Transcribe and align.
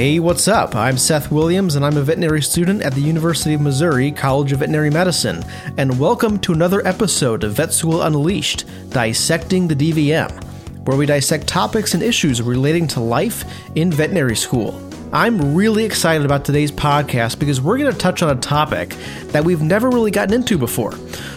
Hey, 0.00 0.18
what's 0.18 0.48
up? 0.48 0.74
I'm 0.74 0.96
Seth 0.96 1.30
Williams, 1.30 1.76
and 1.76 1.84
I'm 1.84 1.98
a 1.98 2.00
veterinary 2.00 2.40
student 2.40 2.80
at 2.80 2.94
the 2.94 3.02
University 3.02 3.52
of 3.52 3.60
Missouri 3.60 4.10
College 4.10 4.50
of 4.50 4.60
Veterinary 4.60 4.88
Medicine. 4.88 5.44
And 5.76 6.00
welcome 6.00 6.38
to 6.38 6.54
another 6.54 6.80
episode 6.86 7.44
of 7.44 7.52
Vet 7.52 7.70
School 7.74 8.00
Unleashed 8.00 8.64
Dissecting 8.88 9.68
the 9.68 9.76
DVM, 9.76 10.32
where 10.86 10.96
we 10.96 11.04
dissect 11.04 11.46
topics 11.46 11.92
and 11.92 12.02
issues 12.02 12.40
relating 12.40 12.86
to 12.86 13.00
life 13.00 13.44
in 13.74 13.92
veterinary 13.92 14.36
school. 14.36 14.82
I'm 15.12 15.54
really 15.54 15.84
excited 15.84 16.24
about 16.24 16.46
today's 16.46 16.72
podcast 16.72 17.38
because 17.38 17.60
we're 17.60 17.76
going 17.76 17.92
to 17.92 17.98
touch 17.98 18.22
on 18.22 18.34
a 18.34 18.40
topic 18.40 18.96
that 19.32 19.44
we've 19.44 19.60
never 19.60 19.90
really 19.90 20.10
gotten 20.10 20.32
into 20.32 20.56
before. 20.56 20.94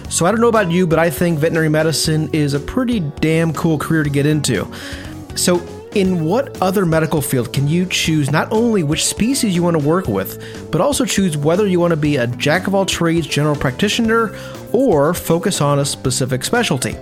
So, 0.09 0.25
I 0.25 0.31
don't 0.31 0.39
know 0.39 0.47
about 0.47 0.71
you, 0.71 0.87
but 0.87 0.99
I 0.99 1.09
think 1.09 1.37
veterinary 1.37 1.67
medicine 1.67 2.29
is 2.31 2.53
a 2.53 2.61
pretty 2.61 3.01
damn 3.01 3.51
cool 3.51 3.77
career 3.77 4.03
to 4.03 4.09
get 4.09 4.25
into. 4.25 4.71
So, 5.35 5.57
in 5.95 6.25
what 6.25 6.61
other 6.61 6.85
medical 6.85 7.21
field 7.21 7.53
can 7.53 7.67
you 7.67 7.85
choose 7.85 8.31
not 8.31 8.51
only 8.51 8.83
which 8.83 9.05
species 9.05 9.55
you 9.55 9.61
want 9.61 9.79
to 9.79 9.87
work 9.87 10.07
with, 10.07 10.71
but 10.71 10.81
also 10.81 11.05
choose 11.05 11.37
whether 11.37 11.67
you 11.67 11.79
want 11.79 11.91
to 11.91 11.97
be 11.97 12.17
a 12.17 12.27
jack 12.27 12.67
of 12.67 12.73
all 12.73 12.85
trades 12.85 13.27
general 13.27 13.55
practitioner 13.55 14.35
or 14.71 15.13
focus 15.13 15.61
on 15.61 15.79
a 15.79 15.85
specific 15.85 16.43
specialty? 16.43 16.95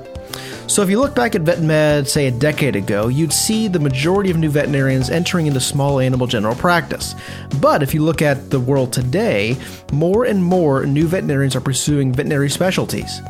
So, 0.68 0.82
if 0.82 0.90
you 0.90 1.00
look 1.00 1.16
back 1.16 1.36
at 1.36 1.42
vet 1.42 1.62
med, 1.62 2.08
say 2.08 2.28
a 2.28 2.32
decade 2.32 2.76
ago, 2.76 3.10
you'd 3.10 3.34
see 3.34 3.68
the 3.68 3.80
majority 3.80 4.32
of 4.32 4.38
new 4.38 4.50
veterinarians 4.50 5.10
entering 5.10 5.48
into 5.48 5.60
small 5.60 6.00
animal 6.00 6.28
general 6.28 6.56
practice. 6.56 7.14
But 7.60 7.84
if 7.84 7.94
you 7.94 8.04
look 8.04 8.22
at 8.22 8.52
the 8.52 8.60
world 8.60 8.94
today, 8.94 9.58
more 9.92 10.24
and 10.24 10.44
more 10.44 10.86
new 10.86 11.08
veterinarians 11.08 11.56
are 11.56 11.62
pursuing 11.62 12.14
veterinary 12.14 12.50
specialties 12.50 13.22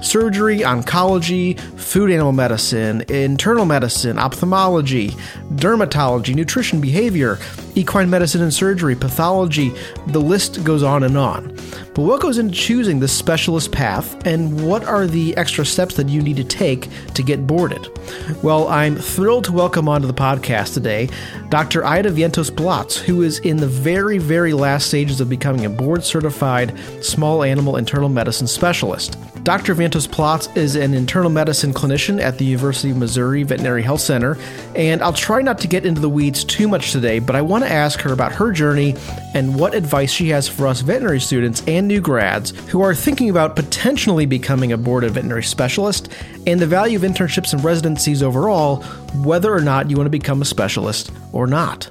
surgery, 0.00 0.60
oncology, 0.60 1.58
food 1.78 2.10
animal 2.10 2.32
medicine, 2.32 3.02
internal 3.08 3.64
medicine, 3.64 4.18
ophthalmology, 4.18 5.10
dermatology, 5.54 6.34
nutrition, 6.34 6.80
behavior, 6.80 7.38
equine 7.74 8.10
medicine 8.10 8.42
and 8.42 8.52
surgery, 8.52 8.94
pathology, 8.94 9.72
the 10.08 10.20
list 10.20 10.64
goes 10.64 10.82
on 10.82 11.02
and 11.02 11.16
on. 11.16 11.56
But 11.98 12.04
what 12.04 12.20
goes 12.20 12.38
into 12.38 12.54
choosing 12.54 13.00
this 13.00 13.12
specialist 13.12 13.72
path, 13.72 14.24
and 14.24 14.64
what 14.64 14.84
are 14.84 15.08
the 15.08 15.36
extra 15.36 15.66
steps 15.66 15.96
that 15.96 16.08
you 16.08 16.22
need 16.22 16.36
to 16.36 16.44
take 16.44 16.88
to 17.14 17.24
get 17.24 17.44
boarded? 17.44 17.88
Well, 18.40 18.68
I'm 18.68 18.94
thrilled 18.94 19.46
to 19.46 19.52
welcome 19.52 19.88
onto 19.88 20.06
the 20.06 20.14
podcast 20.14 20.74
today 20.74 21.08
Dr. 21.48 21.84
Aida 21.84 22.12
Vientos 22.12 22.56
Platz, 22.56 22.96
who 22.96 23.22
is 23.22 23.40
in 23.40 23.56
the 23.56 23.66
very, 23.66 24.18
very 24.18 24.52
last 24.52 24.86
stages 24.86 25.20
of 25.20 25.28
becoming 25.28 25.64
a 25.64 25.70
board 25.70 26.04
certified 26.04 26.72
small 27.02 27.42
animal 27.42 27.76
internal 27.76 28.08
medicine 28.08 28.46
specialist. 28.46 29.18
Dr. 29.42 29.74
Vientos-Plotts 29.74 30.54
is 30.58 30.76
an 30.76 30.92
internal 30.92 31.30
medicine 31.30 31.72
clinician 31.72 32.20
at 32.20 32.36
the 32.36 32.44
University 32.44 32.90
of 32.90 32.98
Missouri 32.98 33.44
Veterinary 33.44 33.82
Health 33.82 34.02
Center, 34.02 34.36
and 34.76 35.00
I'll 35.00 35.12
try 35.12 35.40
not 35.40 35.58
to 35.60 35.68
get 35.68 35.86
into 35.86 36.02
the 36.02 36.08
weeds 36.08 36.44
too 36.44 36.68
much 36.68 36.92
today, 36.92 37.18
but 37.18 37.34
I 37.34 37.40
want 37.40 37.64
to 37.64 37.70
ask 37.70 37.98
her 38.00 38.12
about 38.12 38.32
her 38.32 38.52
journey 38.52 38.94
and 39.34 39.58
what 39.58 39.74
advice 39.74 40.12
she 40.12 40.28
has 40.28 40.48
for 40.48 40.66
us 40.66 40.82
veterinary 40.82 41.20
students 41.20 41.62
and 41.66 41.87
new 41.88 42.00
grads 42.00 42.50
who 42.68 42.82
are 42.82 42.94
thinking 42.94 43.30
about 43.30 43.56
potentially 43.56 44.26
becoming 44.26 44.70
a 44.70 44.78
boarded 44.78 45.12
veterinary 45.12 45.42
specialist 45.42 46.12
and 46.46 46.60
the 46.60 46.66
value 46.66 46.96
of 46.96 47.02
internships 47.02 47.52
and 47.52 47.64
residencies 47.64 48.22
overall, 48.22 48.82
whether 49.24 49.52
or 49.52 49.60
not 49.60 49.90
you 49.90 49.96
want 49.96 50.06
to 50.06 50.10
become 50.10 50.42
a 50.42 50.44
specialist 50.44 51.10
or 51.32 51.46
not. 51.46 51.90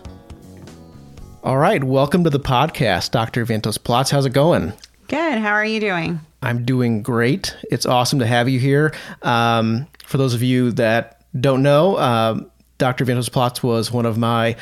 All 1.44 1.58
right, 1.58 1.84
welcome 1.84 2.24
to 2.24 2.30
the 2.30 2.40
podcast, 2.40 3.12
Dr. 3.12 3.46
Vientos-Plotts. 3.46 4.12
How's 4.12 4.26
it 4.26 4.34
going? 4.34 4.74
Good. 5.08 5.40
How 5.40 5.52
are 5.52 5.66
you 5.66 5.80
doing? 5.80 6.20
I'm 6.42 6.64
doing 6.64 7.02
great. 7.02 7.56
It's 7.72 7.86
awesome 7.86 8.20
to 8.20 8.28
have 8.28 8.48
you 8.48 8.60
here. 8.60 8.94
Um, 9.22 9.88
for 10.06 10.18
those 10.18 10.34
of 10.34 10.44
you 10.44 10.72
that 10.74 11.24
don't 11.40 11.64
know, 11.64 11.98
um, 11.98 12.52
Dr. 12.78 13.06
Vientos-Plotts 13.06 13.64
was 13.64 13.92
one 13.92 14.06
of 14.06 14.18
my 14.18 14.56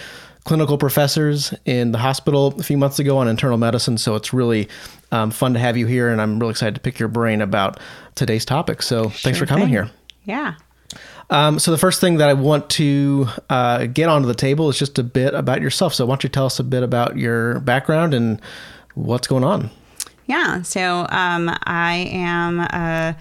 clinical 0.46 0.78
professors 0.78 1.54
in 1.66 1.92
the 1.92 1.98
hospital 1.98 2.54
a 2.58 2.64
few 2.64 2.78
months 2.78 3.00
ago 3.00 3.18
on 3.18 3.28
internal 3.28 3.58
medicine. 3.58 3.98
So 3.98 4.16
it's 4.16 4.32
really 4.32 4.70
um, 5.12 5.32
fun 5.32 5.54
to 5.54 5.60
have 5.60 5.76
you 5.76 5.88
here, 5.88 6.10
and 6.10 6.22
I'm 6.22 6.40
really 6.40 6.52
excited 6.52 6.76
to 6.76 6.82
pick 6.82 6.98
your 6.98 7.10
brain 7.10 7.42
about 7.42 7.80
today's 8.14 8.46
topic. 8.46 8.82
So 8.82 9.04
sure 9.04 9.12
thanks 9.12 9.40
for 9.40 9.46
coming 9.46 9.66
thing. 9.66 9.74
here. 9.74 9.92
Yeah. 10.24 10.56
Um, 11.32 11.58
so 11.58 11.72
the 11.72 11.78
first 11.78 12.00
thing 12.00 12.18
that 12.18 12.30
I 12.30 12.34
want 12.34 12.70
to 12.72 13.28
uh, 13.50 13.88
get 13.88 14.10
onto 14.10 14.28
the 14.28 14.36
table 14.36 14.70
is 14.70 14.78
just 14.78 15.00
a 15.00 15.04
bit 15.04 15.34
about 15.34 15.62
yourself. 15.62 15.94
So 15.96 16.06
why 16.06 16.12
don't 16.12 16.24
you 16.24 16.30
tell 16.30 16.46
us 16.46 16.60
a 16.60 16.64
bit 16.64 16.84
about 16.84 17.18
your 17.18 17.60
background 17.62 18.14
and 18.14 18.40
what's 18.94 19.28
going 19.28 19.44
on? 19.44 19.72
Yeah. 20.28 20.62
So 20.62 21.08
um, 21.10 21.56
I 21.64 22.08
am 22.12 22.60
a, 22.60 23.16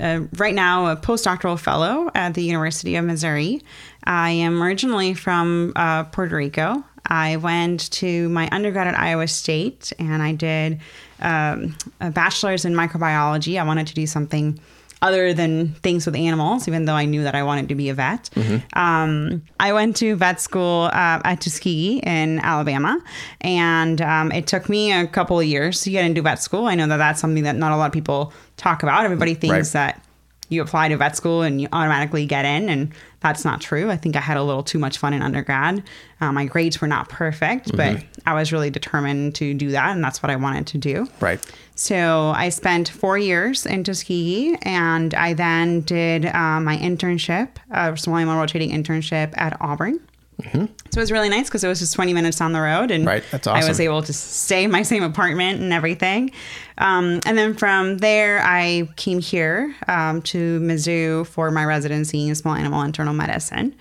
a, 0.00 0.20
right 0.36 0.54
now 0.54 0.86
a 0.86 0.96
postdoctoral 0.96 1.58
fellow 1.58 2.10
at 2.14 2.34
the 2.34 2.42
University 2.42 2.96
of 2.96 3.04
Missouri. 3.04 3.62
I 4.06 4.30
am 4.30 4.62
originally 4.62 5.14
from 5.14 5.72
uh, 5.76 6.04
Puerto 6.04 6.36
Rico. 6.36 6.84
I 7.08 7.36
went 7.36 7.90
to 7.92 8.28
my 8.30 8.48
undergrad 8.50 8.86
at 8.86 8.98
Iowa 8.98 9.28
State 9.28 9.92
and 9.98 10.22
I 10.22 10.32
did 10.32 10.80
um, 11.20 11.76
a 12.00 12.10
bachelor's 12.10 12.64
in 12.64 12.74
microbiology. 12.74 13.60
I 13.60 13.64
wanted 13.64 13.86
to 13.88 13.94
do 13.94 14.06
something 14.06 14.58
other 15.02 15.34
than 15.34 15.72
things 15.74 16.06
with 16.06 16.16
animals, 16.16 16.66
even 16.68 16.86
though 16.86 16.94
I 16.94 17.04
knew 17.04 17.22
that 17.22 17.34
I 17.34 17.42
wanted 17.42 17.68
to 17.68 17.74
be 17.74 17.90
a 17.90 17.94
vet. 17.94 18.30
Mm-hmm. 18.34 18.78
Um, 18.78 19.42
I 19.60 19.72
went 19.72 19.96
to 19.96 20.16
vet 20.16 20.40
school 20.40 20.84
uh, 20.92 21.20
at 21.24 21.40
Tuskegee 21.40 22.00
in 22.02 22.40
Alabama, 22.40 22.98
and 23.42 24.00
um, 24.00 24.32
it 24.32 24.46
took 24.46 24.68
me 24.68 24.92
a 24.92 25.06
couple 25.06 25.38
of 25.38 25.44
years 25.44 25.82
to 25.82 25.90
get 25.90 26.04
into 26.04 26.22
vet 26.22 26.42
school. 26.42 26.66
I 26.66 26.74
know 26.74 26.86
that 26.88 26.96
that's 26.96 27.20
something 27.20 27.44
that 27.44 27.56
not 27.56 27.72
a 27.72 27.76
lot 27.76 27.86
of 27.86 27.92
people 27.92 28.32
talk 28.56 28.82
about. 28.82 29.04
Everybody 29.04 29.34
thinks 29.34 29.74
right. 29.74 29.94
that 29.94 30.04
you 30.48 30.62
apply 30.62 30.88
to 30.88 30.96
vet 30.96 31.16
school 31.16 31.42
and 31.42 31.60
you 31.60 31.68
automatically 31.72 32.24
get 32.24 32.44
in, 32.46 32.68
and 32.70 32.92
that's 33.26 33.44
not 33.44 33.60
true. 33.60 33.90
I 33.90 33.96
think 33.96 34.14
I 34.14 34.20
had 34.20 34.36
a 34.36 34.42
little 34.42 34.62
too 34.62 34.78
much 34.78 34.98
fun 34.98 35.12
in 35.12 35.20
undergrad. 35.20 35.82
Uh, 36.20 36.30
my 36.30 36.44
grades 36.44 36.80
were 36.80 36.86
not 36.86 37.08
perfect, 37.08 37.66
mm-hmm. 37.66 37.96
but 37.96 38.04
I 38.24 38.34
was 38.34 38.52
really 38.52 38.70
determined 38.70 39.34
to 39.36 39.52
do 39.52 39.70
that, 39.72 39.90
and 39.90 40.02
that's 40.02 40.22
what 40.22 40.30
I 40.30 40.36
wanted 40.36 40.66
to 40.68 40.78
do. 40.78 41.08
Right. 41.20 41.44
So 41.74 42.32
I 42.36 42.50
spent 42.50 42.88
four 42.88 43.18
years 43.18 43.66
in 43.66 43.82
Tuskegee, 43.82 44.56
and 44.62 45.12
I 45.14 45.34
then 45.34 45.80
did 45.80 46.26
uh, 46.26 46.60
my 46.60 46.76
internship, 46.76 47.48
a 47.70 47.96
small 47.96 48.16
animal 48.16 48.38
rotating 48.38 48.70
internship 48.70 49.34
at 49.36 49.60
Auburn. 49.60 50.00
Mm-hmm. 50.42 50.66
So 50.90 50.98
it 50.98 51.02
was 51.02 51.10
really 51.10 51.30
nice 51.30 51.48
because 51.48 51.64
it 51.64 51.68
was 51.68 51.78
just 51.78 51.94
20 51.94 52.12
minutes 52.12 52.40
on 52.40 52.52
the 52.52 52.60
road, 52.60 52.90
and 52.90 53.06
right. 53.06 53.24
That's 53.30 53.46
awesome. 53.46 53.64
I 53.64 53.68
was 53.68 53.80
able 53.80 54.02
to 54.02 54.12
stay 54.12 54.64
in 54.64 54.70
my 54.70 54.82
same 54.82 55.02
apartment 55.02 55.60
and 55.60 55.72
everything. 55.72 56.30
Um, 56.78 57.20
and 57.24 57.38
then 57.38 57.54
from 57.54 57.98
there, 57.98 58.42
I 58.42 58.88
came 58.96 59.20
here 59.20 59.74
um, 59.88 60.20
to 60.22 60.60
Mizzou 60.60 61.26
for 61.26 61.50
my 61.50 61.64
residency 61.64 62.28
in 62.28 62.34
small 62.34 62.54
animal 62.54 62.82
internal 62.82 63.14
medicine. 63.14 63.74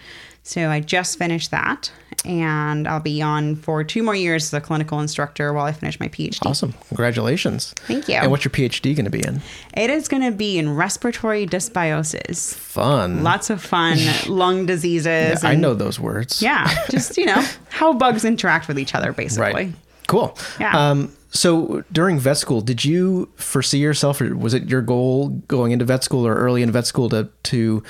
So 0.47 0.69
I 0.69 0.79
just 0.79 1.17
finished 1.17 1.49
that, 1.49 1.91
and 2.23 2.87
I'll 2.87 2.99
be 2.99 3.19
on 3.19 3.55
for 3.55 3.83
two 3.83 4.03
more 4.03 4.13
years 4.13 4.43
as 4.43 4.53
a 4.53 4.61
clinical 4.61 4.99
instructor 4.99 5.51
while 5.53 5.65
I 5.65 5.71
finish 5.71 5.99
my 5.99 6.07
PhD. 6.07 6.45
Awesome. 6.45 6.75
Congratulations. 6.89 7.73
Thank 7.87 8.07
you. 8.07 8.13
And 8.13 8.29
what's 8.29 8.45
your 8.45 8.51
PhD 8.51 8.95
going 8.95 9.05
to 9.05 9.11
be 9.11 9.25
in? 9.25 9.41
It 9.75 9.89
is 9.89 10.07
going 10.07 10.21
to 10.21 10.29
be 10.29 10.59
in 10.59 10.75
respiratory 10.75 11.47
dysbiosis. 11.47 12.53
Fun. 12.53 13.23
Lots 13.23 13.49
of 13.49 13.59
fun 13.59 13.97
lung 14.27 14.67
diseases. 14.67 15.05
Yeah, 15.05 15.31
and, 15.31 15.45
I 15.47 15.55
know 15.55 15.73
those 15.73 15.99
words. 15.99 16.43
Yeah. 16.43 16.71
Just, 16.91 17.17
you 17.17 17.25
know, 17.25 17.43
how 17.69 17.93
bugs 17.93 18.23
interact 18.23 18.67
with 18.67 18.77
each 18.77 18.93
other, 18.93 19.13
basically. 19.13 19.51
Right. 19.51 19.73
Cool. 20.07 20.37
Yeah. 20.59 20.91
Um, 20.91 21.11
so 21.35 21.83
during 21.91 22.17
vet 22.17 22.37
school, 22.37 22.61
did 22.61 22.85
you 22.85 23.29
foresee 23.35 23.79
yourself, 23.79 24.21
or 24.21 24.35
was 24.35 24.53
it 24.53 24.69
your 24.69 24.81
goal 24.81 25.29
going 25.47 25.73
into 25.73 25.83
vet 25.83 26.03
school 26.03 26.25
or 26.25 26.33
early 26.33 26.61
in 26.61 26.71
vet 26.71 26.87
school 26.87 27.09
to 27.09 27.29
to 27.43 27.83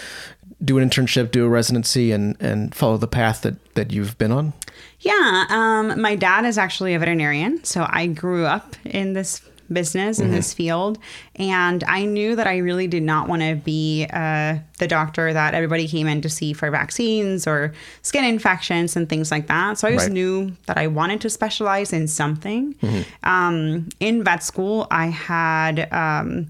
do 0.66 0.78
an 0.78 0.90
internship, 0.90 1.31
do 1.31 1.46
a 1.46 1.50
residency, 1.50 2.12
and 2.12 2.36
and 2.40 2.74
follow 2.74 2.98
the 2.98 3.08
path 3.08 3.42
that 3.42 3.56
that 3.76 3.92
you've 3.92 4.18
been 4.18 4.31
on? 4.31 4.53
Yeah, 5.00 5.46
um, 5.50 6.02
my 6.02 6.16
dad 6.16 6.46
is 6.46 6.58
actually 6.58 6.96
a 6.96 7.00
veterinarian, 7.00 7.64
so 7.64 7.86
I 7.90 8.08
grew 8.08 8.46
up 8.46 8.76
in 8.86 9.14
this 9.14 9.42
business 9.72 10.20
in 10.20 10.26
mm-hmm. 10.28 10.36
this 10.36 10.53
field 10.53 11.00
and 11.36 11.84
i 11.86 12.06
knew 12.06 12.36
that 12.36 12.46
i 12.46 12.58
really 12.58 12.88
did 12.88 13.02
not 13.02 13.28
want 13.28 13.42
to 13.42 13.56
be 13.56 14.06
uh, 14.14 14.56
the 14.78 14.88
doctor 14.88 15.34
that 15.34 15.53
everybody 15.53 15.88
came 15.88 16.08
in 16.08 16.22
to 16.22 16.30
see 16.30 16.53
for 16.53 16.70
vaccines 16.70 17.47
or 17.47 17.73
skin 18.03 18.23
infections 18.23 18.96
and 18.96 19.09
things 19.09 19.32
like 19.32 19.47
that 19.47 19.78
so 19.78 19.88
i 19.88 19.91
just 19.91 20.06
right. 20.06 20.14
knew 20.14 20.52
that 20.67 20.78
i 20.78 20.85
wanted 20.85 21.20
to 21.20 21.29
specialize 21.29 21.94
in 21.94 22.08
something 22.08 22.73
mm-hmm. 22.76 23.29
um, 23.29 23.88
in 24.00 24.23
vet 24.23 24.44
school 24.44 24.88
i 24.91 25.08
had 25.08 25.91
um, 25.91 26.47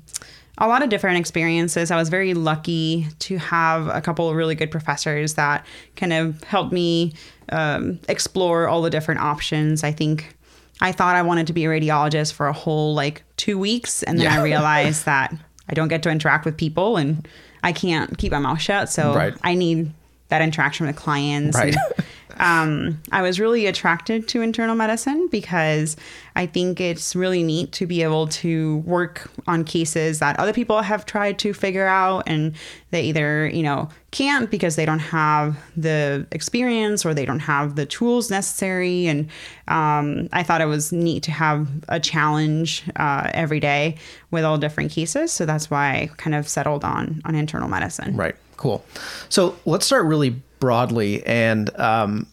a 0.57 0.67
lot 0.67 0.83
of 0.83 0.89
different 0.89 1.17
experiences. 1.17 1.91
I 1.91 1.97
was 1.97 2.09
very 2.09 2.33
lucky 2.33 3.07
to 3.19 3.37
have 3.37 3.87
a 3.87 4.01
couple 4.01 4.29
of 4.29 4.35
really 4.35 4.55
good 4.55 4.71
professors 4.71 5.33
that 5.33 5.65
kind 5.95 6.13
of 6.13 6.41
helped 6.43 6.71
me 6.71 7.13
um, 7.49 7.99
explore 8.07 8.67
all 8.67 8.81
the 8.81 8.89
different 8.89 9.21
options. 9.21 9.83
I 9.83 9.91
think 9.91 10.35
I 10.81 10.91
thought 10.91 11.15
I 11.15 11.21
wanted 11.21 11.47
to 11.47 11.53
be 11.53 11.65
a 11.65 11.69
radiologist 11.69 12.33
for 12.33 12.47
a 12.47 12.53
whole 12.53 12.93
like 12.93 13.23
two 13.37 13.57
weeks, 13.57 14.03
and 14.03 14.17
then 14.17 14.25
yeah. 14.25 14.39
I 14.39 14.43
realized 14.43 15.05
that 15.05 15.33
I 15.69 15.73
don't 15.73 15.87
get 15.87 16.03
to 16.03 16.09
interact 16.09 16.45
with 16.45 16.57
people 16.57 16.97
and 16.97 17.27
I 17.63 17.71
can't 17.71 18.17
keep 18.17 18.31
my 18.31 18.39
mouth 18.39 18.61
shut. 18.61 18.89
So 18.89 19.13
right. 19.13 19.33
I 19.43 19.55
need 19.55 19.91
that 20.29 20.41
interaction 20.41 20.85
with 20.85 20.95
clients. 20.95 21.57
Right. 21.57 21.75
Um, 22.37 23.01
I 23.11 23.21
was 23.21 23.39
really 23.39 23.65
attracted 23.65 24.27
to 24.29 24.41
internal 24.41 24.75
medicine 24.75 25.27
because 25.31 25.95
I 26.35 26.45
think 26.45 26.81
it's 26.81 27.15
really 27.15 27.43
neat 27.43 27.71
to 27.73 27.87
be 27.87 28.03
able 28.03 28.27
to 28.27 28.77
work 28.79 29.29
on 29.47 29.63
cases 29.63 30.19
that 30.19 30.37
other 30.39 30.53
people 30.53 30.81
have 30.81 31.05
tried 31.05 31.39
to 31.39 31.53
figure 31.53 31.87
out 31.87 32.23
and 32.27 32.55
they 32.91 33.03
either, 33.03 33.47
you 33.47 33.63
know, 33.63 33.89
can't 34.11 34.49
because 34.49 34.75
they 34.75 34.85
don't 34.85 34.99
have 34.99 35.57
the 35.77 36.25
experience 36.31 37.05
or 37.05 37.13
they 37.13 37.25
don't 37.25 37.39
have 37.39 37.75
the 37.75 37.85
tools 37.85 38.29
necessary. 38.29 39.07
And 39.07 39.29
um, 39.67 40.29
I 40.31 40.43
thought 40.43 40.61
it 40.61 40.65
was 40.65 40.91
neat 40.91 41.23
to 41.23 41.31
have 41.31 41.67
a 41.89 41.99
challenge 41.99 42.83
uh, 42.95 43.29
every 43.33 43.59
day 43.59 43.97
with 44.31 44.43
all 44.43 44.57
different 44.57 44.91
cases. 44.91 45.31
So 45.31 45.45
that's 45.45 45.69
why 45.69 45.91
I 45.91 46.09
kind 46.17 46.35
of 46.35 46.47
settled 46.47 46.83
on 46.83 47.21
on 47.25 47.35
internal 47.35 47.69
medicine. 47.69 48.15
Right. 48.15 48.35
Cool. 48.57 48.85
So 49.29 49.57
let's 49.65 49.85
start 49.85 50.05
really 50.05 50.41
broadly, 50.59 51.25
and 51.25 51.75
um, 51.79 52.27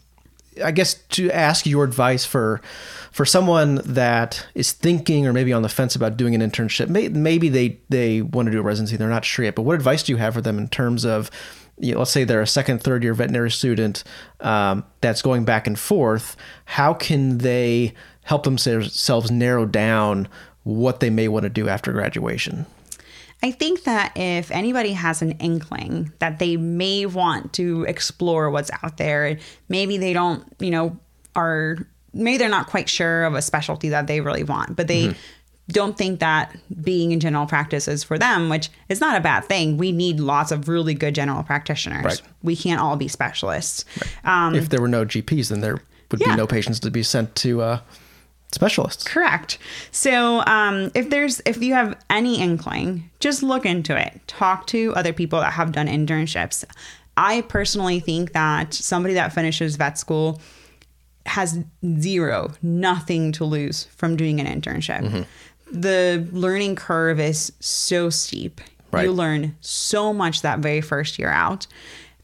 I 0.63 0.71
guess 0.71 0.93
to 0.93 1.31
ask 1.31 1.65
your 1.65 1.83
advice 1.83 2.25
for 2.25 2.61
for 3.11 3.25
someone 3.25 3.75
that 3.85 4.45
is 4.55 4.71
thinking 4.71 5.27
or 5.27 5.33
maybe 5.33 5.53
on 5.53 5.61
the 5.61 5.69
fence 5.69 5.95
about 5.95 6.17
doing 6.17 6.33
an 6.33 6.41
internship. 6.41 6.89
May, 6.89 7.09
maybe 7.09 7.49
they 7.49 7.79
they 7.89 8.21
want 8.21 8.47
to 8.47 8.51
do 8.51 8.59
a 8.59 8.63
residency, 8.63 8.97
they're 8.97 9.09
not 9.09 9.25
sure 9.25 9.45
yet. 9.45 9.55
But 9.55 9.63
what 9.63 9.75
advice 9.75 10.03
do 10.03 10.11
you 10.11 10.17
have 10.17 10.33
for 10.33 10.41
them 10.41 10.57
in 10.57 10.67
terms 10.67 11.05
of 11.05 11.29
you 11.79 11.93
know, 11.93 11.99
let's 11.99 12.11
say 12.11 12.23
they're 12.23 12.41
a 12.41 12.47
second, 12.47 12.81
third 12.81 13.03
year 13.03 13.13
veterinary 13.13 13.51
student 13.51 14.03
um, 14.41 14.85
that's 15.01 15.21
going 15.21 15.43
back 15.43 15.67
and 15.67 15.77
forth. 15.77 16.35
How 16.65 16.93
can 16.93 17.39
they 17.39 17.93
help 18.23 18.43
themselves 18.43 19.31
narrow 19.31 19.65
down 19.65 20.27
what 20.63 20.99
they 20.99 21.09
may 21.09 21.27
want 21.27 21.43
to 21.43 21.49
do 21.49 21.67
after 21.67 21.91
graduation? 21.91 22.65
I 23.43 23.51
think 23.51 23.83
that 23.83 24.13
if 24.15 24.49
anybody 24.51 24.93
has 24.93 25.21
an 25.21 25.31
inkling 25.33 26.13
that 26.19 26.39
they 26.39 26.55
may 26.55 27.05
want 27.05 27.51
to 27.53 27.83
explore 27.83 28.49
what's 28.49 28.71
out 28.81 28.95
there, 28.95 29.37
maybe 29.67 29.97
they 29.97 30.13
don't, 30.13 30.45
you 30.59 30.71
know, 30.71 30.97
are 31.35 31.77
maybe 32.13 32.37
they're 32.37 32.47
not 32.47 32.67
quite 32.67 32.87
sure 32.87 33.25
of 33.25 33.35
a 33.35 33.41
specialty 33.41 33.89
that 33.89 34.07
they 34.07 34.21
really 34.21 34.43
want, 34.43 34.77
but 34.77 34.87
they 34.87 35.07
mm-hmm. 35.07 35.19
don't 35.67 35.97
think 35.97 36.21
that 36.21 36.55
being 36.81 37.11
in 37.11 37.19
general 37.19 37.45
practice 37.45 37.89
is 37.89 38.01
for 38.01 38.17
them, 38.17 38.47
which 38.47 38.69
is 38.87 39.01
not 39.01 39.17
a 39.17 39.21
bad 39.21 39.43
thing. 39.43 39.75
We 39.75 39.91
need 39.91 40.21
lots 40.21 40.53
of 40.53 40.69
really 40.69 40.93
good 40.93 41.13
general 41.13 41.43
practitioners. 41.43 42.05
Right. 42.05 42.21
We 42.43 42.55
can't 42.55 42.79
all 42.79 42.95
be 42.95 43.09
specialists. 43.09 43.83
Right. 44.23 44.45
Um, 44.45 44.55
if 44.55 44.69
there 44.69 44.79
were 44.79 44.87
no 44.87 45.03
GPs, 45.03 45.49
then 45.49 45.59
there 45.59 45.81
would 46.11 46.21
yeah. 46.21 46.29
be 46.29 46.37
no 46.37 46.47
patients 46.47 46.79
to 46.79 46.91
be 46.91 47.03
sent 47.03 47.35
to 47.37 47.61
uh, 47.61 47.79
specialists. 48.53 49.03
Correct. 49.03 49.57
So 49.91 50.43
um, 50.45 50.91
if 50.93 51.09
there's 51.09 51.41
if 51.45 51.61
you 51.61 51.73
have 51.73 51.97
any 52.09 52.39
inkling, 52.39 53.09
just 53.19 53.43
look 53.43 53.65
into 53.65 53.97
it. 53.99 54.21
Talk 54.27 54.67
to 54.67 54.93
other 54.95 55.13
people 55.13 55.39
that 55.39 55.53
have 55.53 55.71
done 55.71 55.87
internships. 55.87 56.63
I 57.15 57.41
personally 57.41 57.99
think 57.99 58.33
that 58.33 58.73
somebody 58.73 59.13
that 59.15 59.33
finishes 59.33 59.75
vet 59.75 59.97
school 59.97 60.41
has 61.25 61.63
zero, 61.99 62.51
nothing 62.61 63.31
to 63.33 63.45
lose 63.45 63.85
from 63.85 64.15
doing 64.15 64.39
an 64.39 64.47
internship. 64.47 65.01
Mm-hmm. 65.01 65.81
The 65.81 66.27
learning 66.31 66.75
curve 66.75 67.19
is 67.19 67.53
so 67.59 68.09
steep. 68.09 68.61
Right. 68.91 69.05
You 69.05 69.11
learn 69.11 69.55
so 69.59 70.13
much 70.13 70.43
that 70.43 70.59
very 70.59 70.81
first 70.81 71.17
year 71.17 71.29
out 71.29 71.65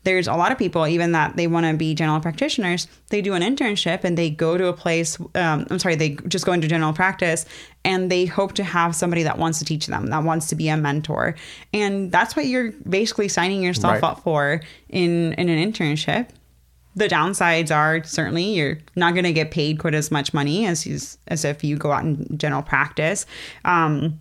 there's 0.10 0.28
a 0.28 0.34
lot 0.34 0.52
of 0.52 0.58
people 0.58 0.88
even 0.88 1.12
that 1.12 1.36
they 1.36 1.48
want 1.48 1.66
to 1.66 1.74
be 1.74 1.94
general 1.94 2.20
practitioners 2.20 2.88
they 3.10 3.22
do 3.22 3.34
an 3.34 3.42
internship 3.42 4.04
and 4.04 4.18
they 4.18 4.30
go 4.30 4.58
to 4.58 4.68
a 4.68 4.74
place 4.74 5.20
um, 5.36 5.66
i'm 5.70 5.80
sorry 5.80 5.96
they 5.96 6.12
just 6.28 6.46
go 6.46 6.52
into 6.52 6.68
general 6.68 6.94
practice 6.94 7.46
and 7.86 8.12
they 8.12 8.26
hope 8.26 8.54
to 8.54 8.64
have 8.64 8.96
somebody 8.96 9.24
that 9.24 9.38
wants 9.38 9.60
to 9.60 9.66
teach 9.66 9.88
them 9.88 10.08
that 10.08 10.24
wants 10.24 10.48
to 10.48 10.56
be 10.56 10.70
a 10.70 10.78
mentor. 10.78 11.36
And 11.74 12.12
that's 12.12 12.36
what 12.36 12.46
you're 12.46 12.72
basically 12.72 13.28
signing 13.28 13.64
yourself 13.64 13.96
right. 13.96 14.04
up 14.04 14.20
for 14.22 14.62
in 14.90 15.34
in 15.34 15.50
an 15.50 15.72
internship. 15.72 16.30
The 16.96 17.08
downsides 17.08 17.74
are 17.74 18.04
certainly 18.04 18.44
you're 18.44 18.80
not 18.96 19.14
going 19.14 19.24
to 19.24 19.34
get 19.34 19.52
paid 19.52 19.80
quite 19.80 19.94
as 19.94 20.12
much 20.12 20.34
money 20.34 20.66
as 20.66 21.18
as 21.28 21.46
if 21.46 21.64
you 21.64 21.78
go 21.78 21.92
out 21.92 22.04
in 22.04 22.38
general 22.38 22.62
practice. 22.62 23.26
Um, 23.64 24.20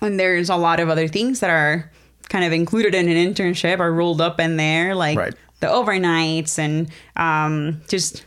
and 0.00 0.18
there's 0.18 0.50
a 0.50 0.56
lot 0.56 0.80
of 0.80 0.88
other 0.88 1.08
things 1.08 1.40
that 1.40 1.50
are 1.50 1.90
kind 2.32 2.46
of 2.46 2.52
included 2.54 2.94
in 2.94 3.10
an 3.10 3.34
internship 3.34 3.78
are 3.78 3.92
rolled 3.92 4.22
up 4.22 4.40
in 4.40 4.56
there, 4.56 4.94
like 4.94 5.18
right. 5.18 5.34
the 5.60 5.66
overnights 5.66 6.58
and 6.58 6.90
um, 7.16 7.82
just 7.88 8.24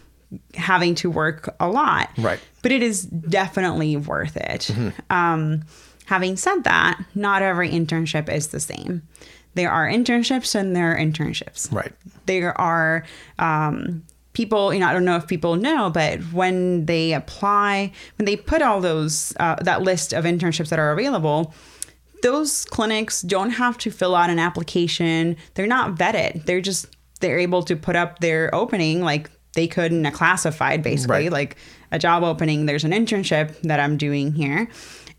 having 0.54 0.94
to 0.94 1.10
work 1.10 1.56
a 1.60 1.68
lot. 1.68 2.12
Right. 2.20 2.40
But 2.62 2.72
it 2.72 2.84
is 2.84 3.02
definitely 3.02 3.98
worth 3.98 4.38
it. 4.38 4.70
Mm-hmm. 4.72 5.12
Um, 5.12 5.64
having 6.06 6.38
said 6.38 6.66
that, 6.66 7.04
not 7.16 7.42
every 7.42 7.72
internship 7.72 8.30
is 8.30 8.50
the 8.50 8.60
same. 8.60 9.02
There 9.56 9.72
are 9.72 9.90
internships 9.90 10.54
and 10.54 10.76
there 10.76 10.92
are 10.94 10.98
internships. 11.00 11.74
Right. 11.74 11.92
There 12.28 12.56
are 12.62 13.06
um, 13.40 14.04
people, 14.34 14.72
you 14.72 14.82
know, 14.82 14.88
I 14.88 14.94
don't 14.94 15.06
know 15.06 15.16
if 15.16 15.26
people 15.26 15.56
know, 15.56 15.90
but 15.90 16.20
when 16.32 16.86
they 16.86 17.14
apply, 17.14 17.92
when 18.20 18.28
they 18.28 18.36
put 18.36 18.62
all 18.62 18.82
those, 18.82 19.34
uh, 19.40 19.56
that 19.62 19.82
list 19.82 20.14
of 20.14 20.26
internships 20.26 20.70
that 20.70 20.78
are 20.78 20.92
available, 20.92 21.56
those 22.22 22.66
clinics 22.66 23.22
don't 23.22 23.52
have 23.52 23.78
to 23.80 23.92
fill 23.92 24.16
out 24.16 24.30
an 24.30 24.40
application. 24.40 25.38
They're 25.54 25.68
not 25.68 25.96
vetted. 25.96 26.46
They're 26.46 26.62
just 26.62 26.88
they're 27.22 27.40
able 27.40 27.64
to 27.64 27.76
put 27.76 27.96
up 27.96 28.20
their 28.20 28.54
opening 28.54 29.02
like 29.02 29.32
they 29.54 29.68
could 29.68 29.92
in 29.92 30.06
a 30.06 30.12
classified 30.12 30.84
basically, 30.84 31.24
right. 31.24 31.32
like 31.32 31.58
a 31.92 32.00
job 32.00 32.24
opening. 32.24 32.66
There's 32.66 32.84
an 32.84 32.92
internship 32.92 33.60
that 33.62 33.80
I'm 33.80 33.98
doing 33.98 34.34
here. 34.34 34.68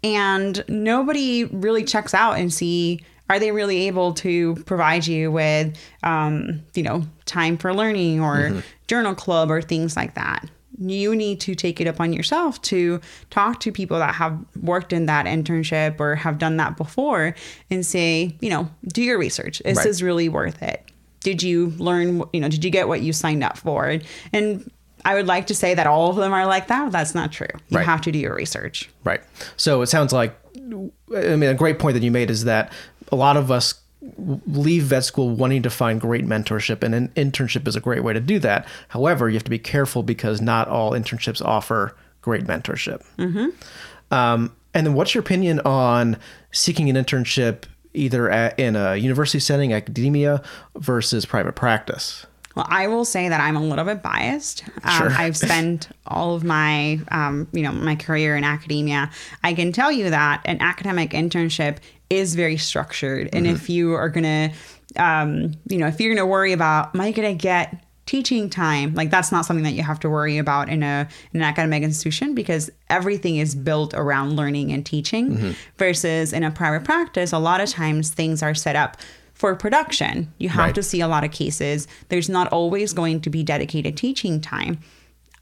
And 0.04 0.62
nobody 0.69 1.44
really 1.44 1.84
checks 1.84 2.14
out 2.14 2.38
and 2.38 2.52
see 2.52 3.00
are 3.28 3.40
they 3.40 3.50
really 3.50 3.88
able 3.88 4.14
to 4.14 4.54
provide 4.66 5.06
you 5.06 5.32
with 5.32 5.76
um, 6.02 6.62
you 6.75 6.82
know 6.82 7.04
time 7.25 7.56
for 7.56 7.75
learning 7.75 8.20
or 8.20 8.37
mm-hmm. 8.37 8.60
journal 8.87 9.14
club 9.14 9.50
or 9.50 9.60
things 9.60 9.96
like 9.96 10.14
that 10.14 10.49
you 10.78 11.17
need 11.17 11.40
to 11.40 11.55
take 11.55 11.81
it 11.81 11.87
upon 11.87 12.12
yourself 12.12 12.61
to 12.62 13.00
talk 13.31 13.61
to 13.61 13.73
people 13.73 13.99
that 13.99 14.14
have 14.14 14.38
worked 14.61 14.93
in 14.93 15.06
that 15.06 15.26
internship 15.26 16.00
or 16.00 16.14
have 16.14 16.38
done 16.38 16.56
that 16.58 16.76
before 16.76 17.34
and 17.70 17.84
say, 17.84 18.37
you 18.40 18.50
know, 18.50 18.69
do 18.93 19.02
your 19.02 19.19
research. 19.19 19.61
This 19.64 19.78
right. 19.78 19.87
is 19.87 20.02
really 20.02 20.28
worth 20.28 20.62
it. 20.62 20.90
Did 21.20 21.43
you 21.43 21.69
learn, 21.78 22.23
you 22.32 22.40
know, 22.40 22.49
did 22.49 22.64
you 22.64 22.70
get 22.70 22.88
what 22.88 23.00
you 23.00 23.12
signed 23.12 23.43
up 23.43 23.56
for? 23.56 23.99
And 24.32 24.70
I 25.05 25.14
would 25.14 25.26
like 25.26 25.46
to 25.49 25.55
say 25.55 25.75
that 25.75 25.87
all 25.87 26.11
of 26.11 26.17
them 26.17 26.32
are 26.32 26.46
like 26.46 26.69
that. 26.69 26.93
That's 26.93 27.14
not 27.14 27.32
true. 27.32 27.46
You 27.69 27.78
right. 27.78 27.87
have 27.87 28.00
to 28.02 28.12
do 28.12 28.19
your 28.19 28.34
research. 28.34 28.90
Right. 29.05 29.23
So 29.56 29.82
it 29.82 29.87
sounds 29.87 30.12
like, 30.12 30.37
I 30.56 31.37
mean, 31.37 31.44
a 31.44 31.55
great 31.55 31.78
point 31.78 31.94
that 31.94 32.02
you 32.02 32.11
made 32.11 32.31
is 32.31 32.44
that 32.44 32.73
a 33.12 33.17
lot 33.17 33.37
of 33.37 33.50
us 33.50 33.75
leave 34.17 34.85
vet 34.85 35.05
school 35.05 35.31
wanting 35.31 35.62
to 35.62 35.70
find 35.70 36.00
great 36.00 36.26
mentorship, 36.26 36.82
and 36.82 36.94
an 36.94 37.08
internship 37.17 37.67
is 37.67 37.76
a 37.76 37.81
great 37.81 38.03
way 38.03 38.12
to 38.12 38.20
do 38.20 38.38
that. 38.41 38.67
However, 38.88 39.29
you 39.29 39.35
have 39.35 39.44
to 39.44 39.50
be 39.50 39.58
careful 39.58 40.03
because 40.03 40.41
not 40.41 40.69
all 40.69 40.93
internships 40.93 41.44
offer 41.44 41.97
great 42.23 42.44
mentorship. 42.44 43.05
Mm-hmm. 43.19 44.14
Um, 44.14 44.55
and 44.75 44.87
then, 44.87 44.94
what's 44.94 45.14
your 45.14 45.20
opinion 45.20 45.61
on 45.61 46.19
seeking 46.53 46.91
an 46.91 46.97
internship 46.97 47.64
either 47.94 48.31
at, 48.31 48.58
in 48.58 48.76
a 48.76 48.97
university 48.97 49.41
setting, 49.41 49.73
academia, 49.73 50.43
versus 50.76 51.25
private 51.25 51.55
practice? 51.55 52.26
Well, 52.56 52.67
I 52.70 52.88
will 52.88 53.05
say 53.05 53.29
that 53.29 53.38
I'm 53.38 53.55
a 53.55 53.62
little 53.62 53.85
bit 53.85 54.02
biased. 54.02 54.64
Um, 54.83 54.99
sure. 54.99 55.11
I've 55.11 55.37
spent 55.37 55.90
all 56.07 56.35
of 56.35 56.42
my, 56.42 56.99
um, 57.09 57.49
you 57.52 57.62
know, 57.62 57.73
my 57.73 57.97
career 57.97 58.35
in 58.35 58.45
academia. 58.45 59.11
I 59.45 59.52
can 59.52 59.73
tell 59.73 59.92
you 59.92 60.09
that 60.11 60.40
an 60.47 60.62
academic 60.62 61.11
internship 61.11 61.78
is 62.10 62.34
very 62.34 62.56
structured. 62.56 63.28
And 63.32 63.46
mm-hmm. 63.46 63.54
if 63.54 63.68
you 63.68 63.94
are 63.94 64.08
going 64.08 64.25
to, 64.25 65.02
um, 65.02 65.54
you 65.68 65.78
know, 65.78 65.86
if 65.86 66.00
you're 66.00 66.14
going 66.14 66.25
to 66.25 66.30
worry 66.30 66.52
about, 66.52 66.94
am 66.94 67.00
I 67.00 67.12
going 67.12 67.36
to 67.36 67.40
get 67.40 67.82
teaching 68.06 68.48
time? 68.48 68.94
Like 68.94 69.10
that's 69.10 69.32
not 69.32 69.44
something 69.44 69.64
that 69.64 69.72
you 69.72 69.82
have 69.82 70.00
to 70.00 70.10
worry 70.10 70.38
about 70.38 70.68
in 70.68 70.82
a 70.82 71.08
in 71.32 71.40
an 71.40 71.42
academic 71.42 71.82
institution 71.82 72.34
because 72.34 72.70
everything 72.88 73.36
is 73.36 73.54
built 73.54 73.94
around 73.94 74.36
learning 74.36 74.72
and 74.72 74.86
teaching. 74.86 75.36
Mm-hmm. 75.36 75.50
Versus 75.78 76.32
in 76.32 76.44
a 76.44 76.50
private 76.50 76.84
practice, 76.84 77.32
a 77.32 77.38
lot 77.38 77.60
of 77.60 77.68
times 77.68 78.10
things 78.10 78.42
are 78.42 78.54
set 78.54 78.76
up 78.76 78.96
for 79.34 79.54
production. 79.54 80.32
You 80.38 80.48
have 80.48 80.66
right. 80.66 80.75
to 80.75 80.82
see 80.82 81.00
a 81.00 81.08
lot 81.08 81.22
of 81.22 81.30
cases. 81.30 81.86
There's 82.08 82.28
not 82.28 82.50
always 82.52 82.94
going 82.94 83.20
to 83.20 83.30
be 83.30 83.42
dedicated 83.42 83.96
teaching 83.96 84.40
time. 84.40 84.78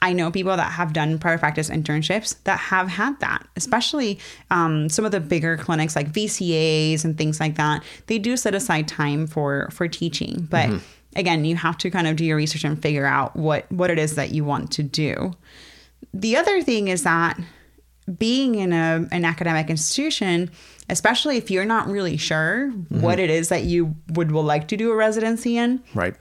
I 0.00 0.12
know 0.12 0.30
people 0.30 0.56
that 0.56 0.72
have 0.72 0.92
done 0.92 1.18
private 1.18 1.40
practice 1.40 1.70
internships 1.70 2.36
that 2.44 2.58
have 2.58 2.88
had 2.88 3.18
that, 3.20 3.46
especially 3.56 4.18
um, 4.50 4.88
some 4.88 5.04
of 5.04 5.12
the 5.12 5.20
bigger 5.20 5.56
clinics 5.56 5.96
like 5.96 6.12
VCAs 6.12 7.04
and 7.04 7.16
things 7.16 7.40
like 7.40 7.56
that. 7.56 7.82
They 8.06 8.18
do 8.18 8.36
set 8.36 8.54
aside 8.54 8.86
time 8.88 9.26
for 9.26 9.68
for 9.70 9.88
teaching, 9.88 10.46
but 10.50 10.68
mm-hmm. 10.68 10.78
again, 11.16 11.44
you 11.44 11.56
have 11.56 11.78
to 11.78 11.90
kind 11.90 12.06
of 12.06 12.16
do 12.16 12.24
your 12.24 12.36
research 12.36 12.64
and 12.64 12.80
figure 12.80 13.06
out 13.06 13.34
what 13.34 13.70
what 13.72 13.90
it 13.90 13.98
is 13.98 14.16
that 14.16 14.30
you 14.32 14.44
want 14.44 14.70
to 14.72 14.82
do. 14.82 15.32
The 16.12 16.36
other 16.36 16.62
thing 16.62 16.88
is 16.88 17.02
that 17.04 17.40
being 18.18 18.56
in 18.56 18.72
a, 18.72 19.08
an 19.10 19.24
academic 19.24 19.70
institution, 19.70 20.50
especially 20.90 21.38
if 21.38 21.50
you're 21.50 21.64
not 21.64 21.86
really 21.88 22.18
sure 22.18 22.70
mm-hmm. 22.70 23.00
what 23.00 23.18
it 23.18 23.30
is 23.30 23.48
that 23.48 23.64
you 23.64 23.94
would, 24.10 24.30
would 24.30 24.42
like 24.42 24.68
to 24.68 24.76
do 24.76 24.92
a 24.92 24.94
residency 24.94 25.56
in, 25.56 25.82
right 25.94 26.14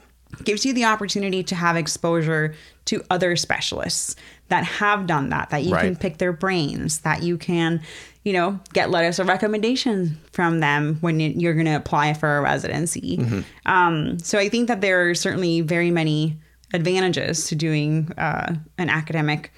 gives 0.43 0.65
you 0.65 0.73
the 0.73 0.85
opportunity 0.85 1.43
to 1.43 1.55
have 1.55 1.75
exposure 1.75 2.55
to 2.85 3.03
other 3.09 3.35
specialists 3.35 4.15
that 4.49 4.63
have 4.63 5.07
done 5.07 5.29
that, 5.29 5.49
that 5.49 5.63
you 5.63 5.73
right. 5.73 5.83
can 5.83 5.95
pick 5.95 6.17
their 6.17 6.33
brains, 6.33 6.99
that 6.99 7.23
you 7.23 7.37
can, 7.37 7.81
you 8.23 8.33
know, 8.33 8.59
get 8.73 8.89
letters 8.89 9.19
of 9.19 9.27
recommendation 9.27 10.19
from 10.31 10.59
them 10.59 10.97
when 11.01 11.19
you're 11.19 11.53
going 11.53 11.65
to 11.65 11.75
apply 11.75 12.13
for 12.13 12.37
a 12.37 12.41
residency. 12.41 13.17
Mm-hmm. 13.17 13.41
Um, 13.65 14.19
so 14.19 14.37
I 14.37 14.49
think 14.49 14.67
that 14.67 14.81
there 14.81 15.09
are 15.09 15.15
certainly 15.15 15.61
very 15.61 15.91
many 15.91 16.37
advantages 16.73 17.47
to 17.47 17.55
doing 17.55 18.11
uh, 18.17 18.55
an 18.77 18.89
academic 18.89 19.51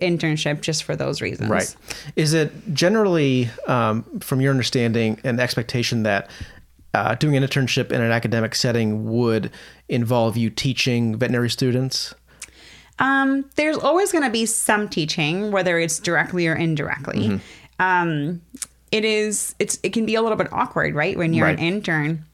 internship 0.00 0.60
just 0.60 0.84
for 0.84 0.94
those 0.94 1.20
reasons. 1.20 1.50
Right. 1.50 1.76
Is 2.14 2.32
it 2.32 2.52
generally, 2.72 3.50
um, 3.66 4.04
from 4.20 4.40
your 4.40 4.52
understanding, 4.52 5.20
an 5.24 5.40
expectation 5.40 6.04
that 6.04 6.30
uh, 6.94 7.14
doing 7.14 7.36
an 7.36 7.42
internship 7.44 7.92
in 7.92 8.00
an 8.00 8.10
academic 8.12 8.54
setting 8.54 9.10
would 9.10 9.50
involve 9.88 10.36
you 10.36 10.50
teaching 10.50 11.16
veterinary 11.16 11.50
students? 11.50 12.14
Um, 12.98 13.48
there's 13.56 13.76
always 13.76 14.10
going 14.10 14.24
to 14.24 14.30
be 14.30 14.44
some 14.46 14.88
teaching, 14.88 15.50
whether 15.52 15.78
it's 15.78 15.98
directly 16.00 16.48
or 16.48 16.54
indirectly. 16.54 17.28
Mm-hmm. 17.28 17.82
Um, 17.82 18.42
it 18.90 19.04
is. 19.04 19.54
It's. 19.58 19.78
It 19.82 19.92
can 19.92 20.06
be 20.06 20.14
a 20.16 20.22
little 20.22 20.36
bit 20.38 20.48
awkward, 20.52 20.94
right, 20.94 21.16
when 21.16 21.32
you're 21.34 21.46
Right. 21.46 21.58
an 21.58 21.64
intern 21.64 22.24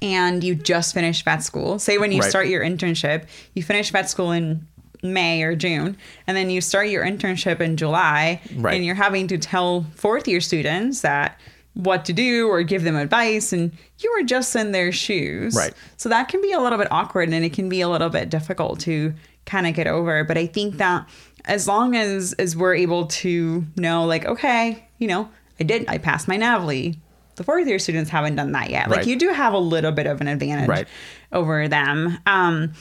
and 0.00 0.42
you 0.42 0.54
just 0.54 0.94
finished 0.94 1.24
vet 1.24 1.42
school. 1.42 1.78
Say 1.78 1.98
when 1.98 2.12
you 2.12 2.20
Right. 2.20 2.30
start 2.30 2.46
your 2.48 2.62
internship, 2.62 3.24
you 3.54 3.62
finish 3.62 3.90
vet 3.90 4.08
school 4.08 4.32
in 4.32 4.66
May 5.02 5.42
or 5.42 5.54
June, 5.54 5.96
and 6.26 6.36
then 6.36 6.50
you 6.50 6.60
start 6.60 6.88
your 6.88 7.04
internship 7.04 7.60
in 7.60 7.76
July, 7.76 8.40
Right. 8.56 8.74
and 8.76 8.84
you're 8.84 8.94
having 8.94 9.26
to 9.28 9.38
tell 9.38 9.84
fourth 9.94 10.26
year 10.26 10.40
students 10.40 11.02
that 11.02 11.38
what 11.76 12.04
to 12.06 12.12
do 12.14 12.48
or 12.48 12.62
give 12.62 12.82
them 12.84 12.96
advice 12.96 13.52
and 13.52 13.70
you 13.98 14.10
were 14.16 14.24
just 14.24 14.56
in 14.56 14.72
their 14.72 14.90
shoes 14.90 15.54
Right. 15.54 15.74
so 15.98 16.08
that 16.08 16.28
can 16.28 16.40
be 16.40 16.52
a 16.52 16.58
little 16.58 16.78
bit 16.78 16.88
awkward 16.90 17.28
and 17.28 17.44
it 17.44 17.52
can 17.52 17.68
be 17.68 17.82
a 17.82 17.88
little 17.88 18.08
bit 18.08 18.30
difficult 18.30 18.80
to 18.80 19.12
kind 19.44 19.66
of 19.66 19.74
get 19.74 19.86
over 19.86 20.24
but 20.24 20.38
i 20.38 20.46
think 20.46 20.78
that 20.78 21.06
as 21.44 21.68
long 21.68 21.94
as 21.94 22.32
as 22.38 22.56
we're 22.56 22.74
able 22.74 23.06
to 23.06 23.62
know 23.76 24.06
like 24.06 24.24
okay 24.24 24.88
you 24.98 25.06
know 25.06 25.28
i 25.60 25.64
did 25.64 25.84
i 25.88 25.98
passed 25.98 26.26
my 26.28 26.36
NAVLE 26.38 26.96
the 27.34 27.44
fourth 27.44 27.66
year 27.68 27.78
students 27.78 28.08
haven't 28.08 28.36
done 28.36 28.52
that 28.52 28.70
yet 28.70 28.88
like 28.88 29.00
Right. 29.00 29.06
you 29.06 29.18
do 29.18 29.28
have 29.28 29.52
a 29.52 29.58
little 29.58 29.92
bit 29.92 30.06
of 30.06 30.22
an 30.22 30.28
advantage 30.28 30.68
Right. 30.70 30.88
over 31.30 31.68
them 31.68 32.16
um 32.24 32.72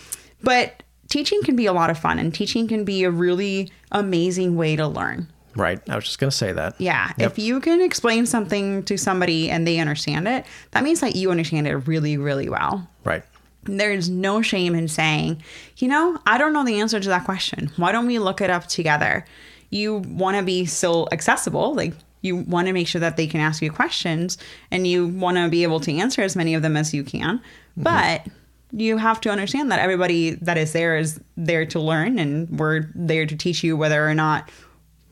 but 0.42 0.84
teaching 1.10 1.42
can 1.44 1.58
be 1.58 1.66
a 1.66 1.74
lot 1.74 1.90
of 1.90 2.00
fun 2.00 2.18
and 2.18 2.34
teaching 2.34 2.66
can 2.70 2.86
be 2.86 3.04
a 3.04 3.12
really 3.12 3.70
amazing 3.92 4.56
way 4.56 4.78
to 4.78 4.88
learn 4.88 5.28
Right. 5.56 5.80
I 5.90 5.96
was 5.96 6.06
just 6.06 6.20
going 6.20 6.30
to 6.30 6.36
say 6.36 6.52
that. 6.52 6.80
yeah. 6.80 7.14
Yep. 7.18 7.32
If 7.32 7.40
you 7.40 7.60
can 7.60 7.82
explain 7.82 8.26
something 8.26 8.84
to 8.84 8.98
somebody 8.98 9.50
and 9.50 9.66
they 9.66 9.80
understand 9.80 10.28
it, 10.28 10.46
that 10.72 10.84
means 10.84 11.00
that 11.00 11.16
you 11.16 11.32
understand 11.32 11.68
it 11.68 11.76
really, 11.88 12.18
really 12.18 12.50
well. 12.50 12.88
Right. 13.04 13.24
There's 13.64 14.10
no 14.10 14.42
shame 14.42 14.76
in 14.76 14.88
saying, 14.88 15.42
you 15.78 15.88
know, 15.88 16.20
I 16.28 16.38
don't 16.38 16.54
know 16.54 16.64
the 16.64 16.80
answer 16.80 17.00
to 17.00 17.10
that 17.10 17.26
question. 17.26 17.72
Why 17.78 17.92
don't 17.92 18.06
we 18.06 18.20
look 18.20 18.42
it 18.42 18.50
up 18.50 18.68
together? 18.68 19.26
You 19.72 19.98
want 19.98 20.38
to 20.38 20.44
be 20.44 20.66
so 20.66 21.08
accessible. 21.12 21.74
Like, 21.74 21.94
you 22.22 22.36
want 22.36 22.68
to 22.68 22.74
make 22.74 22.88
sure 22.88 23.02
that 23.02 23.18
they 23.18 23.28
can 23.28 23.40
ask 23.40 23.62
you 23.62 23.72
questions 23.72 24.38
and 24.72 24.86
you 24.86 25.08
want 25.08 25.38
to 25.38 25.48
be 25.50 25.64
able 25.64 25.80
to 25.80 25.92
answer 25.94 26.22
as 26.22 26.36
many 26.36 26.54
of 26.54 26.62
them 26.62 26.76
as 26.76 26.94
you 26.94 27.04
can. 27.04 27.38
Mm-hmm. 27.38 27.84
But 27.84 28.28
you 28.72 28.98
have 28.98 29.22
to 29.22 29.30
understand 29.30 29.72
that 29.72 29.80
everybody 29.80 30.32
that 30.32 30.58
is 30.58 30.74
there 30.74 30.98
is 30.98 31.20
there 31.38 31.66
to 31.68 31.80
learn 31.80 32.20
and 32.20 32.50
we're 32.60 32.90
there 32.94 33.26
to 33.26 33.36
teach 33.36 33.64
you 33.64 33.78
whether 33.78 34.08
or 34.08 34.14
not 34.14 34.50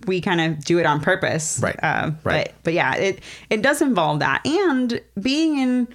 we 0.06 0.22
kind 0.22 0.42
of 0.42 0.64
do 0.66 0.80
it 0.80 0.86
on 0.86 1.00
purpose. 1.02 1.60
Right. 1.62 1.78
Uh, 1.82 2.12
Right. 2.24 2.46
But 2.48 2.54
but 2.64 2.74
yeah, 2.74 2.96
it 2.96 3.20
it 3.50 3.62
does 3.62 3.82
involve 3.82 4.20
that, 4.20 4.46
and 4.46 5.02
being 5.22 5.58
in, 5.58 5.88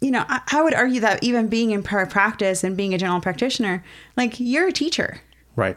you 0.00 0.10
know, 0.10 0.24
I, 0.28 0.40
I 0.52 0.62
would 0.62 0.74
argue 0.74 1.00
that 1.00 1.22
even 1.22 1.48
being 1.48 1.70
in 1.70 1.82
private 1.82 2.12
practice 2.12 2.62
and 2.64 2.76
being 2.76 2.94
a 2.94 2.98
general 2.98 3.20
practitioner, 3.20 3.84
like 4.16 4.38
you're 4.38 4.68
a 4.68 4.72
teacher. 4.72 5.20
Right. 5.56 5.76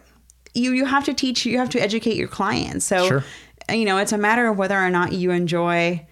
You 0.54 0.72
you 0.72 0.86
have 0.86 1.06
to 1.06 1.14
teach. 1.14 1.46
You 1.46 1.58
have 1.58 1.70
to 1.70 1.82
educate 1.82 2.16
your 2.16 2.28
clients. 2.28 2.86
So 2.86 3.08
Sure. 3.08 3.24
you 3.72 3.86
know, 3.86 3.98
it's 3.98 4.12
a 4.12 4.18
matter 4.18 4.48
of 4.48 4.58
whether 4.58 4.78
or 4.78 4.90
not 4.90 5.14
you 5.14 5.32
enjoy 5.32 6.06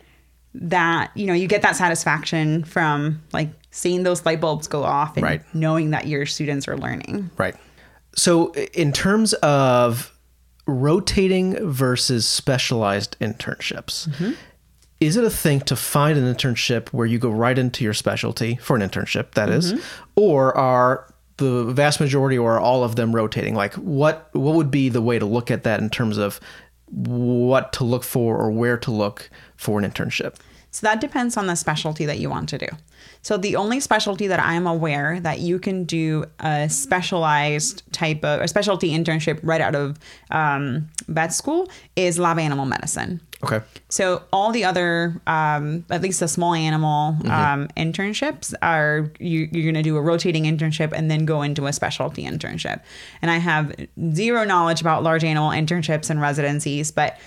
that. 0.53 1.11
You 1.15 1.25
know, 1.27 1.33
you 1.33 1.47
get 1.47 1.61
that 1.63 1.75
satisfaction 1.75 2.63
from 2.63 3.21
like 3.33 3.49
seeing 3.71 4.03
those 4.03 4.25
light 4.25 4.39
bulbs 4.41 4.67
go 4.67 4.83
off 4.83 5.17
and 5.17 5.23
Right. 5.23 5.41
knowing 5.53 5.89
that 5.91 6.07
your 6.07 6.25
students 6.25 6.67
are 6.67 6.77
learning. 6.77 7.29
Right. 7.37 7.55
So, 8.15 8.51
in 8.73 8.91
terms 8.93 9.33
of 9.35 10.11
rotating 10.67 11.67
versus 11.67 12.27
specialized 12.27 13.17
internships, 13.19 14.07
mm-hmm. 14.09 14.31
is 14.99 15.17
it 15.17 15.23
a 15.23 15.29
thing 15.29 15.61
to 15.61 15.75
find 15.75 16.17
an 16.17 16.33
internship 16.33 16.89
where 16.89 17.07
you 17.07 17.17
go 17.17 17.29
right 17.29 17.57
into 17.57 17.83
your 17.83 17.93
specialty 17.93 18.57
for 18.57 18.75
an 18.75 18.81
internship, 18.87 19.31
that 19.31 19.49
is, 19.49 19.73
mm-hmm. 19.73 19.81
or 20.15 20.55
are 20.57 21.11
the 21.37 21.65
vast 21.65 21.99
majority 21.99 22.37
or 22.37 22.55
are 22.55 22.59
all 22.59 22.83
of 22.83 22.95
them 22.95 23.15
rotating? 23.15 23.55
Like, 23.55 23.73
what 23.75 24.29
what 24.33 24.55
would 24.55 24.71
be 24.71 24.89
the 24.89 25.01
way 25.01 25.17
to 25.19 25.25
look 25.25 25.49
at 25.49 25.63
that 25.63 25.79
in 25.79 25.89
terms 25.89 26.17
of 26.17 26.39
what 26.89 27.73
to 27.73 27.83
look 27.83 28.03
for 28.03 28.37
or 28.37 28.51
where 28.51 28.77
to 28.77 28.91
look 28.91 29.29
for 29.55 29.79
an 29.79 29.89
internship? 29.89 30.35
So 30.77 30.85
that 30.85 31.01
depends 31.01 31.37
on 31.37 31.47
the 31.47 31.55
specialty 31.55 32.05
that 32.05 32.19
you 32.19 32.29
want 32.29 32.49
to 32.49 32.59
do. 32.59 32.67
So 33.23 33.35
the 33.35 33.55
only 33.55 33.79
specialty 33.79 34.27
that 34.27 34.39
I'm 34.39 34.67
aware 34.67 35.19
that 35.21 35.39
you 35.39 35.57
can 35.57 35.85
do 35.85 36.25
a 36.39 36.69
specialized 36.69 37.81
type 37.91 38.23
of 38.23 38.41
a 38.41 38.47
specialty 38.47 38.91
internship 38.91 39.39
right 39.41 39.59
out 39.59 39.73
of 39.73 39.97
um, 40.29 40.87
vet 41.07 41.33
school 41.33 41.67
is 41.95 42.19
lab 42.19 42.37
animal 42.37 42.67
medicine. 42.67 43.21
Okay. 43.43 43.61
So 43.89 44.21
all 44.31 44.51
the 44.51 44.65
other, 44.65 45.19
um, 45.25 45.83
at 45.89 46.03
least 46.03 46.19
the 46.19 46.27
small 46.27 46.53
animal 46.53 47.17
um, 47.25 47.69
internships 47.75 48.53
are 48.61 49.11
you, 49.17 49.49
you're 49.51 49.63
going 49.63 49.73
to 49.73 49.81
do 49.81 49.97
a 49.97 50.01
rotating 50.01 50.43
internship 50.43 50.91
and 50.93 51.09
then 51.09 51.25
go 51.25 51.41
into 51.41 51.65
a 51.65 51.73
specialty 51.73 52.23
internship. 52.23 52.83
And 53.23 53.31
I 53.31 53.37
have 53.37 53.73
zero 54.13 54.43
knowledge 54.43 54.81
about 54.81 55.01
large 55.01 55.23
animal 55.23 55.49
internships 55.49 56.11
and 56.11 56.21
residencies, 56.21 56.91
but 56.91 57.19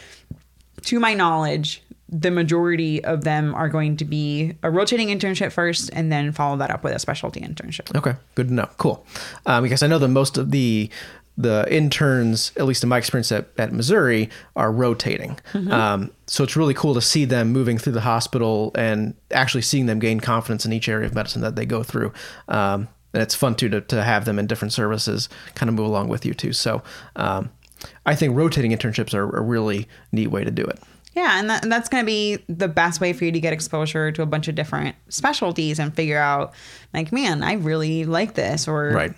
to 0.82 1.00
my 1.00 1.14
knowledge, 1.14 1.82
the 2.10 2.30
majority 2.30 3.02
of 3.04 3.24
them 3.24 3.54
are 3.54 3.68
going 3.68 3.96
to 3.98 4.04
be 4.04 4.54
a 4.62 4.70
rotating 4.70 5.08
internship 5.08 5.52
first, 5.52 5.90
and 5.92 6.10
then 6.10 6.32
follow 6.32 6.56
that 6.56 6.70
up 6.70 6.82
with 6.82 6.92
a 6.94 6.98
specialty 6.98 7.40
internship. 7.40 7.96
Okay, 7.96 8.14
good 8.34 8.48
to 8.48 8.54
know. 8.54 8.68
Cool, 8.76 9.04
um, 9.46 9.62
because 9.62 9.82
I 9.82 9.86
know 9.86 9.98
that 9.98 10.08
most 10.08 10.36
of 10.36 10.50
the 10.50 10.90
the 11.38 11.66
interns, 11.74 12.52
at 12.56 12.66
least 12.66 12.82
in 12.82 12.88
my 12.90 12.98
experience 12.98 13.32
at, 13.32 13.46
at 13.56 13.72
Missouri, 13.72 14.28
are 14.56 14.70
rotating. 14.70 15.38
Um, 15.70 16.10
so 16.26 16.44
it's 16.44 16.54
really 16.54 16.74
cool 16.74 16.92
to 16.92 17.00
see 17.00 17.24
them 17.24 17.50
moving 17.50 17.78
through 17.78 17.94
the 17.94 18.02
hospital 18.02 18.72
and 18.74 19.14
actually 19.30 19.62
seeing 19.62 19.86
them 19.86 20.00
gain 20.00 20.20
confidence 20.20 20.66
in 20.66 20.72
each 20.72 20.86
area 20.86 21.06
of 21.06 21.14
medicine 21.14 21.40
that 21.40 21.56
they 21.56 21.64
go 21.64 21.82
through. 21.82 22.12
Um, 22.48 22.88
and 23.14 23.22
it's 23.22 23.34
fun 23.34 23.54
too 23.54 23.70
to, 23.70 23.80
to 23.80 24.02
have 24.02 24.26
them 24.26 24.38
in 24.38 24.46
different 24.46 24.72
services 24.72 25.30
kind 25.54 25.70
of 25.70 25.74
move 25.74 25.86
along 25.86 26.08
with 26.08 26.26
you 26.26 26.34
too. 26.34 26.52
So 26.52 26.82
um, 27.16 27.50
I 28.04 28.14
think 28.14 28.36
rotating 28.36 28.72
internships 28.72 29.14
are 29.14 29.34
a 29.34 29.40
really 29.40 29.88
neat 30.12 30.28
way 30.28 30.44
to 30.44 30.50
do 30.50 30.64
it. 30.64 30.78
Yeah, 31.14 31.40
and, 31.40 31.50
that, 31.50 31.62
and 31.64 31.72
that's 31.72 31.88
going 31.88 32.02
to 32.02 32.06
be 32.06 32.38
the 32.48 32.68
best 32.68 33.00
way 33.00 33.12
for 33.12 33.24
you 33.24 33.32
to 33.32 33.40
get 33.40 33.52
exposure 33.52 34.12
to 34.12 34.22
a 34.22 34.26
bunch 34.26 34.46
of 34.48 34.54
different 34.54 34.94
specialties 35.08 35.78
and 35.80 35.94
figure 35.94 36.18
out, 36.18 36.54
like, 36.94 37.10
man, 37.10 37.42
I 37.42 37.54
really 37.54 38.04
like 38.04 38.34
this, 38.34 38.68
or 38.68 38.90
Right. 38.92 39.12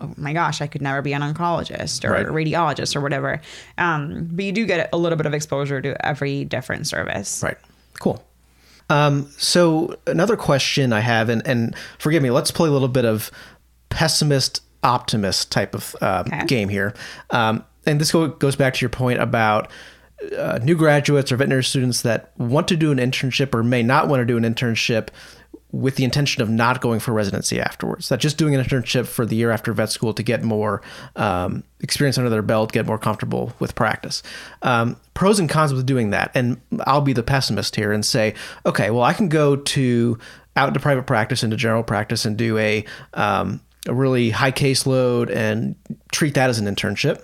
oh 0.00 0.12
my 0.18 0.34
gosh, 0.34 0.60
I 0.60 0.66
could 0.66 0.82
never 0.82 1.00
be 1.00 1.14
an 1.14 1.22
oncologist 1.22 2.04
or 2.04 2.12
Right. 2.12 2.26
a 2.26 2.30
radiologist 2.30 2.94
or 2.94 3.00
whatever. 3.00 3.40
Um, 3.78 4.28
but 4.30 4.44
you 4.44 4.52
do 4.52 4.66
get 4.66 4.90
a 4.92 4.98
little 4.98 5.16
bit 5.16 5.24
of 5.26 5.32
exposure 5.32 5.80
to 5.80 6.06
every 6.06 6.44
different 6.44 6.86
service. 6.86 7.42
Right. 7.42 7.56
Cool. 7.98 8.22
Um, 8.90 9.30
so 9.38 9.96
another 10.06 10.36
question 10.36 10.92
I 10.92 11.00
have, 11.00 11.28
and, 11.30 11.46
and 11.46 11.74
forgive 11.98 12.22
me, 12.22 12.30
let's 12.30 12.50
play 12.50 12.68
a 12.68 12.72
little 12.72 12.88
bit 12.88 13.04
of 13.06 13.30
pessimist 13.88 14.62
optimist 14.82 15.50
type 15.50 15.74
of 15.74 15.96
uh, 16.00 16.24
Okay. 16.26 16.44
game 16.46 16.68
here. 16.68 16.94
Um, 17.30 17.64
and 17.86 18.00
this 18.00 18.12
go, 18.12 18.28
goes 18.28 18.54
back 18.54 18.74
to 18.74 18.80
your 18.82 18.90
point 18.90 19.20
about 19.20 19.70
uh, 20.36 20.58
new 20.62 20.76
graduates 20.76 21.30
or 21.30 21.36
veterinary 21.36 21.64
students 21.64 22.02
that 22.02 22.32
want 22.38 22.68
to 22.68 22.76
do 22.76 22.90
an 22.90 22.98
internship 22.98 23.54
or 23.54 23.62
may 23.62 23.82
not 23.82 24.08
want 24.08 24.20
to 24.20 24.24
do 24.24 24.36
an 24.36 24.42
internship 24.42 25.08
with 25.70 25.96
the 25.96 26.04
intention 26.04 26.42
of 26.42 26.48
not 26.48 26.80
going 26.80 26.98
for 26.98 27.12
residency 27.12 27.60
afterwards. 27.60 28.08
That 28.08 28.20
just 28.20 28.38
doing 28.38 28.54
an 28.54 28.64
internship 28.64 29.06
for 29.06 29.26
the 29.26 29.36
year 29.36 29.50
after 29.50 29.72
vet 29.72 29.90
school 29.90 30.14
to 30.14 30.22
get 30.22 30.42
more 30.42 30.80
um, 31.16 31.62
experience 31.80 32.16
under 32.16 32.30
their 32.30 32.42
belt, 32.42 32.72
get 32.72 32.86
more 32.86 32.98
comfortable 32.98 33.52
with 33.58 33.74
practice. 33.74 34.22
Um, 34.62 34.96
pros 35.12 35.38
and 35.38 35.48
cons 35.48 35.74
with 35.74 35.84
doing 35.84 36.10
that, 36.10 36.30
and 36.34 36.60
I'll 36.86 37.02
be 37.02 37.12
the 37.12 37.22
pessimist 37.22 37.76
here 37.76 37.92
and 37.92 38.04
say, 38.04 38.34
okay, 38.64 38.90
well, 38.90 39.02
I 39.02 39.12
can 39.12 39.28
go 39.28 39.56
to 39.56 40.18
out 40.56 40.68
into 40.68 40.80
private 40.80 41.06
practice 41.06 41.44
into 41.44 41.56
general 41.56 41.82
practice 41.82 42.24
and 42.24 42.36
do 42.36 42.56
a 42.58 42.84
um, 43.14 43.60
a 43.86 43.94
really 43.94 44.30
high 44.30 44.52
caseload 44.52 45.30
and 45.30 45.76
treat 46.10 46.34
that 46.34 46.50
as 46.50 46.58
an 46.58 46.66
internship 46.66 47.22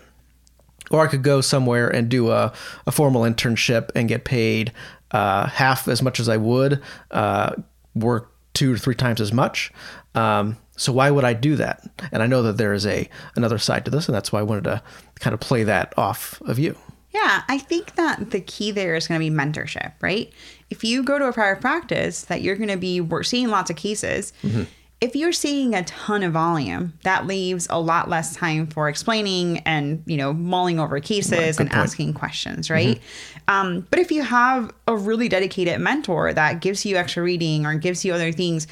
or 0.91 1.05
I 1.05 1.07
could 1.07 1.23
go 1.23 1.41
somewhere 1.41 1.89
and 1.89 2.09
do 2.09 2.31
a, 2.31 2.53
a 2.87 2.93
formal 2.93 3.23
internship 3.23 3.91
and 3.95 4.09
get 4.09 4.25
paid 4.25 4.73
uh, 5.11 5.47
half 5.47 5.89
as 5.89 6.03
much 6.03 6.21
as 6.21 6.29
I 6.29 6.37
would, 6.37 6.83
uh, 7.11 7.55
work 7.95 8.33
two 8.53 8.75
to 8.75 8.81
three 8.81 8.95
times 8.95 9.21
as 9.21 9.33
much. 9.33 9.73
Um, 10.15 10.57
so 10.77 10.93
why 10.93 11.11
would 11.11 11.25
I 11.25 11.35
do 11.35 11.57
that? 11.57 11.83
And 12.13 12.23
I 12.23 12.27
know 12.27 12.43
that 12.43 12.57
there 12.57 12.73
is 12.73 12.87
a 12.87 13.09
another 13.37 13.59
side 13.59 13.85
to 13.85 13.91
this, 13.91 14.09
and 14.09 14.15
that's 14.15 14.33
why 14.33 14.41
I 14.41 14.43
wanted 14.43 14.65
to 14.65 14.83
kind 15.21 15.35
of 15.35 15.41
play 15.41 15.63
that 15.65 15.95
off 15.97 16.41
of 16.43 16.59
you. 16.59 16.77
Yeah, 17.13 17.43
I 17.49 17.59
think 17.59 17.95
that 17.95 18.33
the 18.33 18.41
key 18.41 18.73
there 18.73 18.97
is 18.97 19.07
going 19.07 19.21
to 19.21 19.31
be 19.31 19.35
mentorship, 19.35 19.93
right? 20.01 20.33
If 20.69 20.83
you 20.83 21.05
go 21.05 21.17
to 21.17 21.27
a 21.27 21.33
private 21.33 21.61
practice 21.61 22.23
that 22.23 22.43
you're 22.43 22.57
going 22.57 22.71
to 22.71 22.77
be 22.77 23.01
seeing 23.23 23.49
lots 23.49 23.71
of 23.71 23.77
cases, 23.77 24.33
if 25.05 25.15
you're 25.15 25.33
seeing 25.33 25.75
a 25.75 25.85
ton 25.85 26.23
of 26.23 26.33
volume, 26.33 26.95
that 27.03 27.27
leaves 27.27 27.67
a 27.69 27.79
lot 27.79 28.09
less 28.09 28.35
time 28.35 28.67
for 28.67 28.89
explaining 28.89 29.59
and 29.59 30.03
you 30.07 30.17
know 30.17 30.33
mulling 30.33 30.81
over 30.81 30.99
cases 30.99 31.61
and 31.61 31.71
point. 31.71 31.83
asking 31.83 32.15
questions, 32.15 32.71
right? 32.71 32.99
Um, 33.47 33.87
but 33.91 33.99
if 33.99 34.11
you 34.11 34.23
have 34.23 34.73
a 34.89 34.97
really 34.97 35.29
dedicated 35.29 35.79
mentor 35.79 36.33
that 36.33 36.61
gives 36.61 36.87
you 36.87 36.97
extra 36.97 37.23
reading 37.23 37.67
or 37.67 37.75
gives 37.75 38.03
you 38.03 38.15
other 38.15 38.33
things, 38.33 38.67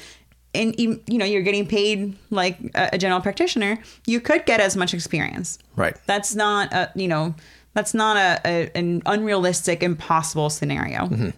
and 0.55 0.77
you 0.79 0.99
you 1.05 1.19
know 1.19 1.25
you're 1.25 1.43
getting 1.43 1.67
paid 1.67 2.17
like 2.31 2.59
a, 2.73 2.89
a 2.93 2.97
general 2.97 3.21
practitioner, 3.21 3.77
you 4.07 4.19
could 4.19 4.47
get 4.47 4.59
as 4.59 4.75
much 4.75 4.95
experience. 4.95 5.59
Right. 5.75 5.95
That's 6.07 6.33
not 6.33 6.73
a 6.73 6.91
you 6.95 7.07
know 7.07 7.35
that's 7.75 7.93
not 7.93 8.17
a, 8.17 8.41
a 8.43 8.71
an 8.75 9.03
unrealistic, 9.05 9.83
impossible 9.83 10.49
scenario. 10.49 11.31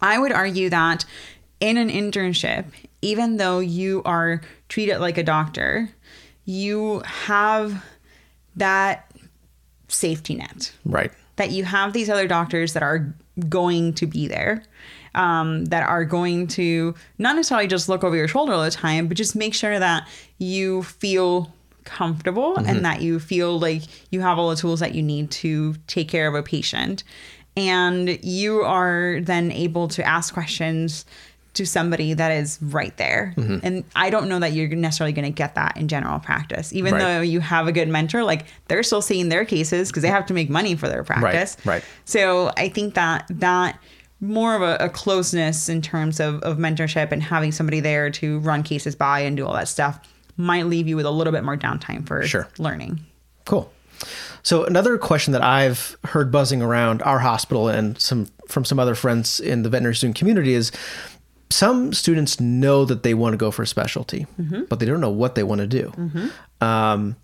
I 0.00 0.18
would 0.18 0.32
argue 0.32 0.70
that 0.70 1.04
in 1.60 1.76
an 1.76 1.90
internship, 1.90 2.66
even 3.06 3.36
though 3.36 3.58
you 3.60 4.02
are 4.04 4.40
treated 4.68 4.98
like 4.98 5.18
a 5.18 5.22
doctor, 5.22 5.88
you 6.44 7.02
have 7.04 7.84
that 8.56 9.10
safety 9.88 10.34
net. 10.34 10.72
Right. 10.84 11.12
that 11.36 11.50
you 11.50 11.64
have 11.64 11.92
these 11.92 12.08
other 12.10 12.26
doctors 12.26 12.72
that 12.72 12.82
are 12.82 13.14
going 13.48 13.92
to 13.94 14.06
be 14.06 14.26
there 14.26 14.62
um, 15.14 15.66
that 15.66 15.86
are 15.86 16.04
going 16.04 16.46
to 16.46 16.94
not 17.18 17.36
necessarily 17.36 17.66
just 17.66 17.88
look 17.88 18.02
over 18.02 18.16
your 18.16 18.28
shoulder 18.28 18.52
all 18.54 18.62
the 18.62 18.70
time 18.70 19.06
but 19.08 19.16
just 19.16 19.36
make 19.36 19.54
sure 19.54 19.78
that 19.78 20.08
you 20.38 20.82
feel 20.82 21.52
comfortable 21.86 22.56
and 22.58 22.84
that 22.84 23.00
you 23.00 23.18
feel 23.18 23.58
like 23.58 23.82
you 24.10 24.20
have 24.20 24.38
all 24.38 24.50
the 24.50 24.56
tools 24.56 24.80
that 24.80 24.94
you 24.94 25.02
need 25.02 25.30
to 25.30 25.74
take 25.86 26.08
care 26.08 26.26
of 26.26 26.34
a 26.34 26.42
patient. 26.42 27.04
And 27.56 28.22
you 28.22 28.62
are 28.62 29.20
then 29.22 29.50
able 29.52 29.88
to 29.88 30.06
ask 30.06 30.34
questions 30.34 31.06
to 31.56 31.66
somebody 31.66 32.14
that 32.14 32.30
is 32.32 32.58
right 32.62 32.96
there. 32.96 33.34
Mm-hmm. 33.36 33.58
And 33.62 33.84
I 33.94 34.10
don't 34.10 34.28
know 34.28 34.38
that 34.38 34.52
you're 34.52 34.68
necessarily 34.68 35.12
going 35.12 35.24
to 35.24 35.30
get 35.30 35.54
that 35.56 35.76
in 35.76 35.88
general 35.88 36.18
practice. 36.20 36.72
Even 36.72 36.94
Right. 36.94 37.00
though 37.00 37.20
you 37.20 37.40
have 37.40 37.66
a 37.66 37.72
good 37.72 37.88
mentor, 37.88 38.22
like 38.24 38.46
they're 38.68 38.82
still 38.82 39.02
seeing 39.02 39.28
their 39.28 39.44
cases 39.44 39.88
because 39.90 40.02
they 40.02 40.08
have 40.08 40.26
to 40.26 40.34
make 40.34 40.48
money 40.48 40.74
for 40.76 40.88
their 40.88 41.04
practice. 41.04 41.56
right. 41.64 41.84
So 42.04 42.50
I 42.56 42.68
think 42.68 42.94
that 42.94 43.26
that 43.30 43.78
more 44.20 44.54
of 44.56 44.62
a, 44.62 44.76
a 44.80 44.88
closeness 44.88 45.68
in 45.68 45.82
terms 45.82 46.20
of, 46.20 46.40
of 46.42 46.56
mentorship 46.56 47.12
and 47.12 47.22
having 47.22 47.52
somebody 47.52 47.80
there 47.80 48.08
to 48.10 48.38
run 48.38 48.62
cases 48.62 48.94
by 48.96 49.20
and 49.20 49.36
do 49.36 49.46
all 49.46 49.52
that 49.52 49.68
stuff 49.68 49.98
might 50.38 50.66
leave 50.66 50.88
you 50.88 50.96
with 50.96 51.04
a 51.06 51.10
little 51.10 51.32
bit 51.32 51.44
more 51.44 51.56
downtime 51.56 52.06
for 52.06 52.26
Sure. 52.26 52.48
learning. 52.58 52.98
Cool. 53.44 53.70
So 54.42 54.64
another 54.64 54.96
question 54.98 55.32
that 55.32 55.42
I've 55.42 55.96
heard 56.04 56.30
buzzing 56.30 56.62
around 56.62 57.02
our 57.02 57.18
hospital 57.18 57.68
and 57.68 57.98
some 58.00 58.28
from 58.48 58.64
some 58.64 58.78
other 58.78 58.94
friends 58.94 59.40
in 59.40 59.62
the 59.62 59.68
veterinary 59.68 59.96
student 59.96 60.16
community 60.16 60.54
is 60.54 60.70
some 61.50 61.92
students 61.92 62.40
know 62.40 62.84
that 62.84 63.02
they 63.02 63.14
want 63.14 63.32
to 63.32 63.36
go 63.36 63.50
for 63.50 63.62
a 63.62 63.66
specialty, 63.66 64.26
but 64.68 64.80
they 64.80 64.86
don't 64.86 65.00
know 65.00 65.10
what 65.10 65.34
they 65.36 65.42
want 65.42 65.60
to 65.60 65.66
do. 65.66 65.92
Um, 66.60 67.16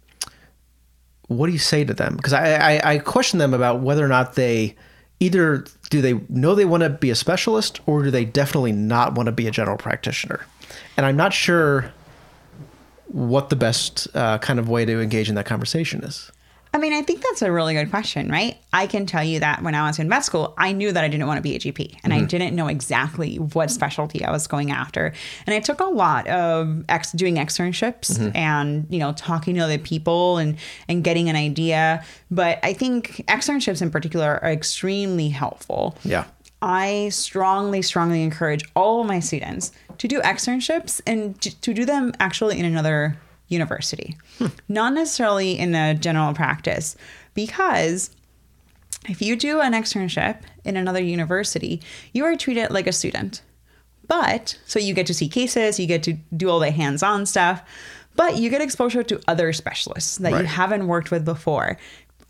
what 1.28 1.46
do 1.46 1.52
you 1.52 1.58
say 1.58 1.84
to 1.84 1.94
them? 1.94 2.16
Because 2.16 2.32
I, 2.32 2.76
I, 2.76 2.92
I 2.94 2.98
question 2.98 3.38
them 3.38 3.54
about 3.54 3.80
whether 3.80 4.04
or 4.04 4.08
not 4.08 4.34
they 4.34 4.76
either 5.20 5.64
do 5.90 6.00
they 6.02 6.14
know 6.28 6.54
they 6.54 6.64
want 6.64 6.82
to 6.82 6.90
be 6.90 7.10
a 7.10 7.14
specialist 7.14 7.80
or 7.86 8.02
do 8.02 8.10
they 8.10 8.24
definitely 8.24 8.72
not 8.72 9.14
want 9.14 9.26
to 9.26 9.32
be 9.32 9.46
a 9.46 9.50
general 9.50 9.76
practitioner? 9.76 10.44
And 10.96 11.06
I'm 11.06 11.16
not 11.16 11.32
sure 11.32 11.92
what 13.06 13.50
the 13.50 13.56
best 13.56 14.08
uh, 14.14 14.38
kind 14.38 14.58
of 14.58 14.68
way 14.68 14.84
to 14.84 15.00
engage 15.00 15.28
in 15.28 15.34
that 15.34 15.46
conversation 15.46 16.02
is. 16.02 16.30
I 16.74 16.78
mean, 16.78 16.94
I 16.94 17.02
think 17.02 17.22
that's 17.22 17.42
a 17.42 17.52
really 17.52 17.74
good 17.74 17.90
question, 17.90 18.30
right? 18.30 18.56
I 18.72 18.86
can 18.86 19.04
tell 19.04 19.22
you 19.22 19.40
that 19.40 19.62
when 19.62 19.74
I 19.74 19.86
was 19.86 19.98
in 19.98 20.08
med 20.08 20.24
school, 20.24 20.54
I 20.56 20.72
knew 20.72 20.90
that 20.90 21.04
I 21.04 21.08
didn't 21.08 21.26
want 21.26 21.36
to 21.36 21.42
be 21.42 21.54
a 21.54 21.58
GP 21.58 21.98
and 22.02 22.14
I 22.14 22.18
mm-hmm. 22.18 22.26
didn't 22.26 22.56
know 22.56 22.68
exactly 22.68 23.36
what 23.36 23.70
specialty 23.70 24.24
I 24.24 24.30
was 24.30 24.46
going 24.46 24.70
after. 24.70 25.12
And 25.46 25.54
I 25.54 25.60
took 25.60 25.80
a 25.80 25.84
lot 25.84 26.26
of 26.28 26.84
ex- 26.88 27.12
doing 27.12 27.36
externships 27.36 28.18
mm-hmm. 28.18 28.34
and, 28.34 28.86
you 28.88 28.98
know, 28.98 29.12
talking 29.12 29.54
to 29.56 29.60
other 29.60 29.76
people 29.76 30.38
and, 30.38 30.56
and 30.88 31.04
getting 31.04 31.28
an 31.28 31.36
idea. 31.36 32.02
But 32.30 32.58
I 32.62 32.72
think 32.72 33.24
externships 33.28 33.82
in 33.82 33.90
particular 33.90 34.42
are 34.42 34.50
extremely 34.50 35.28
helpful. 35.28 35.98
Yeah. 36.04 36.24
I 36.62 37.10
strongly, 37.10 37.82
strongly 37.82 38.22
encourage 38.22 38.62
all 38.74 39.02
of 39.02 39.08
my 39.08 39.20
students 39.20 39.72
to 39.98 40.08
do 40.08 40.20
externships 40.22 41.02
and 41.06 41.38
to 41.40 41.74
do 41.74 41.84
them 41.84 42.12
actually 42.18 42.58
in 42.58 42.64
another 42.64 43.18
university, 43.52 44.16
not 44.68 44.94
necessarily 44.94 45.58
in 45.58 45.74
a 45.74 45.94
general 45.94 46.32
practice, 46.34 46.96
because 47.34 48.10
if 49.08 49.20
you 49.22 49.36
do 49.36 49.60
an 49.60 49.72
externship 49.72 50.40
in 50.64 50.76
another 50.76 51.02
university, 51.02 51.80
you 52.12 52.24
are 52.24 52.36
treated 52.36 52.70
like 52.70 52.86
a 52.86 52.92
student. 52.92 53.42
But 54.08 54.58
so 54.66 54.78
you 54.78 54.94
get 54.94 55.06
to 55.06 55.14
see 55.14 55.28
cases, 55.28 55.78
you 55.78 55.86
get 55.86 56.02
to 56.04 56.14
do 56.36 56.48
all 56.48 56.58
the 56.58 56.70
hands 56.70 57.02
on 57.02 57.26
stuff, 57.26 57.62
but 58.16 58.36
you 58.36 58.50
get 58.50 58.60
exposure 58.60 59.02
to 59.04 59.20
other 59.28 59.52
specialists 59.52 60.18
that 60.18 60.32
Right. 60.32 60.40
you 60.42 60.46
haven't 60.46 60.86
worked 60.86 61.10
with 61.10 61.24
before. 61.24 61.78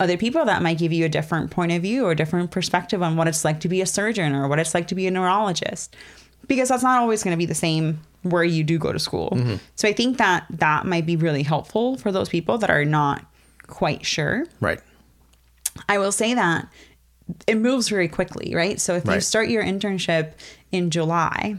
Other 0.01 0.17
people 0.17 0.45
that 0.45 0.63
might 0.63 0.79
give 0.79 0.93
you 0.93 1.05
a 1.05 1.09
different 1.09 1.51
point 1.51 1.73
of 1.73 1.83
view 1.83 2.05
or 2.07 2.15
different 2.15 2.51
perspective 2.51 3.03
on 3.03 3.17
what 3.17 3.29
it's 3.29 3.45
like 3.45 3.61
to 3.61 3.69
be 3.69 3.81
a 3.81 3.87
surgeon 3.87 4.35
or 4.35 4.49
what 4.49 4.59
it's 4.59 4.75
like 4.75 4.89
to 4.89 4.95
be 4.95 5.07
a 5.07 5.11
neurologist. 5.11 5.95
Because 6.47 6.69
that's 6.69 6.83
not 6.83 7.01
always 7.01 7.23
going 7.23 7.33
to 7.33 7.39
be 7.39 7.47
the 7.47 7.55
same 7.55 8.01
where 8.23 8.45
you 8.45 8.63
do 8.65 8.79
go 8.79 8.93
to 8.93 8.99
school. 8.99 9.39
So 9.75 9.89
I 9.89 9.93
think 9.93 10.19
that 10.19 10.47
that 10.51 10.87
might 10.87 11.07
be 11.07 11.17
really 11.17 11.43
helpful 11.43 11.97
for 11.97 12.13
those 12.13 12.29
people 12.29 12.59
that 12.59 12.71
are 12.71 12.85
not 12.85 13.25
quite 13.67 14.05
sure. 14.07 14.47
Right. 14.61 14.81
I 15.89 15.99
will 15.99 16.13
say 16.13 16.35
that 16.35 16.69
it 17.47 17.57
moves 17.57 17.89
very 17.89 18.09
quickly, 18.09 18.55
right? 18.55 18.81
So 18.81 18.95
if 18.95 19.07
you 19.07 19.21
start 19.21 19.49
your 19.49 19.65
internship 19.65 20.33
in 20.71 20.91
July, 20.91 21.57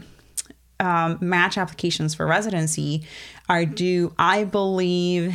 um, 0.80 1.18
match 1.20 1.58
applications 1.58 2.14
for 2.14 2.26
residency 2.26 3.06
are 3.48 3.64
due, 3.64 4.14
I 4.18 4.44
believe, 4.44 5.34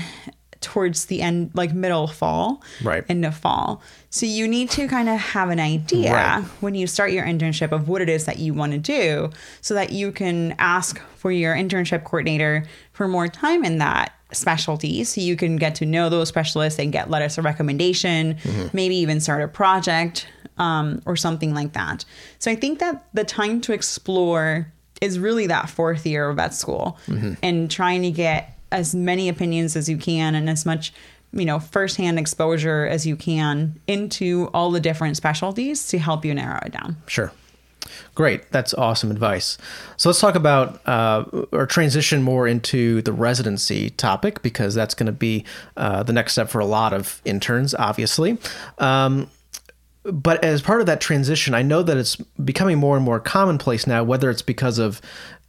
towards 0.62 1.06
the 1.06 1.22
end, 1.22 1.52
like 1.54 1.74
middle 1.74 2.08
fall, 2.08 2.62
Right. 2.84 3.04
of 3.10 3.36
fall. 3.38 3.82
So 4.10 4.26
you 4.26 4.48
need 4.48 4.69
to 4.72 4.88
kind 4.88 5.08
of 5.08 5.17
have 5.19 5.50
an 5.50 5.60
idea 5.60 6.13
Right. 6.13 6.43
when 6.62 6.76
you 6.76 6.86
start 6.88 7.12
your 7.12 7.26
internship 7.26 7.72
of 7.72 7.88
what 7.88 8.02
it 8.02 8.10
is 8.10 8.26
that 8.26 8.39
you 8.39 8.54
want 8.54 8.74
to 8.74 8.78
do, 8.78 9.30
so 9.62 9.74
that 9.76 9.91
you 9.91 10.12
can 10.12 10.56
ask 10.60 11.00
for 11.15 11.32
your 11.32 11.54
internship 11.56 12.04
coordinator 12.04 12.65
for 12.91 13.08
more 13.08 13.28
time 13.28 13.63
in 13.63 13.78
that 13.80 14.13
specialty 14.32 15.04
so 15.04 15.19
you 15.19 15.36
can 15.36 15.56
get 15.58 15.74
to 15.74 15.86
know 15.88 16.08
those 16.08 16.28
specialists 16.28 16.80
and 16.80 16.91
get 16.91 17.10
letters 17.10 17.39
of 17.39 17.45
recommendation 17.45 18.38
maybe 18.74 18.95
even 18.95 19.19
start 19.19 19.41
a 19.41 19.48
project 19.48 20.28
um, 20.60 21.02
or 21.08 21.15
something 21.15 21.52
like 21.56 21.74
that 21.74 22.06
so 22.38 22.52
i 22.52 22.56
think 22.56 22.78
that 22.78 23.08
the 23.15 23.24
time 23.24 23.60
to 23.60 23.74
explore 23.74 24.72
is 25.02 25.17
really 25.17 25.48
that 25.48 25.67
fourth 25.67 26.06
year 26.06 26.30
of 26.30 26.36
vet 26.36 26.54
school 26.54 26.95
and 27.41 27.72
trying 27.72 28.04
to 28.04 28.12
get 28.12 28.56
as 28.71 28.93
many 28.93 29.29
opinions 29.29 29.75
as 29.75 29.89
you 29.89 29.97
can 29.97 30.36
and 30.36 30.49
as 30.49 30.65
much 30.65 30.93
you 31.32 31.45
know 31.45 31.60
firsthand 31.60 32.17
exposure 32.17 32.86
as 32.88 33.05
you 33.05 33.15
can 33.15 33.79
into 33.88 34.49
all 34.53 34.71
the 34.71 34.79
different 34.79 35.17
specialties 35.17 35.88
to 35.88 35.97
help 35.97 36.25
you 36.25 36.34
narrow 36.34 36.60
it 36.65 36.71
down 36.71 36.95
Sure. 37.08 37.32
Great. 38.15 38.51
That's 38.51 38.73
awesome 38.73 39.12
advice. 39.12 39.58
So 39.97 40.10
let's 40.10 40.19
talk 40.19 40.36
about 40.36 40.86
uh, 40.88 41.23
or 41.51 41.65
transition 41.65 42.21
more 42.21 42.47
into 42.47 43.01
the 43.01 43.13
residency 43.13 43.89
topic 43.91 44.41
because 44.41 44.75
that's 44.75 44.93
going 44.93 45.08
to 45.08 45.12
be 45.12 45.45
uh, 45.77 46.03
the 46.03 46.13
next 46.13 46.34
step 46.34 46.49
for 46.49 46.60
a 46.60 46.65
lot 46.65 46.93
of 46.93 47.21
interns, 47.25 47.73
obviously. 47.73 48.38
Um, 48.77 49.29
but 50.03 50.43
as 50.43 50.62
part 50.62 50.82
of 50.82 50.88
that 50.88 51.01
transition, 51.01 51.53
I 51.53 51.62
know 51.62 51.84
that 51.84 51.97
it's 51.97 52.15
becoming 52.15 52.77
more 52.77 52.95
and 52.95 53.05
more 53.05 53.19
commonplace 53.19 53.86
now, 53.86 54.03
whether 54.03 54.29
it's 54.29 54.41
because 54.41 54.79
of 54.79 55.01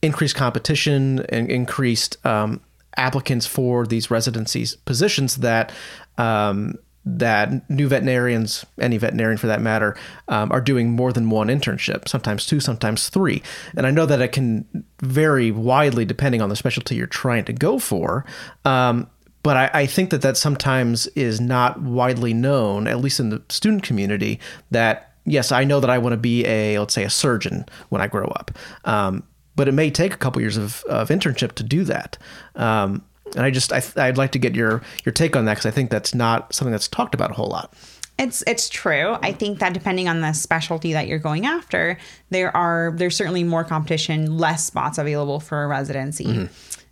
increased 0.02 0.36
competition 0.36 1.20
and 1.28 1.50
increased 1.50 2.24
um, 2.26 2.60
applicants 2.96 3.46
for 3.46 3.86
these 3.86 4.10
residencies 4.10 4.76
positions 4.76 5.36
that 5.36 5.72
um, 6.18 6.74
that 7.04 7.68
new 7.70 7.88
veterinarians, 7.88 8.66
any 8.78 8.98
veterinarian 8.98 9.38
for 9.38 9.46
that 9.46 9.62
matter, 9.62 9.96
um, 10.28 10.52
are 10.52 10.60
doing 10.60 10.90
more 10.90 11.12
than 11.12 11.30
one 11.30 11.48
internship, 11.48 12.08
sometimes 12.08 12.46
two, 12.46 12.60
sometimes 12.60 13.08
three. 13.08 13.42
And 13.76 13.86
I 13.86 13.90
know 13.90 14.06
that 14.06 14.20
it 14.20 14.32
can 14.32 14.84
vary 15.00 15.50
widely 15.50 16.04
depending 16.04 16.42
on 16.42 16.50
the 16.50 16.56
specialty 16.56 16.96
you're 16.96 17.06
trying 17.06 17.44
to 17.46 17.52
go 17.52 17.78
for. 17.78 18.26
Um, 18.64 19.08
but 19.42 19.56
I, 19.56 19.70
I 19.72 19.86
think 19.86 20.10
that 20.10 20.20
that 20.22 20.36
sometimes 20.36 21.06
is 21.08 21.40
not 21.40 21.80
widely 21.80 22.34
known, 22.34 22.86
at 22.86 22.98
least 22.98 23.18
in 23.18 23.30
the 23.30 23.42
student 23.48 23.82
community, 23.82 24.38
that 24.70 25.14
yes, 25.24 25.52
I 25.52 25.64
know 25.64 25.80
that 25.80 25.90
I 25.90 25.96
want 25.96 26.12
to 26.12 26.18
be 26.18 26.44
a, 26.46 26.78
let's 26.78 26.92
say, 26.92 27.04
a 27.04 27.10
surgeon 27.10 27.64
when 27.88 28.02
I 28.02 28.06
grow 28.06 28.26
up. 28.26 28.50
Um, 28.84 29.22
but 29.60 29.68
it 29.68 29.72
may 29.72 29.90
take 29.90 30.14
a 30.14 30.16
couple 30.16 30.40
years 30.40 30.56
of, 30.56 30.82
of 30.84 31.10
internship 31.10 31.52
to 31.52 31.62
do 31.62 31.84
that. 31.84 32.16
Um, 32.54 33.04
and 33.36 33.44
I 33.44 33.50
just, 33.50 33.74
I, 33.74 33.82
I'd 33.94 34.16
like 34.16 34.32
to 34.32 34.38
get 34.38 34.54
your, 34.54 34.80
your 35.04 35.12
take 35.12 35.36
on 35.36 35.44
that 35.44 35.52
because 35.52 35.66
I 35.66 35.70
think 35.70 35.90
that's 35.90 36.14
not 36.14 36.54
something 36.54 36.72
that's 36.72 36.88
talked 36.88 37.14
about 37.14 37.30
a 37.30 37.34
whole 37.34 37.48
lot. 37.48 37.74
It's 38.18 38.42
it's 38.46 38.70
true. 38.70 39.18
I 39.22 39.32
think 39.32 39.58
that 39.58 39.74
depending 39.74 40.08
on 40.08 40.22
the 40.22 40.32
specialty 40.32 40.94
that 40.94 41.08
you're 41.08 41.18
going 41.18 41.44
after, 41.44 41.98
there 42.30 42.56
are 42.56 42.94
there's 42.96 43.16
certainly 43.16 43.44
more 43.44 43.64
competition, 43.64 44.38
less 44.38 44.64
spots 44.64 44.96
available 44.96 45.40
for 45.40 45.62
a 45.62 45.66
residency. 45.66 46.48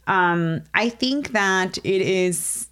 Um, 0.06 0.60
I 0.74 0.90
think 0.90 1.32
that 1.32 1.78
it 1.78 2.02
is 2.02 2.68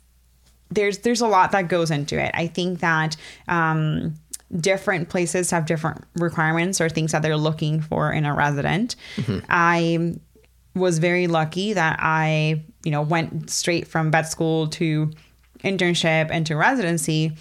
there's 0.71 0.99
there's 0.99 1.23
a 1.23 1.27
lot 1.27 1.53
that 1.53 1.69
goes 1.69 1.91
into 1.91 2.23
it. 2.23 2.33
I 2.35 2.49
think 2.49 2.81
that 2.81 3.17
um, 3.49 4.15
different 4.61 5.09
places 5.09 5.51
have 5.51 5.67
different 5.67 6.05
requirements 6.15 6.81
or 6.81 6.89
things 6.89 7.13
that 7.13 7.23
they're 7.23 7.37
looking 7.37 7.81
for 7.81 8.13
in 8.13 8.25
a 8.25 8.35
resident. 8.35 8.97
Mm-hmm. 9.17 9.45
I 9.49 10.15
was 10.75 10.99
very 10.99 11.27
lucky 11.27 11.73
that 11.73 11.99
I, 12.01 12.63
you 12.85 12.91
know, 12.91 13.03
went 13.03 13.51
straight 13.51 13.89
from 13.89 14.11
vet 14.11 14.31
school 14.31 14.69
to 14.69 15.11
internship 15.65 16.29
and 16.31 16.47
to 16.47 16.55
residency. 16.55 17.33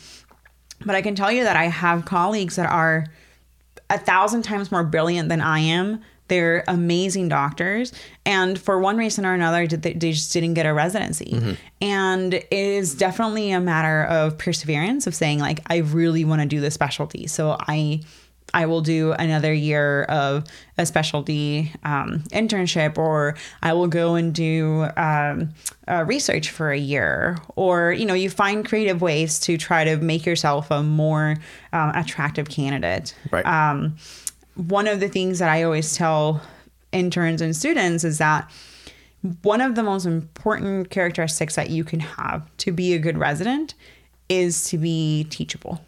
But 0.86 0.96
I 0.96 1.02
can 1.02 1.16
tell 1.16 1.32
you 1.32 1.44
that 1.44 1.56
I 1.56 1.66
have 1.66 2.06
colleagues 2.06 2.56
that 2.56 2.70
are 2.70 3.06
a 3.90 4.00
thousand 4.00 4.44
times 4.44 4.72
more 4.72 4.84
brilliant 4.84 5.30
than 5.30 5.42
I 5.42 5.60
am 5.60 6.02
They're 6.28 6.64
amazing 6.68 7.30
doctors. 7.30 7.94
And 8.26 8.60
for 8.60 8.80
one 8.80 8.98
reason 8.98 9.26
or 9.26 9.34
another, 9.34 9.68
they, 9.68 9.94
just 9.94 10.34
didn't 10.34 10.56
get 10.56 10.66
a 10.66 10.74
residency. 10.74 11.58
And 11.82 12.34
it 12.34 12.48
is 12.52 12.96
definitely 12.96 13.52
a 13.52 13.60
matter 13.60 14.04
of 14.06 14.38
perseverance, 14.38 15.08
of 15.08 15.14
saying, 15.14 15.40
like, 15.40 15.60
I 15.68 15.78
really 15.78 16.26
want 16.26 16.42
to 16.42 16.48
do 16.48 16.60
this 16.60 16.74
specialty. 16.74 17.28
So 17.28 17.58
I. 17.60 18.02
I 18.54 18.68
will 18.68 18.82
do 18.82 19.12
another 19.12 19.52
year 19.52 20.04
of 20.04 20.46
a 20.78 20.86
specialty 20.86 21.74
um, 21.84 22.20
internship, 22.30 22.98
or 22.98 23.36
I 23.62 23.74
will 23.74 23.88
go 23.88 24.16
and 24.16 24.34
do 24.34 24.88
um, 24.96 25.50
uh, 25.90 26.06
research 26.08 26.52
for 26.52 26.72
a 26.72 26.78
year, 26.78 27.38
or 27.58 27.92
you 27.92 28.06
know, 28.06 28.14
you 28.14 28.30
find 28.30 28.66
creative 28.66 29.02
ways 29.02 29.40
to 29.42 29.58
try 29.58 29.84
to 29.84 29.98
make 29.98 30.26
yourself 30.26 30.72
a 30.72 30.84
more 30.84 31.36
um, 31.74 31.90
attractive 31.96 32.48
candidate. 32.48 33.14
Right. 33.32 33.46
One 34.56 34.88
of 34.88 35.00
the 35.00 35.10
things 35.10 35.40
that 35.40 35.50
I 35.50 35.64
always 35.64 35.96
tell 35.96 36.42
interns 36.92 37.42
and 37.42 37.56
students 37.56 38.04
is 38.04 38.18
that 38.20 38.50
one 39.42 39.62
of 39.62 39.76
the 39.76 39.84
most 39.84 40.06
important 40.06 40.90
characteristics 40.90 41.56
that 41.56 41.70
you 41.70 41.84
can 41.84 42.00
have 42.00 42.50
to 42.58 42.72
be 42.72 42.94
a 42.94 43.00
good 43.00 43.18
resident 43.18 43.74
is 44.30 44.66
to 44.70 44.78
be 44.78 45.26
teachable. 45.30 45.82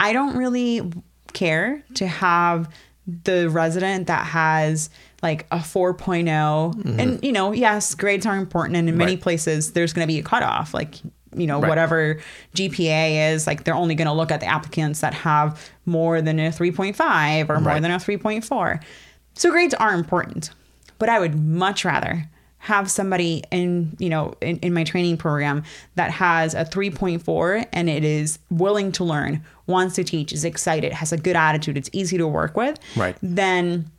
I 0.00 0.12
don't 0.12 0.36
really 0.36 0.92
care 1.32 1.82
to 1.94 2.06
have 2.06 2.68
the 3.06 3.50
resident 3.50 4.06
that 4.06 4.26
has 4.26 4.88
like 5.22 5.46
a 5.50 5.58
4.0 5.58 6.26
and 6.28 6.98
mm-hmm. 6.98 7.24
you 7.24 7.32
know 7.32 7.52
yes 7.52 7.94
grades 7.94 8.24
are 8.24 8.36
important 8.36 8.76
and 8.76 8.88
in 8.88 8.96
many 8.96 9.12
Right. 9.12 9.20
places 9.20 9.72
there's 9.72 9.92
going 9.92 10.06
to 10.06 10.12
be 10.12 10.18
a 10.18 10.22
cutoff 10.22 10.72
like 10.72 10.94
you 11.36 11.46
know 11.46 11.60
Right. 11.60 11.68
whatever 11.68 12.20
gpa 12.54 13.32
is 13.32 13.46
like 13.46 13.64
they're 13.64 13.74
only 13.74 13.94
going 13.94 14.06
to 14.06 14.12
look 14.12 14.30
at 14.30 14.40
the 14.40 14.46
applicants 14.46 15.00
that 15.00 15.14
have 15.14 15.70
more 15.86 16.20
than 16.22 16.38
a 16.38 16.50
3.5 16.50 17.48
or 17.48 17.60
more 17.60 17.72
Right. 17.74 17.82
than 17.82 17.90
a 17.90 17.96
3.4 17.96 18.80
so 19.34 19.50
grades 19.50 19.74
are 19.74 19.92
important 19.94 20.50
but 20.98 21.08
i 21.08 21.18
would 21.18 21.34
much 21.38 21.84
rather 21.84 22.28
have 22.58 22.90
somebody 22.90 23.42
in 23.50 23.94
you 23.98 24.08
know 24.08 24.34
in, 24.40 24.58
in 24.60 24.72
my 24.72 24.84
training 24.84 25.16
program 25.18 25.62
that 25.96 26.10
has 26.10 26.54
a 26.54 26.64
3.4 26.64 27.66
and 27.72 27.90
it 27.90 28.04
is 28.04 28.38
willing 28.50 28.90
to 28.92 29.04
learn 29.04 29.42
wants 29.66 29.94
to 29.96 30.04
teach 30.04 30.32
is 30.32 30.44
excited 30.44 30.92
has 30.92 31.12
a 31.12 31.16
good 31.18 31.36
attitude 31.36 31.76
it's 31.76 31.90
easy 31.92 32.16
to 32.16 32.26
work 32.26 32.56
with 32.56 32.78
Right. 32.96 33.16
than 33.22 33.90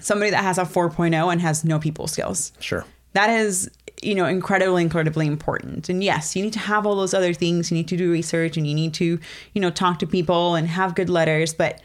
somebody 0.00 0.30
that 0.30 0.42
has 0.44 0.56
a 0.56 0.62
4.0 0.62 1.30
and 1.32 1.40
has 1.40 1.64
no 1.64 1.78
people 1.78 2.06
skills 2.06 2.52
Sure. 2.60 2.84
that 3.12 3.28
is 3.28 3.70
you 4.02 4.14
know 4.14 4.24
incredibly 4.26 4.82
incredibly 4.82 5.26
important 5.26 5.88
and 5.88 6.02
yes 6.02 6.34
you 6.34 6.42
need 6.42 6.52
to 6.52 6.58
have 6.58 6.86
all 6.86 6.96
those 6.96 7.12
other 7.12 7.34
things 7.34 7.70
you 7.70 7.76
need 7.76 7.88
to 7.88 7.96
do 7.96 8.10
research 8.10 8.56
and 8.56 8.66
you 8.66 8.74
need 8.74 8.94
to 8.94 9.18
you 9.52 9.60
know 9.60 9.70
talk 9.70 9.98
to 9.98 10.06
people 10.06 10.54
and 10.54 10.68
have 10.68 10.94
good 10.94 11.10
letters 11.10 11.52
but 11.52 11.80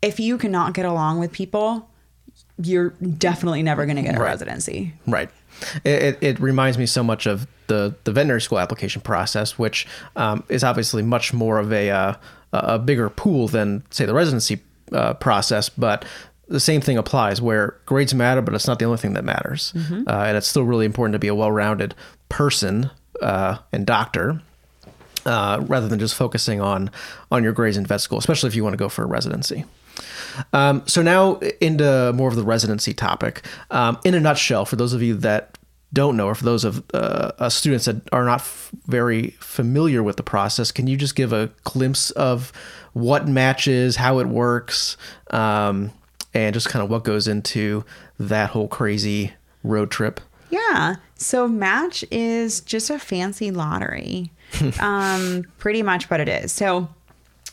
if 0.00 0.18
you 0.18 0.38
cannot 0.38 0.72
get 0.74 0.84
along 0.86 1.18
with 1.18 1.30
people 1.32 1.88
you're 2.60 2.90
definitely 3.18 3.62
never 3.62 3.84
going 3.86 3.96
to 3.96 4.02
get 4.02 4.16
a 4.16 4.18
Right. 4.18 4.26
residency 4.30 4.92
Right. 5.06 5.30
It, 5.84 6.02
it, 6.02 6.18
it 6.22 6.40
reminds 6.40 6.78
me 6.78 6.86
so 6.86 7.02
much 7.02 7.26
of 7.26 7.46
the, 7.66 7.94
the 8.04 8.12
veterinary 8.12 8.40
school 8.40 8.58
application 8.58 9.00
process, 9.02 9.58
which 9.58 9.86
um, 10.16 10.44
is 10.48 10.62
obviously 10.64 11.02
much 11.02 11.32
more 11.32 11.58
of 11.58 11.72
a, 11.72 11.90
uh, 11.90 12.14
a 12.52 12.78
bigger 12.78 13.10
pool 13.10 13.48
than, 13.48 13.82
say, 13.90 14.06
the 14.06 14.14
residency 14.14 14.60
uh, 14.92 15.14
process. 15.14 15.68
But 15.68 16.04
the 16.48 16.60
same 16.60 16.80
thing 16.80 16.96
applies 16.96 17.40
where 17.40 17.76
grades 17.86 18.14
matter, 18.14 18.42
but 18.42 18.54
it's 18.54 18.66
not 18.66 18.78
the 18.78 18.84
only 18.84 18.98
thing 18.98 19.12
that 19.14 19.24
matters. 19.24 19.72
Uh, 19.76 20.24
and 20.26 20.36
it's 20.36 20.48
still 20.48 20.64
really 20.64 20.86
important 20.86 21.12
to 21.12 21.18
be 21.18 21.28
a 21.28 21.34
well 21.34 21.52
rounded 21.52 21.94
person 22.28 22.90
uh, 23.22 23.58
and 23.72 23.86
doctor. 23.86 24.42
Uh, 25.26 25.62
rather 25.66 25.88
than 25.88 25.98
just 25.98 26.14
focusing 26.14 26.60
on 26.60 26.90
on 27.30 27.42
your 27.42 27.52
grades 27.52 27.76
in 27.76 27.84
vet 27.84 28.00
school, 28.00 28.18
especially 28.18 28.48
if 28.48 28.54
you 28.54 28.62
want 28.62 28.72
to 28.72 28.78
go 28.78 28.88
for 28.88 29.02
a 29.02 29.06
residency. 29.06 29.64
Um, 30.52 30.82
so 30.86 31.02
now 31.02 31.36
into 31.60 32.12
more 32.14 32.28
of 32.28 32.36
the 32.36 32.44
residency 32.44 32.94
topic. 32.94 33.44
Um, 33.70 33.98
in 34.04 34.14
a 34.14 34.20
nutshell, 34.20 34.64
for 34.64 34.76
those 34.76 34.94
of 34.94 35.02
you 35.02 35.14
that 35.16 35.58
don't 35.92 36.16
know, 36.16 36.28
or 36.28 36.34
for 36.34 36.44
those 36.44 36.64
of 36.64 36.82
uh, 36.94 37.32
uh, 37.38 37.48
students 37.48 37.86
that 37.86 37.96
are 38.12 38.24
not 38.24 38.40
f- 38.40 38.70
very 38.86 39.30
familiar 39.40 40.02
with 40.02 40.16
the 40.16 40.22
process, 40.22 40.70
can 40.70 40.86
you 40.86 40.96
just 40.96 41.14
give 41.14 41.32
a 41.32 41.50
glimpse 41.64 42.10
of 42.12 42.52
what 42.92 43.26
matches, 43.26 43.96
how 43.96 44.18
it 44.20 44.28
works, 44.28 44.96
um, 45.30 45.90
and 46.34 46.54
just 46.54 46.68
kind 46.68 46.82
of 46.82 46.90
what 46.90 47.04
goes 47.04 47.28
into 47.28 47.84
that 48.18 48.50
whole 48.50 48.68
crazy 48.68 49.32
road 49.62 49.90
trip? 49.90 50.20
Yeah. 50.50 50.96
So 51.16 51.48
match 51.48 52.04
is 52.10 52.60
just 52.60 52.90
a 52.90 52.98
fancy 52.98 53.50
lottery. 53.50 54.30
um, 54.80 55.44
pretty 55.58 55.82
much 55.82 56.08
what 56.10 56.20
it 56.20 56.28
is. 56.28 56.52
So 56.52 56.88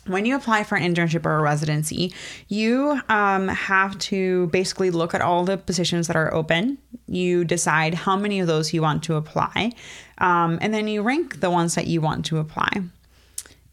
when 0.08 0.26
you 0.26 0.36
apply 0.36 0.64
for 0.64 0.76
an 0.76 0.94
internship 0.94 1.26
or 1.26 1.38
a 1.38 1.42
residency, 1.42 2.14
you 2.48 3.02
um, 3.10 3.48
have 3.48 3.98
to 3.98 4.48
basically 4.48 4.92
look 4.92 5.14
at 5.14 5.22
all 5.22 5.44
the 5.44 5.58
positions 5.58 6.08
that 6.08 6.16
are 6.16 6.34
open. 6.34 6.78
You 7.08 7.44
decide 7.44 7.94
how 7.94 8.16
many 8.16 8.40
of 8.40 8.48
those 8.48 8.74
you 8.74 8.82
want 8.82 9.04
to 9.06 9.16
apply, 9.16 9.72
um, 10.20 10.60
and 10.62 10.74
then 10.74 10.88
you 10.88 11.02
rank 11.02 11.40
the 11.40 11.50
ones 11.50 11.76
that 11.76 11.88
you 11.88 12.02
want 12.02 12.26
to 12.28 12.38
apply. 12.38 12.84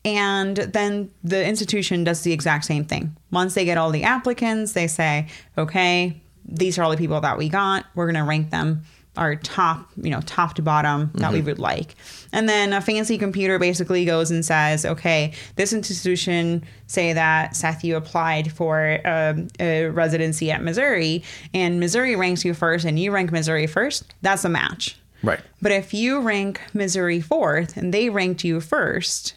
And 0.04 0.56
then 0.56 1.10
the 1.22 1.46
institution 1.46 2.04
does 2.04 2.22
the 2.22 2.32
exact 2.32 2.64
same 2.64 2.84
thing. 2.84 3.16
Once 3.30 3.54
they 3.54 3.64
get 3.64 3.78
all 3.78 3.90
the 3.90 4.02
applicants, 4.02 4.72
they 4.72 4.88
say, 4.88 5.28
okay, 5.56 6.20
these 6.44 6.78
are 6.78 6.82
all 6.82 6.90
the 6.90 6.96
people 6.96 7.20
that 7.20 7.38
we 7.38 7.48
got. 7.48 7.86
We're 7.94 8.06
going 8.06 8.22
to 8.22 8.28
rank 8.28 8.50
them 8.50 8.82
our 9.16 9.36
top, 9.36 9.90
you 9.96 10.10
know, 10.10 10.22
top 10.22 10.54
to 10.54 10.62
bottom 10.62 11.10
that 11.16 11.32
we 11.32 11.42
would 11.42 11.58
like. 11.58 11.94
And 12.32 12.48
then 12.48 12.72
a 12.72 12.80
fancy 12.80 13.18
computer 13.18 13.58
basically 13.58 14.06
goes 14.06 14.30
and 14.30 14.42
says, 14.42 14.86
okay, 14.86 15.34
this 15.56 15.74
institution, 15.74 16.64
say 16.86 17.12
that 17.12 17.54
Seth, 17.54 17.84
you 17.84 17.96
applied 17.96 18.50
for 18.52 19.00
um, 19.04 19.48
a 19.60 19.84
residency 19.88 20.50
at 20.50 20.62
Missouri, 20.62 21.22
and 21.52 21.78
Missouri 21.78 22.16
ranks 22.16 22.42
you 22.42 22.54
first, 22.54 22.86
and 22.86 22.98
you 22.98 23.12
rank 23.12 23.30
Missouri 23.30 23.66
first. 23.66 24.14
That's 24.22 24.46
a 24.46 24.48
match. 24.48 24.96
Right. 25.22 25.40
But 25.60 25.72
if 25.72 25.92
you 25.92 26.20
rank 26.20 26.62
Missouri 26.72 27.20
fourth 27.20 27.76
and 27.76 27.92
they 27.92 28.08
ranked 28.08 28.44
you 28.44 28.60
first, 28.60 29.34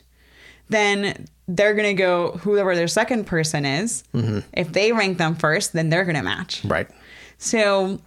then 0.70 1.28
they're 1.48 1.74
going 1.74 1.96
to 1.96 2.02
go 2.02 2.32
whoever 2.44 2.76
their 2.76 2.88
second 2.88 3.26
person 3.26 3.66
is. 3.66 4.04
If 4.54 4.72
they 4.74 4.92
rank 4.92 5.18
them 5.18 5.36
first, 5.36 5.74
then 5.74 5.90
they're 5.90 6.04
going 6.06 6.16
to 6.16 6.24
match. 6.24 6.64
Right. 6.66 6.88
So 7.38 8.00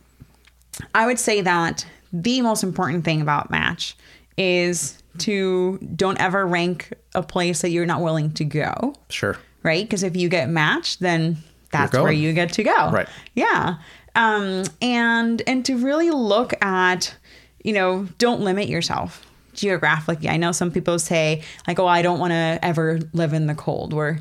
I 0.95 1.07
would 1.07 1.19
say 1.19 1.41
that 1.43 1.87
the 2.13 2.41
most 2.43 2.63
important 2.65 3.05
thing 3.05 3.21
about 3.21 3.51
match 3.51 3.97
is 4.37 5.01
to 5.19 5.79
don't 5.97 6.21
ever 6.21 6.47
rank 6.47 6.93
a 7.15 7.23
place 7.23 7.63
that 7.63 7.71
you're 7.71 7.87
not 7.87 8.01
willing 8.01 8.33
to 8.35 8.45
go, 8.45 8.95
Sure. 9.09 9.37
right? 9.63 9.85
Because 9.85 10.03
if 10.03 10.17
you 10.17 10.29
get 10.29 10.49
matched, 10.49 11.01
then 11.01 11.39
that's 11.71 11.93
where 11.93 12.13
you 12.13 12.33
get 12.33 12.53
to 12.55 12.63
go. 12.65 12.91
Right. 12.91 13.09
Yeah. 13.35 13.77
Um, 14.15 14.65
and 14.81 15.43
and 15.47 15.65
to 15.67 15.77
really 15.77 16.11
look 16.11 16.55
at, 16.65 17.15
you 17.63 17.73
know, 17.73 18.09
don't 18.19 18.41
limit 18.41 18.69
yourself 18.69 19.25
geographically. 19.59 20.29
I 20.29 20.37
know 20.37 20.53
some 20.53 20.71
people 20.71 20.99
say 20.99 21.43
like, 21.67 21.79
oh, 21.79 21.87
I 21.87 22.03
don't 22.03 22.19
want 22.19 22.31
to 22.33 22.59
ever 22.63 23.01
live 23.13 23.33
in 23.33 23.47
the 23.47 23.55
cold. 23.55 23.93
Where, 23.93 24.21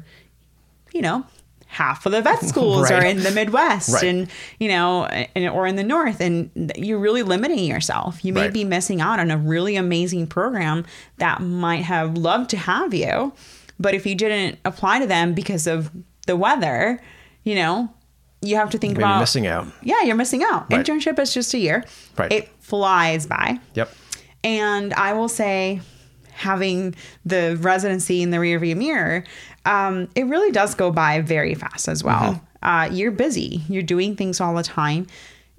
you 0.93 1.01
know, 1.01 1.25
half 1.67 2.05
of 2.05 2.11
the 2.11 2.21
vet 2.21 2.39
schools 2.43 2.89
Right. 2.89 3.03
are 3.03 3.05
in 3.05 3.21
the 3.23 3.31
Midwest 3.31 3.93
Right. 3.93 4.03
and 4.03 4.29
you 4.59 4.67
know, 4.69 5.05
and, 5.05 5.49
or 5.49 5.67
in 5.67 5.75
the 5.75 5.83
North, 5.83 6.19
and 6.21 6.49
you're 6.75 6.99
really 6.99 7.23
limiting 7.23 7.59
yourself. 7.65 8.23
You 8.25 8.33
may 8.33 8.41
Right. 8.43 8.53
be 8.53 8.63
missing 8.63 9.01
out 9.01 9.19
on 9.19 9.31
a 9.31 9.37
really 9.37 9.75
amazing 9.75 10.27
program 10.27 10.85
that 11.17 11.41
might 11.41 11.83
have 11.83 12.17
loved 12.17 12.49
to 12.51 12.57
have 12.57 12.93
you, 12.93 13.33
but 13.79 13.93
if 13.93 14.05
you 14.05 14.15
didn't 14.15 14.59
apply 14.65 14.99
to 14.99 15.07
them 15.07 15.33
because 15.33 15.67
of 15.67 15.91
the 16.25 16.35
weather, 16.35 17.01
you 17.43 17.55
know, 17.55 17.89
you 18.41 18.55
have 18.55 18.69
to 18.69 18.77
think 18.77 18.93
Maybe 18.93 19.03
about 19.03 19.19
missing 19.19 19.47
out. 19.47 19.67
yeah, 19.81 20.01
you're 20.03 20.15
missing 20.15 20.43
out. 20.43 20.69
Internship 20.69 21.17
is 21.19 21.33
just 21.33 21.53
a 21.53 21.57
year. 21.57 21.83
Right. 22.17 22.31
It 22.31 22.49
flies 22.59 23.25
by. 23.27 23.59
Yep. 23.73 23.89
And 24.43 24.93
I 24.93 25.13
will 25.13 25.29
say, 25.29 25.81
having 26.31 26.93
the 27.25 27.57
residency 27.59 28.21
in 28.21 28.29
the 28.29 28.37
rearview 28.37 28.77
mirror, 28.77 29.23
um, 29.65 30.07
it 30.15 30.25
really 30.27 30.51
does 30.51 30.75
go 30.75 30.91
by 30.91 31.19
very 31.21 31.55
fast 31.55 31.87
as 31.87 32.03
well. 32.03 32.41
Uh, 32.61 32.89
you're 32.91 33.11
busy, 33.11 33.61
you're 33.69 33.83
doing 33.83 34.15
things 34.15 34.39
all 34.39 34.53
the 34.55 34.63
time. 34.63 35.07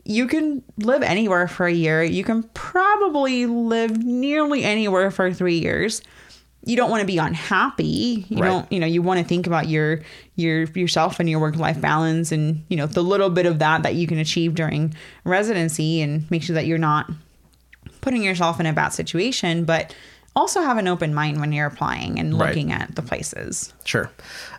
You 0.05 0.27
can 0.27 0.63
live 0.79 1.03
anywhere 1.03 1.49
for 1.49 1.67
a 1.67 1.73
year. 1.73 2.03
You 2.03 2.25
can 2.25 2.45
probably 2.55 3.45
live 3.47 4.03
nearly 4.03 4.65
anywhere 4.65 5.11
for 5.11 5.33
three 5.33 5.59
years. 5.59 6.01
You 6.65 6.77
don't 6.77 6.91
want 6.91 7.01
to 7.03 7.07
be 7.07 7.19
unhappy. 7.19 8.27
You 8.29 8.39
Right. 8.39 8.49
don't, 8.49 8.73
you 8.73 8.81
know, 8.81 8.87
you 8.87 9.03
want 9.03 9.21
to 9.21 9.25
think 9.27 9.47
about 9.47 9.69
your 9.69 10.01
your 10.35 10.65
yourself 10.65 11.21
and 11.21 11.29
your 11.29 11.41
work 11.41 11.57
life 11.57 11.81
balance, 11.81 12.33
and 12.33 12.65
you 12.69 12.77
know 12.77 12.87
the 12.87 13.03
little 13.03 13.31
bit 13.31 13.47
of 13.47 13.59
that 13.61 13.83
that 13.85 13.95
you 13.95 14.07
can 14.07 14.19
achieve 14.19 14.55
during 14.55 14.95
residency, 15.25 16.01
and 16.01 16.29
make 16.31 16.43
sure 16.43 16.55
that 16.55 16.67
you're 16.67 16.79
not 16.79 17.11
putting 18.01 18.23
yourself 18.23 18.61
in 18.61 18.67
a 18.67 18.73
bad 18.73 18.91
situation, 18.91 19.65
but 19.65 19.95
also 20.37 20.61
have 20.63 20.79
an 20.79 20.87
open 20.87 21.13
mind 21.15 21.41
when 21.41 21.53
you're 21.53 21.67
applying 21.67 22.19
and 22.19 22.39
Right. 22.39 22.49
looking 22.49 22.73
at 22.73 22.95
the 22.95 23.03
places. 23.03 23.73
Sure. 23.85 24.11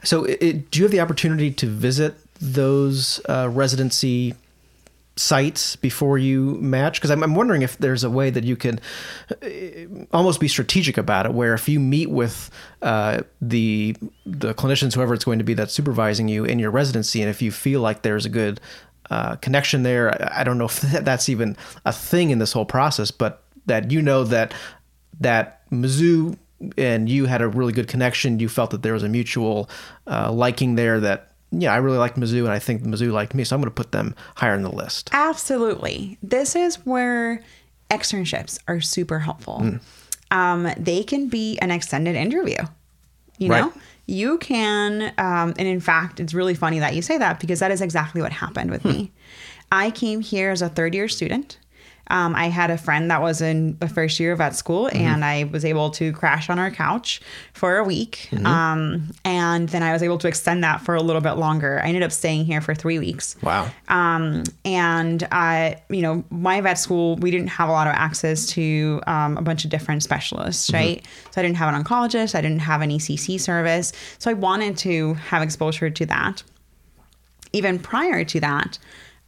So, 0.04 0.26
it, 0.26 0.38
it- 0.42 0.72
do 0.72 0.80
you 0.80 0.84
have 0.86 0.92
the 0.92 1.00
opportunity 1.00 1.52
to 1.52 1.66
visit 1.68 2.16
those 2.42 3.22
uh, 3.30 3.50
residency 3.52 4.36
sites 5.16 5.76
before 5.76 6.18
you 6.18 6.56
match? 6.62 6.96
Because 7.00 7.12
I'm, 7.12 7.24
I'm 7.24 7.36
wondering 7.36 7.62
if 7.62 7.78
there's 7.78 8.04
a 8.04 8.10
way 8.10 8.30
that 8.30 8.44
you 8.44 8.56
can 8.56 8.80
uh, 9.32 10.06
almost 10.14 10.40
be 10.40 10.48
strategic 10.48 10.98
about 10.98 11.26
it, 11.26 11.34
where 11.34 11.54
if 11.54 11.68
you 11.70 11.80
meet 11.80 12.10
with 12.10 12.50
uh, 12.82 13.22
the 13.42 13.96
the 14.26 14.54
clinicians, 14.54 14.94
whoever 14.96 15.14
it's 15.14 15.26
going 15.26 15.40
to 15.40 15.46
be 15.46 15.54
that's 15.54 15.74
supervising 15.74 16.28
you 16.30 16.46
in 16.46 16.60
your 16.60 16.72
residency, 16.72 17.22
and 17.22 17.30
if 17.30 17.42
you 17.42 17.52
feel 17.52 17.82
like 17.82 18.02
there's 18.02 18.26
a 18.26 18.30
good 18.30 18.60
uh, 19.10 19.36
connection 19.38 19.84
there. 19.84 20.10
I, 20.10 20.42
I 20.42 20.44
don't 20.44 20.58
know 20.58 20.66
if 20.66 20.82
that's 20.82 21.30
even 21.30 21.58
a 21.86 21.94
thing 21.94 22.30
in 22.30 22.40
this 22.40 22.54
whole 22.54 22.66
process, 22.66 23.12
but 23.12 23.44
that 23.66 23.92
you 23.92 24.02
know 24.02 24.24
that 24.26 24.54
that 25.20 25.70
Mizzou 25.72 26.38
and 26.78 27.10
you 27.10 27.26
had 27.26 27.42
a 27.42 27.48
really 27.48 27.74
good 27.74 27.88
connection. 27.88 28.40
You 28.40 28.50
felt 28.50 28.72
that 28.72 28.84
there 28.84 28.94
was 28.94 29.04
a 29.04 29.10
mutual 29.10 29.70
uh, 30.08 30.32
liking 30.32 30.76
there. 30.76 31.00
That 31.00 31.32
yeah, 31.52 31.74
I 31.74 31.78
really 31.78 31.98
liked 31.98 32.18
Mizzou, 32.18 32.40
and 32.40 32.52
I 32.52 32.60
think 32.60 32.84
Mizzou 32.84 33.12
liked 33.12 33.34
me, 33.34 33.44
so 33.44 33.56
I'm 33.56 33.62
going 33.62 33.72
to 33.72 33.76
put 33.76 33.92
them 33.92 34.16
higher 34.36 34.54
in 34.54 34.64
the 34.64 34.72
list. 34.72 35.10
Absolutely. 35.14 36.18
This 36.22 36.56
is 36.56 36.76
where 36.86 37.42
externships 37.90 38.60
are 38.68 38.82
super 38.82 39.20
helpful. 39.20 39.60
Mm. 39.62 39.82
Um, 40.32 40.70
they 40.78 41.04
can 41.04 41.28
be 41.28 41.58
an 41.60 41.72
extended 41.72 42.16
interview. 42.16 42.58
You 43.40 43.50
know, 43.50 43.64
Right. 43.70 43.74
You 44.10 44.38
can, 44.40 45.14
um, 45.18 45.54
and 45.58 45.68
in 45.68 45.80
fact, 45.80 46.20
it's 46.20 46.34
really 46.34 46.56
funny 46.56 46.80
that 46.80 46.96
you 46.96 47.02
say 47.02 47.18
that 47.18 47.40
because 47.40 47.60
that 47.60 47.72
is 47.72 47.82
exactly 47.82 48.22
what 48.22 48.32
happened 48.32 48.72
with 48.72 48.84
me. 48.84 49.12
I 49.72 49.92
came 49.92 50.22
here 50.22 50.50
as 50.52 50.62
a 50.62 50.70
third 50.70 50.96
year 50.96 51.08
student. 51.08 51.60
Um, 52.10 52.36
I 52.36 52.50
had 52.50 52.72
a 52.72 52.78
friend 52.78 53.12
that 53.12 53.22
was 53.22 53.42
in 53.42 53.78
the 53.78 53.88
first 53.88 54.20
year 54.20 54.32
of 54.32 54.40
vet 54.40 54.56
school, 54.56 54.90
and 54.94 55.24
I 55.24 55.44
was 55.46 55.64
able 55.64 55.92
to 55.92 56.12
crash 56.12 56.50
on 56.50 56.58
her 56.58 56.72
couch 56.72 57.22
for 57.54 57.78
a 57.78 57.84
week. 57.84 58.30
Um, 58.46 59.12
and 59.24 59.70
then 59.70 59.84
I 59.84 59.94
was 59.94 60.02
able 60.02 60.18
to 60.20 60.28
extend 60.28 60.64
that 60.64 60.82
for 60.82 60.96
a 60.96 61.02
little 61.02 61.22
bit 61.22 61.34
longer. 61.34 61.80
I 61.84 61.88
ended 61.88 62.04
up 62.04 62.12
staying 62.12 62.46
here 62.46 62.62
for 62.62 62.74
three 62.74 62.98
weeks. 62.98 63.36
Wow. 63.44 63.70
Um, 63.90 64.44
and 64.66 65.28
I, 65.32 65.82
you 65.90 66.02
know, 66.02 66.24
my 66.30 66.62
vet 66.62 66.80
school, 66.80 67.16
we 67.18 67.32
didn't 67.32 67.50
have 67.50 67.70
a 67.70 67.72
lot 67.72 67.88
of 67.88 67.94
access 67.94 68.48
to 68.48 69.02
um, 69.06 69.38
a 69.38 69.42
bunch 69.42 69.64
of 69.64 69.70
different 69.70 70.02
specialists, 70.04 70.74
right? 70.74 71.06
So 71.32 71.42
I 71.42 71.44
didn't 71.44 71.58
have 71.58 71.74
an 71.74 71.84
oncologist, 71.84 72.34
I 72.34 72.42
didn't 72.42 72.60
have 72.60 72.82
an 72.82 72.90
ECC 72.90 73.40
service. 73.40 73.94
So 74.18 74.32
I 74.32 74.34
wanted 74.34 74.78
to 74.80 75.14
have 75.16 75.44
exposure 75.44 75.90
to 75.90 76.06
that. 76.08 76.44
Even 77.54 77.80
prior 77.80 78.24
to 78.24 78.40
that, 78.40 78.80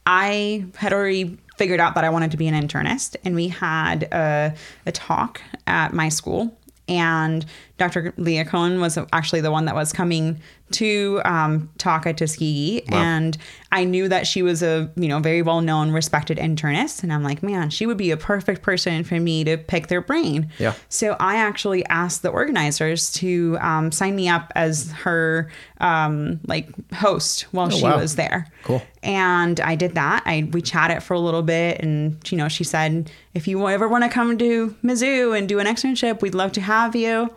I 0.06 0.66
had 0.76 0.92
already 0.92 1.38
figured 1.62 1.78
out 1.78 1.94
that 1.94 2.02
I 2.02 2.10
wanted 2.10 2.32
to 2.32 2.36
be 2.36 2.48
an 2.48 2.60
internist, 2.60 3.14
and 3.24 3.36
we 3.36 3.46
had 3.46 4.02
a, 4.12 4.52
a 4.84 4.90
talk 4.90 5.40
at 5.68 5.92
my 5.92 6.08
school. 6.08 6.58
And 6.88 7.46
Dr. 7.78 8.12
Leah 8.16 8.44
Cohn 8.44 8.80
was 8.80 8.98
actually 9.12 9.42
the 9.42 9.52
one 9.52 9.66
that 9.66 9.76
was 9.76 9.92
coming 9.92 10.40
to 10.72 11.20
um, 11.24 11.70
talk 11.78 12.06
at 12.06 12.16
Tuskegee, 12.16 12.82
and 12.88 13.36
I 13.70 13.84
knew 13.84 14.08
that 14.08 14.26
she 14.26 14.42
was 14.42 14.62
a 14.62 14.90
you 14.96 15.08
know 15.08 15.18
very 15.20 15.42
well 15.42 15.60
known, 15.60 15.90
respected 15.90 16.38
internist, 16.38 17.02
and 17.02 17.12
I'm 17.12 17.22
like, 17.22 17.42
man, 17.42 17.70
she 17.70 17.86
would 17.86 17.96
be 17.96 18.10
a 18.10 18.16
perfect 18.16 18.62
person 18.62 19.04
for 19.04 19.18
me 19.20 19.44
to 19.44 19.56
pick 19.56 19.88
their 19.88 20.00
brain. 20.00 20.50
Yeah. 20.58 20.74
So 20.88 21.16
I 21.20 21.36
actually 21.36 21.84
asked 21.86 22.22
the 22.22 22.28
organizers 22.30 23.10
to 23.12 23.56
um, 23.60 23.92
sign 23.92 24.16
me 24.16 24.28
up 24.28 24.52
as 24.54 24.90
her 24.92 25.50
um, 25.80 26.40
like 26.46 26.68
host 26.94 27.42
while 27.52 27.70
she 27.70 27.82
Oh, 27.84 27.90
wow. 27.90 27.98
was 27.98 28.16
there. 28.16 28.46
Cool. 28.62 28.82
And 29.02 29.58
I 29.60 29.74
did 29.74 29.94
that. 29.94 30.22
I 30.26 30.48
we 30.52 30.62
chatted 30.62 31.02
for 31.02 31.14
a 31.14 31.18
little 31.20 31.42
bit, 31.42 31.80
and 31.80 32.18
you 32.30 32.38
know, 32.38 32.48
she 32.48 32.64
said, 32.64 33.10
if 33.34 33.48
you 33.48 33.66
ever 33.68 33.88
want 33.88 34.04
to 34.04 34.10
come 34.10 34.38
to 34.38 34.76
Mizzou 34.84 35.36
and 35.36 35.48
do 35.48 35.58
an 35.58 35.66
externship, 35.66 36.22
we'd 36.22 36.34
love 36.34 36.52
to 36.52 36.60
have 36.60 36.94
you. 36.94 37.30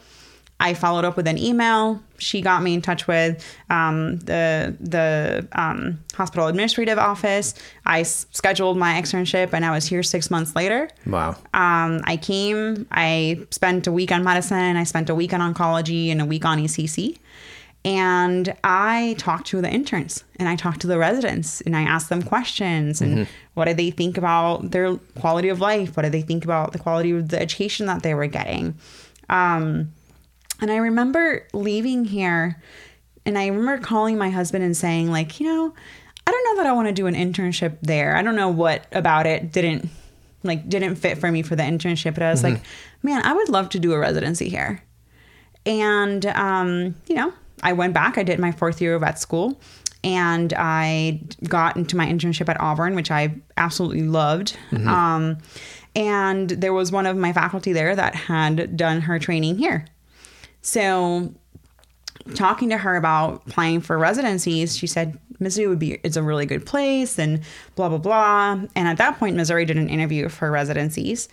I 0.59 0.73
followed 0.73 1.03
up 1.03 1.17
with 1.17 1.27
an 1.27 1.37
email. 1.37 2.01
She 2.17 2.39
got 2.41 2.63
me 2.63 2.73
in 2.73 2.81
touch 2.81 3.07
with 3.07 3.43
um, 3.69 4.17
the 4.19 4.75
the 4.79 5.47
um, 5.51 5.99
hospital 6.13 6.47
administrative 6.47 6.97
office. 6.97 7.53
I 7.85 8.01
s- 8.01 8.25
scheduled 8.31 8.77
my 8.77 8.93
externship, 8.99 9.51
and 9.53 9.65
I 9.65 9.71
was 9.71 9.85
here 9.85 10.01
six 10.01 10.31
months 10.31 10.55
later. 10.55 10.89
Wow. 11.05 11.31
Um, 11.53 12.01
I 12.05 12.17
came, 12.21 12.87
I 12.91 13.39
spent 13.51 13.85
a 13.87 13.91
week 13.91 14.11
on 14.13 14.23
medicine, 14.23 14.77
I 14.77 14.85
spent 14.85 15.09
a 15.09 15.15
week 15.15 15.33
on 15.33 15.41
oncology, 15.53 16.09
and 16.09 16.21
a 16.21 16.25
week 16.25 16.45
on 16.45 16.57
ECC. 16.57 17.17
And 17.83 18.55
I 18.63 19.15
talked 19.19 19.45
to 19.47 19.61
the 19.61 19.69
interns 19.69 20.23
and 20.37 20.49
I 20.49 20.55
talked 20.55 20.79
to 20.81 20.87
the 20.87 20.97
residents 20.97 21.61
and 21.61 21.75
I 21.77 21.83
asked 21.83 22.09
them 22.09 22.23
questions 22.23 22.99
and 22.99 23.27
what 23.53 23.65
did 23.65 23.77
they 23.77 23.91
think 23.91 24.17
about 24.17 24.71
their 24.71 24.95
quality 25.19 25.49
of 25.49 25.59
life? 25.59 25.95
What 25.95 26.01
did 26.01 26.11
they 26.11 26.23
think 26.23 26.43
about 26.45 26.71
the 26.73 26.79
quality 26.79 27.11
of 27.11 27.29
the 27.29 27.39
education 27.39 27.85
that 27.85 28.01
they 28.01 28.15
were 28.15 28.25
getting? 28.25 28.73
Um, 29.29 29.91
and 30.61 30.71
I 30.71 30.77
remember 30.77 31.47
leaving 31.53 32.05
here 32.05 32.61
and 33.25 33.37
I 33.37 33.47
remember 33.47 33.83
calling 33.83 34.17
my 34.17 34.29
husband 34.29 34.63
and 34.63 34.77
saying, 34.77 35.11
like, 35.11 35.39
you 35.39 35.47
know, 35.47 35.73
I 36.27 36.31
don't 36.31 36.43
know 36.43 36.63
that 36.63 36.69
I 36.69 36.73
want 36.73 36.87
to 36.87 36.93
do 36.93 37.07
an 37.07 37.15
internship 37.15 37.77
there. 37.81 38.15
I 38.15 38.21
don't 38.21 38.35
know 38.35 38.49
what 38.49 38.85
about 38.91 39.25
it 39.27 39.51
didn't 39.51 39.89
like 40.43 40.69
didn't 40.69 40.95
fit 40.95 41.17
for 41.17 41.31
me 41.31 41.41
for 41.41 41.55
the 41.55 41.63
internship, 41.63 42.13
but 42.13 42.23
I 42.23 42.29
was 42.31 42.43
like, 42.43 42.61
man, 43.03 43.25
I 43.25 43.33
would 43.33 43.49
love 43.49 43.69
to 43.69 43.79
do 43.79 43.93
a 43.93 43.99
residency 43.99 44.47
here. 44.49 44.83
And 45.65 46.25
um, 46.27 46.95
you 47.07 47.15
know, 47.15 47.33
I 47.63 47.73
went 47.73 47.93
back, 47.93 48.17
I 48.17 48.23
did 48.23 48.39
my 48.39 48.51
fourth 48.51 48.79
year 48.81 48.95
of 48.95 49.01
vet 49.01 49.19
school, 49.19 49.59
and 50.03 50.53
I 50.55 51.21
got 51.47 51.77
into 51.77 51.97
my 51.97 52.05
internship 52.05 52.47
at 52.47 52.59
Auburn, 52.59 52.95
which 52.95 53.09
I 53.09 53.35
absolutely 53.57 54.03
loved. 54.03 54.55
Um, 54.87 55.37
and 55.95 56.49
there 56.49 56.73
was 56.73 56.91
one 56.91 57.05
of 57.07 57.17
my 57.17 57.33
faculty 57.33 57.73
there 57.73 57.95
that 57.95 58.13
had 58.13 58.77
done 58.77 59.01
her 59.01 59.17
training 59.17 59.57
here. 59.57 59.85
So 60.65 61.31
talking 62.33 62.69
to 62.69 62.77
her 62.79 62.95
about 62.95 63.43
applying 63.47 63.81
for 63.81 63.97
residencies, 63.99 64.75
she 64.75 64.87
said 64.87 65.19
Missouri 65.39 65.67
would 65.67 65.77
be 65.79 65.99
it's 66.03 66.17
a 66.17 66.23
really 66.23 66.47
good 66.47 66.65
place 66.65 67.19
and 67.19 67.41
blah 67.75 67.87
blah 67.87 67.99
blah. 67.99 68.53
And 68.75 68.87
at 68.87 68.97
that 68.97 69.19
point, 69.19 69.35
Missouri 69.35 69.65
did 69.65 69.77
an 69.77 69.87
interview 69.89 70.27
for 70.27 70.49
residencies. 70.49 71.29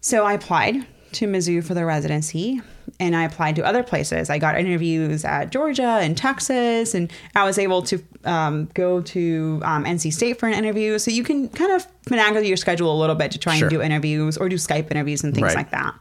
So 0.00 0.24
I 0.24 0.32
applied 0.32 0.86
to 1.12 1.26
Mizzou 1.26 1.62
for 1.64 1.74
the 1.74 1.84
residency 1.84 2.60
and 2.98 3.14
I 3.14 3.24
applied 3.24 3.56
to 3.56 3.62
other 3.66 3.82
places. 3.82 4.30
I 4.30 4.38
got 4.38 4.58
interviews 4.58 5.24
at 5.24 5.50
Georgia 5.50 5.82
and 6.00 6.16
Texas, 6.16 6.94
and 6.94 7.12
I 7.34 7.44
was 7.44 7.58
able 7.58 7.82
to 7.82 8.02
um, 8.24 8.70
go 8.74 9.02
to 9.02 9.60
um, 9.64 9.84
NC 9.84 10.12
State 10.14 10.38
for 10.38 10.46
an 10.46 10.54
interview. 10.54 10.98
So 10.98 11.10
you 11.10 11.22
can 11.24 11.48
kind 11.50 11.72
of 11.72 11.86
finagle 12.04 12.46
your 12.46 12.56
schedule 12.56 12.94
a 12.96 12.98
little 12.98 13.16
bit 13.16 13.32
to 13.32 13.38
try 13.38 13.56
Sure. 13.58 13.66
and 13.68 13.70
do 13.76 13.82
interviews 13.82 14.38
or 14.38 14.48
do 14.48 14.56
Skype 14.56 14.90
interviews 14.90 15.22
and 15.24 15.34
things 15.34 15.44
Right. 15.44 15.56
like 15.56 15.70
that. 15.72 15.94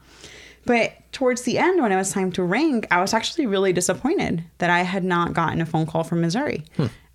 But 0.66 0.94
towards 1.12 1.44
the 1.44 1.58
end, 1.60 1.82
when 1.82 1.92
it 1.92 1.96
was 1.96 2.12
time 2.12 2.32
to 2.34 2.44
rank, 2.44 2.88
I 2.92 3.00
was 3.02 3.14
actually 3.14 3.46
really 3.46 3.72
disappointed 3.72 4.44
that 4.58 4.70
I 4.70 4.82
had 4.82 5.04
not 5.04 5.34
gotten 5.34 5.62
a 5.62 5.66
phone 5.66 5.86
call 5.86 6.04
from 6.04 6.22
Missouri. 6.22 6.64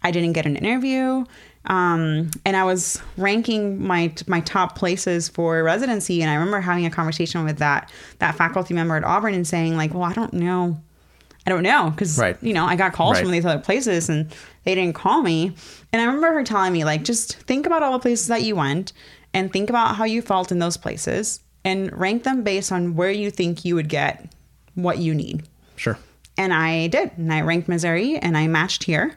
I 0.03 0.11
didn't 0.13 0.33
get 0.33 0.47
an 0.47 0.57
interview. 0.57 1.25
Um, 1.67 2.31
and 2.47 2.57
I 2.57 2.65
was 2.65 3.03
ranking 3.19 3.85
my 3.87 4.15
my 4.27 4.41
top 4.41 4.75
places 4.79 5.29
for 5.29 5.63
residency, 5.63 6.23
and 6.23 6.31
I 6.31 6.35
remember 6.35 6.61
having 6.61 6.87
a 6.87 6.91
conversation 6.91 7.45
with 7.45 7.59
that 7.59 7.93
that 8.19 8.35
faculty 8.37 8.73
member 8.73 8.97
at 8.97 9.05
Auburn 9.05 9.35
and 9.35 9.47
saying 9.47 9.77
like, 9.77 9.93
"Well, 9.93 10.05
I 10.05 10.15
don't 10.15 10.33
know, 10.33 10.81
I 11.47 11.51
don't 11.51 11.63
know," 11.63 11.91
because 11.91 12.17
Right. 12.19 12.39
you 12.43 12.55
know 12.55 12.65
I 12.65 12.77
got 12.77 12.95
calls 12.95 13.17
Right. 13.17 13.23
from 13.25 13.31
these 13.33 13.45
other 13.45 13.61
places 13.61 14.09
and 14.09 14.31
they 14.65 14.75
didn't 14.75 14.95
call 14.95 15.21
me. 15.21 15.53
And 15.93 16.01
I 16.01 16.07
remember 16.07 16.33
her 16.33 16.45
telling 16.45 16.73
me 16.73 16.83
like, 16.85 17.05
just 17.05 17.37
think 17.41 17.67
about 17.67 17.83
all 17.83 17.93
the 17.93 17.99
places 17.99 18.29
that 18.29 18.43
you 18.43 18.57
went 18.57 18.95
and 19.35 19.53
think 19.53 19.69
about 19.69 19.97
how 19.97 20.05
you 20.05 20.23
felt 20.23 20.51
in 20.51 20.61
those 20.61 20.79
places 20.79 21.41
and 21.65 21.97
rank 21.99 22.25
them 22.25 22.43
based 22.43 22.73
on 22.73 22.97
where 22.97 23.11
you 23.11 23.31
think 23.31 23.65
you 23.65 23.75
would 23.75 23.89
get 23.89 24.33
what 24.75 24.99
you 24.99 25.15
need. 25.15 25.43
Sure. 25.77 25.99
And 26.37 26.55
I 26.55 26.87
did. 26.87 27.11
And 27.17 27.33
I 27.33 27.43
ranked 27.43 27.69
Missouri 27.69 28.17
and 28.17 28.37
I 28.37 28.47
matched 28.47 28.85
here. 28.85 29.17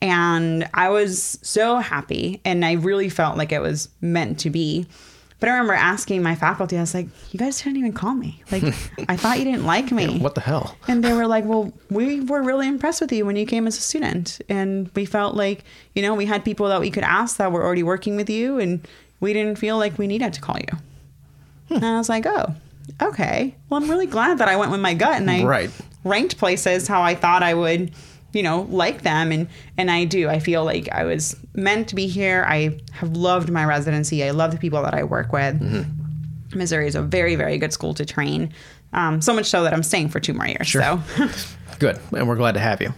And 0.00 0.68
I 0.74 0.90
was 0.90 1.38
so 1.42 1.78
happy. 1.78 2.40
And 2.44 2.64
I 2.64 2.72
really 2.72 3.08
felt 3.08 3.36
like 3.36 3.52
it 3.52 3.60
was 3.60 3.88
meant 4.00 4.38
to 4.40 4.50
be. 4.50 4.86
But 5.40 5.48
I 5.48 5.52
remember 5.52 5.74
asking 5.74 6.22
my 6.22 6.34
faculty, 6.34 6.78
I 6.78 6.80
was 6.80 6.94
like, 6.94 7.06
you 7.32 7.38
guys 7.38 7.60
didn't 7.60 7.76
even 7.76 7.92
call 7.92 8.14
me. 8.14 8.42
Like, 8.50 8.62
I 9.08 9.16
thought 9.16 9.38
you 9.38 9.44
didn't 9.44 9.66
like 9.66 9.92
me. 9.92 10.18
What 10.18 10.34
the 10.34 10.40
hell? 10.40 10.76
And 10.88 11.04
they 11.04 11.12
were 11.12 11.26
like, 11.26 11.44
well, 11.44 11.72
we 11.90 12.20
were 12.20 12.42
really 12.42 12.66
impressed 12.66 13.02
with 13.02 13.12
you 13.12 13.26
when 13.26 13.36
you 13.36 13.44
came 13.44 13.66
as 13.66 13.76
a 13.76 13.82
student. 13.82 14.40
And 14.48 14.90
we 14.94 15.04
felt 15.04 15.34
like, 15.34 15.64
you 15.94 16.02
know, 16.02 16.14
we 16.14 16.24
had 16.24 16.44
people 16.44 16.68
that 16.68 16.80
we 16.80 16.90
could 16.90 17.04
ask 17.04 17.36
that 17.36 17.52
were 17.52 17.62
already 17.62 17.82
working 17.82 18.16
with 18.16 18.30
you. 18.30 18.58
And 18.58 18.86
we 19.20 19.32
didn't 19.34 19.56
feel 19.56 19.76
like 19.76 19.98
we 19.98 20.06
needed 20.06 20.32
to 20.32 20.40
call 20.40 20.56
you. 20.56 20.78
And 21.74 21.84
I 21.84 21.98
was 21.98 22.08
like, 22.08 22.26
oh, 22.26 22.54
okay. 23.02 23.54
Well, 23.68 23.82
I'm 23.82 23.90
really 23.90 24.06
glad 24.06 24.38
that 24.38 24.48
I 24.48 24.56
went 24.56 24.70
with 24.70 24.80
my 24.80 24.94
gut 24.94 25.16
and 25.16 25.30
I 25.30 25.44
Right. 25.44 25.70
ranked 26.04 26.38
places 26.38 26.86
how 26.88 27.02
I 27.02 27.14
thought 27.14 27.42
I 27.42 27.54
would, 27.54 27.90
you 28.32 28.42
know, 28.42 28.62
like 28.70 29.02
them. 29.02 29.32
And, 29.32 29.48
and 29.76 29.90
I 29.90 30.04
do. 30.04 30.28
I 30.28 30.38
feel 30.38 30.64
like 30.64 30.88
I 30.90 31.04
was 31.04 31.36
meant 31.54 31.88
to 31.88 31.94
be 31.94 32.06
here. 32.06 32.44
I 32.48 32.78
have 32.92 33.16
loved 33.16 33.50
my 33.50 33.64
residency. 33.64 34.22
I 34.24 34.30
love 34.30 34.50
the 34.52 34.58
people 34.58 34.82
that 34.82 34.94
I 34.94 35.04
work 35.04 35.32
with. 35.32 35.60
Missouri 36.54 36.86
is 36.86 36.94
a 36.94 37.02
very, 37.02 37.34
very 37.34 37.58
good 37.58 37.72
school 37.72 37.94
to 37.94 38.04
train. 38.04 38.52
Um, 38.92 39.20
so 39.20 39.34
much 39.34 39.46
so 39.46 39.64
that 39.64 39.72
I'm 39.74 39.82
staying 39.82 40.10
for 40.10 40.20
two 40.20 40.34
more 40.34 40.46
years. 40.46 40.70
So 40.70 41.02
Good, 41.80 41.98
and 42.16 42.28
we're 42.28 42.36
glad 42.36 42.52
to 42.52 42.60
have 42.60 42.80
you. 42.80 42.94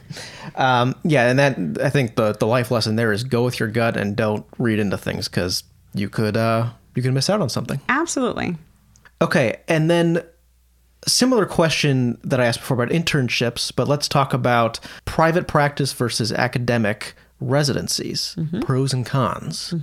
Um, 0.56 0.94
yeah, 1.04 1.30
and 1.30 1.38
that 1.38 1.56
I 1.82 1.88
think 1.88 2.16
the 2.16 2.32
the 2.34 2.46
life 2.46 2.70
lesson 2.70 2.96
there 2.96 3.10
is 3.12 3.24
go 3.24 3.42
with 3.44 3.58
your 3.58 3.70
gut 3.70 3.96
and 3.96 4.14
don't 4.14 4.44
read 4.58 4.78
into 4.78 4.98
things 4.98 5.26
because 5.28 5.64
you 5.94 6.10
could 6.10 6.36
uh, 6.36 6.68
you 6.94 7.02
could 7.02 7.14
miss 7.14 7.30
out 7.30 7.40
on 7.40 7.48
something. 7.48 7.80
absolutely. 7.88 8.58
Okay, 9.22 9.56
and 9.68 9.90
then 9.90 10.22
similar 11.06 11.46
question 11.46 12.18
that 12.24 12.40
I 12.40 12.46
asked 12.46 12.60
before 12.60 12.74
about 12.82 12.94
internships, 12.94 13.72
but 13.74 13.88
let's 13.88 14.08
talk 14.08 14.34
about 14.34 14.80
private 15.04 15.46
practice 15.46 15.92
versus 15.92 16.32
academic 16.32 17.14
residencies, 17.40 18.36
pros 18.62 18.92
and 18.92 19.06
cons. 19.06 19.74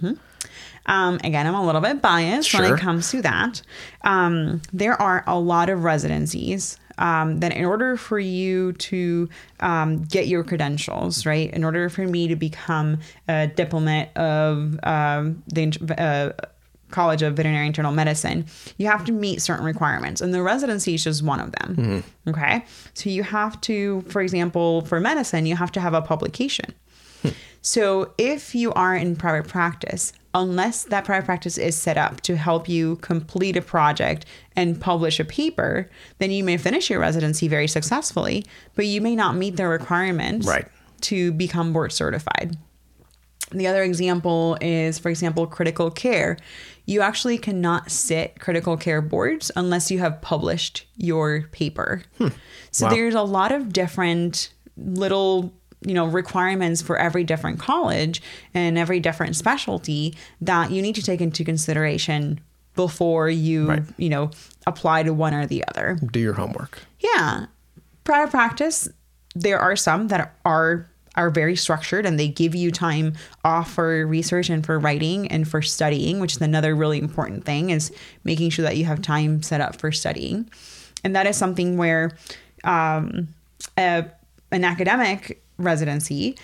Um, 0.86 1.16
again, 1.24 1.48
I'm 1.48 1.56
a 1.56 1.66
little 1.66 1.80
bit 1.82 2.02
biased 2.02 2.54
when 2.54 2.74
it 2.74 2.80
comes 2.80 3.10
to 3.12 3.22
that. 3.22 3.62
Um, 4.04 4.62
there 4.74 5.02
are 5.02 5.24
a 5.26 5.40
lot 5.40 5.70
of 5.70 5.84
residencies 5.84 6.78
um, 6.98 7.40
then 7.40 7.52
in 7.52 7.66
order 7.66 7.98
for 7.98 8.20
you 8.20 8.74
to 8.74 9.30
um, 9.60 10.04
get 10.04 10.28
your 10.28 10.44
credentials, 10.44 11.26
right, 11.26 11.52
in 11.52 11.64
order 11.64 11.90
for 11.90 12.06
me 12.08 12.28
to 12.28 12.36
become 12.36 13.00
a 13.28 13.48
diplomate 13.48 14.16
of 14.16 14.80
um, 14.84 15.44
the 15.48 15.96
uh, 15.98 16.46
College 16.94 17.22
of 17.22 17.36
Veterinary 17.36 17.68
Internal 17.68 17.92
Medicine, 17.92 18.46
you 18.78 18.88
have 18.88 19.04
to 19.06 19.12
meet 19.12 19.42
certain 19.42 19.66
requirements, 19.66 20.22
and 20.22 20.34
the 20.34 20.42
residency 20.42 20.94
is 20.94 21.04
just 21.04 21.24
one 21.24 21.42
of 21.42 21.52
them. 21.52 21.76
Mm-hmm. 21.76 22.30
Okay, 22.30 22.66
so 22.94 23.10
you 23.10 23.24
have 23.24 23.60
to, 23.62 24.02
for 24.08 24.22
example, 24.22 24.82
for 24.86 25.02
medicine, 25.02 25.46
you 25.46 25.58
have 25.58 25.72
to 25.74 25.82
have 25.82 25.94
a 25.94 26.02
publication. 26.02 26.74
So 27.66 28.14
if 28.18 28.54
you 28.54 28.74
are 28.74 28.94
in 28.94 29.16
private 29.16 29.48
practice, 29.48 30.12
unless 30.34 30.84
that 30.84 31.06
private 31.06 31.26
practice 31.26 31.58
is 31.58 31.78
set 31.78 31.98
up 31.98 32.20
to 32.22 32.36
help 32.36 32.68
you 32.68 32.98
complete 32.98 33.56
a 33.56 33.62
project 33.62 34.26
and 34.58 34.82
publish 34.82 35.18
a 35.18 35.24
paper, 35.24 35.90
then 36.20 36.30
you 36.30 36.44
may 36.44 36.58
finish 36.58 36.90
your 36.90 37.00
residency 37.00 37.48
very 37.48 37.70
successfully, 37.70 38.44
but 38.76 38.86
you 38.86 39.00
may 39.00 39.16
not 39.16 39.38
meet 39.38 39.56
the 39.56 39.66
requirements 39.66 40.46
right. 40.46 40.68
to 41.02 41.32
become 41.32 41.72
board 41.72 41.94
certified. 41.94 42.58
The 43.52 43.68
other 43.68 43.84
example 43.84 44.58
is, 44.60 45.00
for 45.00 45.10
example, 45.10 45.48
critical 45.48 45.90
care. 45.90 46.38
You 46.86 47.02
actually 47.02 47.38
cannot 47.38 47.92
sit 47.92 48.40
critical 48.40 48.78
care 48.78 49.02
boards 49.02 49.52
unless 49.56 49.90
you 49.90 50.00
have 50.00 50.22
published 50.22 50.86
your 50.98 51.44
paper. 51.52 52.04
Hmm. 52.18 52.30
So 52.72 52.88
wow. 52.88 52.92
there's 52.92 53.16
a 53.16 53.22
lot 53.22 53.52
of 53.52 53.72
different 53.72 54.50
little 54.78 55.54
you 55.86 55.94
know 55.94 56.06
requirements 56.06 56.82
for 56.82 56.98
every 56.98 57.24
different 57.24 57.60
college 57.60 58.22
and 58.54 58.78
every 58.78 59.00
different 59.00 59.36
specialty 59.36 60.16
that 60.42 60.72
you 60.72 60.82
need 60.82 60.96
to 60.96 61.04
take 61.04 61.22
into 61.22 61.44
consideration 61.44 62.40
before 62.76 63.30
you 63.30 63.68
right. 63.68 63.84
you 63.98 64.10
know 64.10 64.32
apply 64.66 65.04
to 65.04 65.14
one 65.14 65.34
or 65.34 65.46
the 65.46 65.64
other 65.68 65.98
do 66.12 66.20
your 66.20 66.34
homework 66.34 66.80
yeah 67.00 67.46
private 68.04 68.32
practice 68.32 68.88
there 69.36 69.60
are 69.60 69.76
some 69.76 70.08
that 70.08 70.36
are 70.46 70.90
are 71.16 71.30
very 71.30 71.56
structured 71.56 72.06
and 72.06 72.20
they 72.20 72.28
give 72.28 72.56
you 72.56 72.72
time 72.72 73.14
off 73.44 73.74
for 73.74 74.06
research 74.08 74.50
and 74.50 74.66
for 74.66 74.80
writing 74.80 75.28
and 75.28 75.48
for 75.48 75.62
studying 75.62 76.20
which 76.20 76.36
is 76.36 76.42
another 76.42 76.76
really 76.76 77.00
important 77.00 77.46
thing 77.46 77.70
is 77.70 77.92
making 78.24 78.50
sure 78.50 78.64
that 78.64 78.78
you 78.78 78.86
have 78.86 79.02
time 79.02 79.42
set 79.42 79.62
up 79.62 79.76
for 79.76 79.92
studying 79.92 80.50
and 81.04 81.16
that 81.16 81.28
is 81.28 81.38
something 81.38 81.78
where 81.78 82.12
um, 82.64 83.28
a, 83.78 84.06
an 84.52 84.64
academic 84.64 85.42
residency 85.58 86.38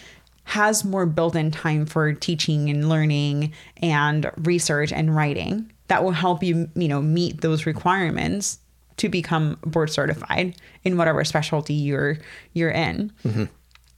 has 0.43 0.84
more 0.84 1.05
built-in 1.05 1.51
time 1.51 1.86
for 1.86 2.12
teaching 2.12 2.69
and 2.69 2.89
learning 2.89 3.53
and 3.84 4.32
research 4.38 4.91
and 4.91 5.15
writing 5.15 5.71
that 5.88 6.03
will 6.03 6.12
help 6.12 6.43
you 6.43 6.69
you 6.75 6.88
know 6.88 7.01
meet 7.01 7.41
those 7.41 7.65
requirements 7.65 8.60
to 8.97 9.10
become 9.10 9.58
board 9.62 9.89
certified 9.89 10.55
in 10.84 10.97
whatever 10.97 11.23
specialty 11.23 11.73
you're 11.73 12.17
you're 12.53 12.71
in 12.71 13.12
mm-hmm. 13.23 13.45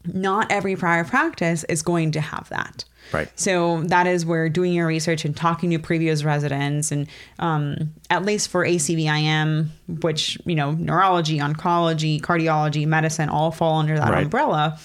Not 0.05 0.51
every 0.51 0.75
prior 0.75 1.03
practice 1.03 1.63
is 1.65 1.81
going 1.81 2.11
to 2.11 2.21
have 2.21 2.49
that 2.49 2.85
Right. 3.11 3.29
So 3.35 3.83
that 3.83 4.07
is 4.07 4.25
where 4.25 4.49
doing 4.49 4.73
your 4.73 4.87
research 4.87 5.25
and 5.25 5.35
talking 5.35 5.71
to 5.71 5.79
previous 5.79 6.23
residents, 6.23 6.91
and 6.91 7.07
um, 7.39 7.93
at 8.09 8.23
least 8.23 8.49
for 8.49 8.65
ACVIM, 8.65 9.69
which 10.01 10.37
you 10.45 10.55
know, 10.55 10.71
neurology, 10.71 11.39
oncology, 11.39 12.21
cardiology, 12.21 12.87
medicine, 12.87 13.29
all 13.29 13.51
fall 13.51 13.79
under 13.79 13.97
that 13.97 14.09
right. 14.09 14.23
umbrella. 14.23 14.79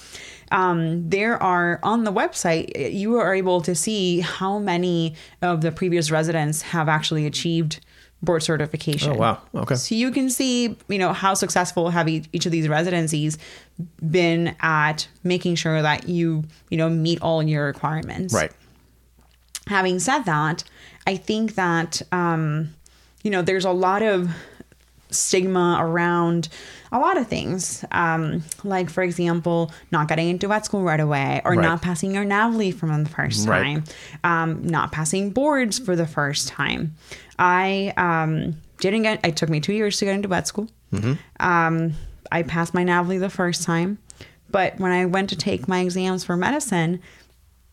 Um, 0.49 1.09
there 1.09 1.41
are 1.41 1.79
on 1.83 2.05
the 2.05 2.13
website, 2.13 2.93
you 2.93 3.17
are 3.17 3.33
able 3.33 3.61
to 3.61 3.75
see 3.75 4.21
how 4.21 4.59
many 4.59 5.15
of 5.41 5.59
the 5.61 5.73
previous 5.73 6.09
residents 6.09 6.61
have 6.61 6.87
actually 6.87 7.25
achieved 7.25 7.81
board 8.21 8.43
certification. 8.43 9.13
Oh 9.13 9.15
wow. 9.15 9.41
Okay. 9.53 9.75
So 9.75 9.95
you 9.95 10.11
can 10.11 10.29
see, 10.29 10.75
you 10.87 10.97
know, 10.97 11.13
how 11.13 11.33
successful 11.33 11.89
have 11.89 12.07
each 12.09 12.45
of 12.45 12.51
these 12.51 12.67
residencies 12.67 13.37
been 14.09 14.55
at 14.59 15.07
making 15.23 15.55
sure 15.55 15.81
that 15.81 16.09
you, 16.09 16.43
you 16.69 16.77
know, 16.77 16.89
meet 16.89 17.21
all 17.21 17.43
your 17.43 17.65
requirements. 17.65 18.33
Right. 18.33 18.51
Having 19.67 19.99
said 19.99 20.23
that, 20.23 20.63
I 21.05 21.15
think 21.15 21.55
that 21.55 22.01
um, 22.11 22.73
you 23.23 23.31
know, 23.31 23.41
there's 23.41 23.65
a 23.65 23.71
lot 23.71 24.01
of 24.01 24.29
stigma 25.09 25.77
around 25.79 26.49
a 26.91 26.99
lot 26.99 27.17
of 27.17 27.27
things. 27.27 27.83
Um, 27.91 28.43
like, 28.63 28.89
for 28.89 29.03
example, 29.03 29.71
not 29.91 30.07
getting 30.07 30.29
into 30.29 30.47
vet 30.47 30.65
school 30.65 30.83
right 30.83 30.99
away, 30.99 31.41
or 31.45 31.53
right. 31.53 31.61
not 31.61 31.81
passing 31.81 32.13
your 32.13 32.25
NAVLE 32.25 32.73
from 32.73 33.03
the 33.03 33.09
first 33.09 33.45
time, 33.45 33.83
um, 34.23 34.65
not 34.65 34.91
passing 34.91 35.31
boards 35.31 35.79
for 35.79 35.95
the 35.95 36.07
first 36.07 36.47
time. 36.47 36.95
I 37.39 37.93
um, 37.97 38.55
didn't 38.79 39.03
get. 39.03 39.25
It 39.25 39.35
took 39.35 39.49
me 39.49 39.59
two 39.59 39.73
years 39.73 39.97
to 39.99 40.05
get 40.05 40.15
into 40.15 40.27
vet 40.27 40.47
school. 40.47 40.67
Mm-hmm. 40.93 41.13
Um, 41.39 41.93
I 42.31 42.43
passed 42.43 42.73
my 42.73 42.83
NAVLE 42.83 43.19
the 43.19 43.29
first 43.29 43.63
time, 43.63 43.99
but 44.49 44.79
when 44.79 44.91
I 44.91 45.05
went 45.05 45.29
to 45.29 45.35
take 45.35 45.67
my 45.67 45.79
exams 45.79 46.23
for 46.23 46.35
medicine, 46.37 47.01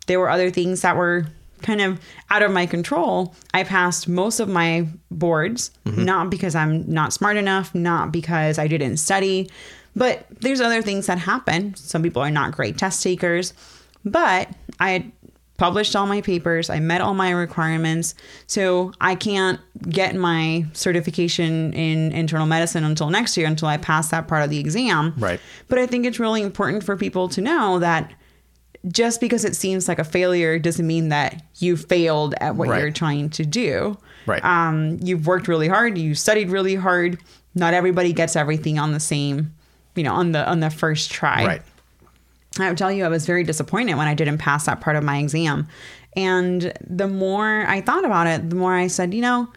there 0.07 0.21
were 0.21 0.31
other 0.31 0.51
things 0.51 0.83
that 0.83 0.97
were 0.97 1.27
kind 1.63 1.81
of 1.81 2.01
out 2.31 2.43
of 2.43 2.53
my 2.53 2.67
control. 2.67 3.35
I 3.53 3.65
passed 3.65 4.09
most 4.09 4.41
of 4.41 4.49
my 4.49 4.87
boards, 5.11 5.71
mm-hmm. 5.85 6.05
not 6.05 6.31
because 6.31 6.55
I'm 6.55 6.89
not 6.91 7.13
smart 7.13 7.37
enough, 7.37 7.75
not 7.75 8.13
because 8.13 8.59
I 8.59 8.67
didn't 8.67 8.99
study, 8.99 9.51
but 9.97 10.27
there's 10.41 10.61
other 10.61 10.83
things 10.83 11.07
that 11.07 11.19
happen. 11.19 11.75
Some 11.75 12.03
people 12.03 12.23
are 12.23 12.31
not 12.31 12.53
great 12.53 12.79
test 12.79 13.03
takers, 13.03 13.55
but 14.05 14.49
I 14.81 15.13
published 15.57 15.95
all 15.95 16.07
my 16.07 16.21
papers, 16.21 16.69
I 16.69 16.81
met 16.81 17.01
all 17.01 17.15
my 17.15 17.31
requirements. 17.31 18.15
So 18.47 18.93
I 19.01 19.15
can't 19.15 19.61
get 19.89 20.15
my 20.15 20.67
certification 20.73 21.73
in 21.75 22.13
internal 22.13 22.47
medicine 22.47 22.85
until 22.85 23.11
next 23.11 23.37
year 23.37 23.47
until 23.47 23.69
I 23.69 23.77
pass 23.77 24.09
that 24.11 24.27
part 24.27 24.43
of 24.43 24.51
the 24.51 24.59
exam. 24.59 25.15
Right. 25.17 25.41
But 25.69 25.79
I 25.79 25.87
think 25.87 26.07
it's 26.07 26.19
really 26.19 26.43
important 26.43 26.83
for 26.83 26.97
people 26.97 27.29
to 27.31 27.41
know 27.41 27.79
that 27.79 28.13
just 28.89 29.21
because 29.21 29.45
it 29.45 29.57
seems 29.57 29.89
like 29.89 29.99
a 29.99 30.05
failure 30.05 30.59
doesn't 30.59 30.87
mean 30.87 31.09
that 31.09 31.43
you 31.57 31.77
failed 31.77 32.35
at 32.41 32.57
what 32.57 32.69
right. 32.69 32.81
you're 32.81 32.91
trying 32.91 33.31
to 33.31 33.45
do. 33.45 33.97
Right. 34.27 34.45
Um, 34.45 34.99
you've 35.03 35.27
worked 35.27 35.49
really 35.49 35.69
hard, 35.69 35.97
you 35.99 36.15
studied 36.15 36.51
really 36.51 36.75
hard. 36.75 37.19
Not 37.55 37.73
everybody 37.73 38.13
gets 38.13 38.37
everything 38.37 38.79
on 38.79 38.93
the 38.93 39.01
same, 39.01 39.55
you 39.95 40.03
know, 40.03 40.13
on 40.13 40.33
the 40.33 40.49
on 40.49 40.61
the 40.61 40.71
first 40.71 41.11
try. 41.11 41.47
Right. 41.47 41.63
I 42.59 42.69
would 42.69 42.79
tell 42.79 42.93
you 42.93 43.05
I 43.05 43.09
was 43.09 43.27
very 43.27 43.45
disappointed 43.45 43.95
when 43.97 44.07
I 44.07 44.15
didn't 44.15 44.39
pass 44.39 44.67
that 44.67 44.81
part 44.81 44.97
of 44.97 45.05
my 45.05 45.19
exam. 45.19 45.69
And 46.17 46.73
the 46.89 47.09
more 47.09 47.65
I 47.67 47.81
thought 47.81 48.05
about 48.05 48.27
it, 48.27 48.49
the 48.49 48.57
more 48.57 48.75
I 48.75 48.87
said, 48.87 49.13
you 49.13 49.21
know, 49.21 49.53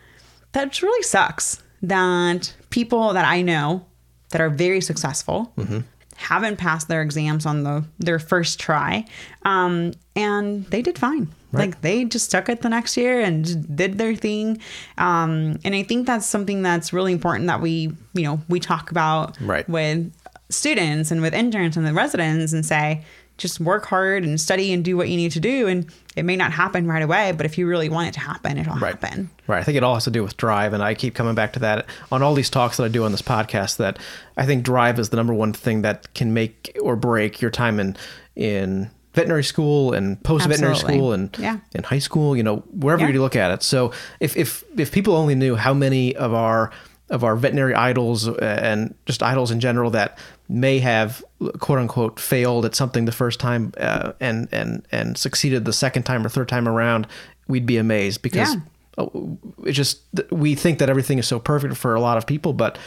that 0.54 0.82
really 0.82 1.04
sucks 1.04 1.62
that 1.84 2.54
people 2.72 3.14
that 3.14 3.26
I 3.26 3.42
know 3.42 3.86
that 4.30 4.42
are 4.42 4.50
very 4.50 4.82
successful 4.82 5.54
mm-hmm 5.58 5.80
haven't 6.18 6.58
passed 6.58 6.88
their 6.88 7.02
exams 7.02 7.46
on 7.46 7.64
the 7.64 7.86
their 8.00 8.20
first 8.20 8.60
try, 8.60 9.06
um, 9.44 9.94
and 10.16 10.66
they 10.66 10.82
did 10.82 10.98
fine. 10.98 11.30
Right. 11.52 11.68
Like 11.68 11.82
they 11.82 12.04
just 12.04 12.26
stuck 12.26 12.50
it 12.50 12.62
the 12.62 12.70
next 12.70 12.98
year 12.98 13.22
and 13.22 13.76
did 13.76 13.98
their 13.98 14.16
thing. 14.16 14.60
Um, 14.98 15.60
and 15.64 15.74
I 15.74 15.84
think 15.84 16.06
that's 16.06 16.26
something 16.26 16.62
that's 16.62 16.92
really 16.92 17.14
important 17.14 17.48
that 17.48 17.62
we 17.62 17.94
you 18.14 18.24
know 18.24 18.42
we 18.50 18.60
talk 18.60 18.92
about 18.92 19.40
right. 19.40 19.68
with 19.70 20.12
students 20.50 21.12
and 21.12 21.22
with 21.22 21.34
interns 21.34 21.78
and 21.78 21.86
the 21.86 21.94
residents 21.94 22.54
and 22.54 22.66
say 22.66 23.04
just 23.38 23.60
work 23.60 23.86
hard 23.86 24.24
and 24.24 24.40
study 24.42 24.74
and 24.74 24.84
do 24.84 24.98
what 24.98 25.10
you 25.10 25.16
need 25.16 25.32
to 25.32 25.40
do. 25.40 25.68
And 25.68 25.92
it 26.16 26.24
may 26.24 26.36
not 26.36 26.52
happen 26.52 26.88
right 26.88 27.04
away, 27.04 27.32
but 27.32 27.46
if 27.46 27.58
you 27.58 27.68
really 27.68 27.90
want 27.90 28.08
it 28.08 28.14
to 28.16 28.20
happen, 28.20 28.58
it'll 28.58 28.76
right. 28.76 28.96
happen. 28.96 29.30
Right. 29.46 29.60
I 29.60 29.64
think 29.64 29.78
it 29.78 29.84
all 29.84 29.94
has 29.94 30.06
to 30.06 30.12
do 30.12 30.24
with 30.24 30.38
drive. 30.38 30.74
And 30.74 30.82
I 30.82 30.96
keep 30.96 31.14
coming 31.14 31.36
back 31.36 31.54
to 31.54 31.60
that 31.60 31.86
on 32.12 32.24
all 32.24 32.34
these 32.34 32.50
talks 32.50 32.78
that 32.78 32.84
I 32.84 32.88
do 32.88 33.04
on 33.04 33.12
this 33.12 33.22
podcast 33.22 33.78
that 33.78 34.00
I 34.36 34.46
think 34.46 34.64
drive 34.64 35.00
is 35.00 35.10
the 35.10 35.18
number 35.18 35.34
one 35.34 35.54
thing 35.54 35.84
that 35.84 36.14
can 36.16 36.34
make 36.34 36.76
or 36.82 36.96
break 36.96 37.42
your 37.42 37.52
time 37.52 37.80
in, 37.80 37.96
in 38.36 38.90
veterinary 39.14 39.44
school 39.44 39.94
and 39.94 40.22
post 40.24 40.48
veterinary 40.48 40.76
school 40.76 41.12
and 41.12 41.36
yeah. 41.40 41.58
in 41.74 41.84
high 41.84 42.00
school, 42.00 42.36
you 42.36 42.44
know, 42.44 42.58
wherever 42.72 43.04
yeah. 43.04 43.10
you 43.10 43.22
look 43.22 43.36
at 43.36 43.52
it. 43.52 43.64
So 43.64 43.92
if, 44.20 44.36
if, 44.36 44.64
if 44.78 44.92
people 44.92 45.16
only 45.16 45.36
knew 45.36 45.56
how 45.56 45.74
many 45.74 46.16
of 46.16 46.34
our, 46.34 46.72
of 47.10 47.24
our 47.24 47.36
veterinary 47.36 47.74
idols 47.74 48.28
uh, 48.28 48.60
and 48.62 48.94
just 49.06 49.24
idols 49.24 49.50
in 49.50 49.60
general 49.60 49.92
that 49.92 50.18
may 50.50 50.80
have 50.80 51.24
quote 51.60 51.80
unquote 51.80 52.20
failed 52.20 52.66
at 52.66 52.76
something 52.76 53.06
the 53.06 53.12
first 53.12 53.40
time 53.40 53.74
uh, 53.78 54.14
and 54.20 54.48
and 54.52 54.86
and 54.92 55.18
succeeded 55.18 55.66
the 55.66 55.74
second 55.74 56.04
time 56.04 56.26
or 56.26 56.30
third 56.30 56.48
time 56.48 56.68
around, 56.68 57.08
we'd 57.48 57.66
be 57.66 57.78
amazed 57.78 58.22
because 58.22 58.56
yeah. 58.56 58.62
Oh, 59.00 59.38
it 59.64 59.74
just 59.74 60.02
we 60.32 60.56
think 60.56 60.80
that 60.80 60.90
everything 60.90 61.20
is 61.20 61.28
so 61.28 61.40
perfect 61.40 61.78
for 61.78 61.94
a 61.94 62.02
lot 62.02 62.18
of 62.18 62.26
people, 62.26 62.52
but 62.52 62.80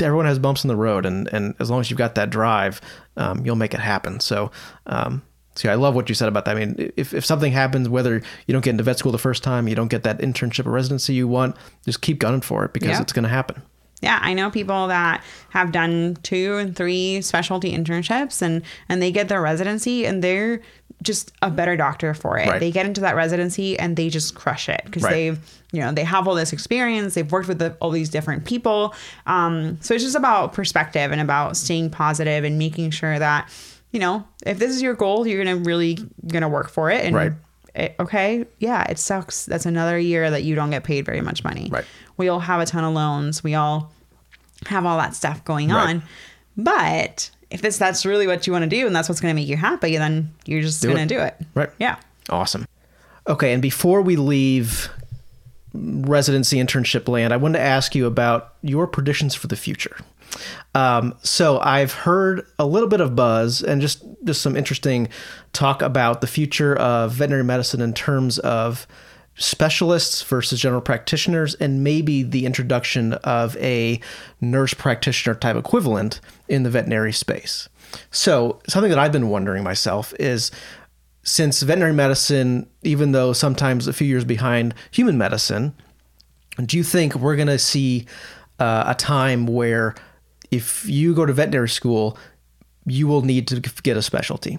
everyone 0.00 0.26
has 0.26 0.40
bumps 0.40 0.64
in 0.64 0.68
the 0.68 0.74
road, 0.74 1.06
and 1.06 1.28
and 1.32 1.54
as 1.60 1.70
long 1.70 1.78
as 1.78 1.88
you've 1.88 1.98
got 1.98 2.16
that 2.16 2.30
drive, 2.30 2.80
um, 3.16 3.44
you'll 3.46 3.56
make 3.56 3.74
it 3.74 3.80
happen. 3.80 4.20
So. 4.20 4.50
Um, 4.86 5.22
so 5.56 5.68
I 5.68 5.74
love 5.74 5.96
what 5.96 6.08
you 6.08 6.14
said 6.14 6.28
about 6.28 6.44
that. 6.44 6.56
I 6.56 6.64
mean, 6.64 6.92
if, 6.96 7.12
if 7.12 7.26
something 7.26 7.52
happens, 7.52 7.88
whether 7.88 8.22
you 8.46 8.52
don't 8.52 8.64
get 8.64 8.70
into 8.70 8.84
vet 8.84 8.98
school 8.98 9.10
the 9.10 9.18
first 9.18 9.42
time, 9.42 9.66
you 9.66 9.74
don't 9.74 9.88
get 9.88 10.04
that 10.04 10.20
internship 10.20 10.64
or 10.64 10.70
residency 10.70 11.12
you 11.12 11.26
want, 11.26 11.56
just 11.84 12.00
keep 12.00 12.20
gunning 12.20 12.40
for 12.40 12.64
it 12.64 12.72
because 12.72 12.90
yeah. 12.90 13.02
it's 13.02 13.12
going 13.12 13.24
to 13.24 13.28
happen 13.28 13.60
yeah, 14.00 14.18
I 14.22 14.32
know 14.34 14.50
people 14.50 14.88
that 14.88 15.22
have 15.50 15.72
done 15.72 16.16
two 16.22 16.56
and 16.58 16.74
three 16.76 17.20
specialty 17.22 17.72
internships 17.76 18.42
and 18.42 18.62
and 18.88 19.00
they 19.02 19.10
get 19.12 19.28
their 19.28 19.40
residency 19.42 20.06
and 20.06 20.22
they're 20.24 20.60
just 21.02 21.32
a 21.40 21.50
better 21.50 21.76
doctor 21.76 22.12
for 22.12 22.36
it. 22.38 22.46
Right. 22.46 22.60
They 22.60 22.70
get 22.70 22.84
into 22.84 23.00
that 23.02 23.16
residency 23.16 23.78
and 23.78 23.96
they 23.96 24.10
just 24.10 24.34
crush 24.34 24.68
it 24.68 24.82
because 24.84 25.02
Right. 25.02 25.12
they've, 25.12 25.60
you 25.72 25.80
know, 25.80 25.92
they 25.92 26.04
have 26.04 26.28
all 26.28 26.34
this 26.34 26.52
experience. 26.52 27.14
They've 27.14 27.30
worked 27.32 27.48
with 27.48 27.58
the, 27.58 27.74
all 27.80 27.90
these 27.90 28.10
different 28.10 28.44
people. 28.44 28.94
Um, 29.26 29.78
so 29.80 29.94
it's 29.94 30.04
just 30.04 30.14
about 30.16 30.52
perspective 30.52 31.10
and 31.10 31.20
about 31.20 31.56
staying 31.56 31.88
positive 31.88 32.44
and 32.44 32.58
making 32.58 32.90
sure 32.90 33.18
that, 33.18 33.48
you 33.92 33.98
know, 34.00 34.24
if 34.44 34.58
this 34.58 34.70
is 34.72 34.82
your 34.82 34.92
goal, 34.94 35.26
you're 35.26 35.42
gonna 35.42 35.56
really 35.56 35.96
gonna 36.26 36.50
work 36.50 36.68
for 36.68 36.90
it. 36.90 37.02
And 37.02 37.16
Right. 37.16 37.32
it- 37.74 37.94
okay, 37.98 38.44
yeah, 38.58 38.82
it 38.90 38.98
sucks. 38.98 39.46
That's 39.46 39.64
another 39.64 39.98
year 39.98 40.30
that 40.30 40.42
you 40.42 40.54
don't 40.54 40.68
get 40.70 40.84
paid 40.84 41.06
very 41.06 41.22
much 41.22 41.44
money. 41.44 41.70
Right. 41.72 41.86
We 42.20 42.28
all 42.28 42.38
have 42.38 42.60
a 42.60 42.66
ton 42.66 42.84
of 42.84 42.94
loans. 42.94 43.42
We 43.42 43.54
all 43.54 43.90
have 44.66 44.86
all 44.86 44.98
that 44.98 45.14
stuff 45.16 45.44
going 45.44 45.70
Right. 45.70 45.88
on. 45.88 46.02
But 46.56 47.30
if 47.50 47.62
this 47.62 47.78
that's 47.78 48.04
really 48.06 48.26
what 48.26 48.46
you 48.46 48.52
want 48.52 48.62
to 48.62 48.68
do 48.68 48.86
and 48.86 48.94
that's 48.94 49.08
what's 49.08 49.20
going 49.20 49.34
to 49.34 49.40
make 49.40 49.48
you 49.48 49.56
happy, 49.56 49.96
then 49.96 50.32
you're 50.44 50.60
just 50.62 50.82
going 50.82 50.96
to 51.08 51.12
do 51.14 51.18
it. 51.20 51.34
Right. 51.54 51.70
Yeah. 51.78 51.96
Awesome. 52.28 52.66
Okay, 53.26 53.52
and 53.52 53.60
before 53.62 54.02
we 54.02 54.16
leave 54.16 54.88
residency 55.72 56.56
internship 56.58 57.08
land, 57.08 57.32
I 57.32 57.36
wanted 57.36 57.58
to 57.58 57.64
ask 57.64 57.94
you 57.94 58.06
about 58.06 58.54
your 58.62 58.86
predictions 58.86 59.34
for 59.34 59.46
the 59.46 59.56
future. 59.56 59.96
Um, 60.74 61.14
so 61.22 61.58
I've 61.60 61.92
heard 61.92 62.46
a 62.58 62.66
little 62.66 62.88
bit 62.88 63.00
of 63.00 63.16
buzz 63.16 63.62
and 63.62 63.80
just 63.80 64.04
just 64.24 64.42
some 64.42 64.56
interesting 64.56 65.08
talk 65.52 65.82
about 65.82 66.20
the 66.20 66.26
future 66.26 66.76
of 66.76 67.12
veterinary 67.12 67.44
medicine 67.44 67.80
in 67.80 67.94
terms 67.94 68.38
of 68.40 68.86
specialists 69.36 70.22
versus 70.22 70.60
general 70.60 70.80
practitioners 70.80 71.54
and 71.54 71.82
maybe 71.82 72.22
the 72.22 72.44
introduction 72.44 73.14
of 73.14 73.56
a 73.56 74.00
nurse 74.40 74.74
practitioner 74.74 75.34
type 75.34 75.56
equivalent 75.56 76.20
in 76.48 76.62
the 76.62 76.70
veterinary 76.70 77.12
space. 77.12 77.68
So 78.10 78.60
something 78.68 78.90
that 78.90 78.98
I've 78.98 79.12
been 79.12 79.30
wondering 79.30 79.64
myself 79.64 80.12
is 80.18 80.50
since 81.22 81.62
veterinary 81.62 81.92
medicine, 81.92 82.68
even 82.82 83.12
though 83.12 83.32
sometimes 83.32 83.86
a 83.86 83.92
few 83.92 84.06
years 84.06 84.24
behind 84.24 84.74
human 84.90 85.18
medicine, 85.18 85.74
do 86.64 86.76
you 86.76 86.84
think 86.84 87.14
we're 87.14 87.36
going 87.36 87.48
to 87.48 87.58
see 87.58 88.06
uh, 88.58 88.84
a 88.86 88.94
time 88.94 89.46
where 89.46 89.94
if 90.50 90.86
you 90.88 91.14
go 91.14 91.24
to 91.24 91.32
veterinary 91.32 91.68
school, 91.68 92.18
you 92.86 93.06
will 93.06 93.22
need 93.22 93.46
to 93.48 93.60
get 93.60 93.96
a 93.96 94.02
specialty? 94.02 94.58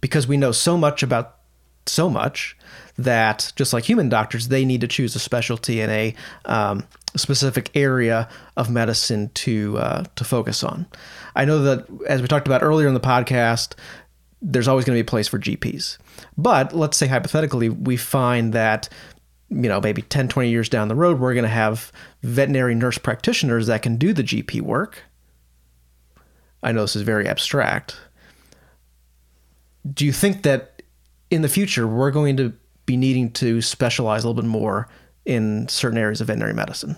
Because 0.00 0.26
we 0.26 0.36
know 0.36 0.52
so 0.52 0.76
much 0.76 1.02
about 1.02 1.38
so 1.86 2.08
much 2.08 2.56
that 2.98 3.52
just 3.56 3.72
like 3.72 3.84
human 3.84 4.08
doctors, 4.08 4.48
they 4.48 4.64
need 4.64 4.80
to 4.82 4.88
choose 4.88 5.14
a 5.16 5.18
specialty 5.18 5.80
in 5.80 5.90
a 5.90 6.14
um, 6.44 6.86
specific 7.16 7.70
area 7.74 8.28
of 8.56 8.70
medicine 8.70 9.30
to 9.34 9.78
uh, 9.78 10.04
to 10.16 10.24
focus 10.24 10.62
on. 10.62 10.86
I 11.34 11.44
know 11.44 11.62
that 11.62 11.86
as 12.06 12.22
we 12.22 12.28
talked 12.28 12.46
about 12.46 12.62
earlier 12.62 12.88
in 12.88 12.94
the 12.94 13.00
podcast, 13.00 13.74
there's 14.42 14.68
always 14.68 14.84
going 14.84 14.96
to 14.96 15.02
be 15.02 15.06
a 15.06 15.10
place 15.10 15.28
for 15.28 15.38
GPs. 15.38 15.98
But 16.36 16.74
let's 16.74 16.96
say 16.96 17.06
hypothetically, 17.06 17.68
we 17.68 17.96
find 17.96 18.52
that, 18.52 18.88
you 19.48 19.68
know, 19.68 19.80
maybe 19.80 20.02
10, 20.02 20.28
20 20.28 20.50
years 20.50 20.68
down 20.68 20.88
the 20.88 20.94
road, 20.94 21.20
we're 21.20 21.34
going 21.34 21.44
to 21.44 21.48
have 21.48 21.92
veterinary 22.22 22.74
nurse 22.74 22.98
practitioners 22.98 23.68
that 23.68 23.82
can 23.82 23.96
do 23.96 24.12
the 24.12 24.24
GP 24.24 24.60
work. 24.60 25.04
I 26.62 26.72
know 26.72 26.82
this 26.82 26.96
is 26.96 27.02
very 27.02 27.28
abstract. 27.28 27.96
Do 29.90 30.04
you 30.04 30.12
think 30.12 30.42
that 30.42 30.82
in 31.30 31.42
the 31.42 31.48
future, 31.48 31.86
we're 31.86 32.10
going 32.10 32.36
to 32.36 32.52
be 32.86 32.96
needing 32.96 33.30
to 33.32 33.60
specialize 33.62 34.24
a 34.24 34.28
little 34.28 34.42
bit 34.42 34.48
more 34.48 34.88
in 35.24 35.68
certain 35.68 35.98
areas 35.98 36.20
of 36.20 36.26
veterinary 36.26 36.54
medicine? 36.54 36.96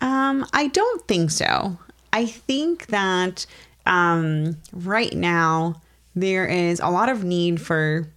Um, 0.00 0.46
I 0.52 0.68
don't 0.68 1.06
think 1.08 1.30
so. 1.30 1.78
I 2.12 2.26
think 2.26 2.86
that 2.86 3.46
um, 3.86 4.56
right 4.72 5.14
now 5.14 5.80
there 6.14 6.46
is 6.46 6.80
a 6.80 6.88
lot 6.88 7.08
of 7.08 7.24
need 7.24 7.60
for 7.60 8.10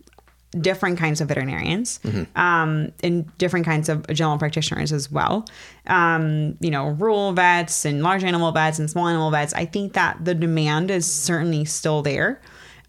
different 0.60 0.98
kinds 0.98 1.22
of 1.22 1.28
veterinarians 1.28 2.00
um, 2.36 2.92
and 3.04 3.38
different 3.38 3.66
kinds 3.66 3.88
of 3.88 4.08
general 4.08 4.38
practitioners 4.38 4.92
as 4.92 5.12
well. 5.12 5.46
Um, 5.86 6.58
you 6.60 6.72
know, 6.72 6.90
rural 6.90 7.34
vets 7.34 7.86
and 7.86 8.02
large 8.02 8.24
animal 8.24 8.52
vets 8.52 8.80
and 8.80 8.90
small 8.90 9.08
animal 9.08 9.30
vets. 9.30 9.54
I 9.54 9.66
think 9.66 9.94
that 9.94 10.26
the 10.26 10.34
demand 10.34 10.90
is 10.90 11.12
certainly 11.12 11.66
still 11.66 12.02
there. 12.02 12.42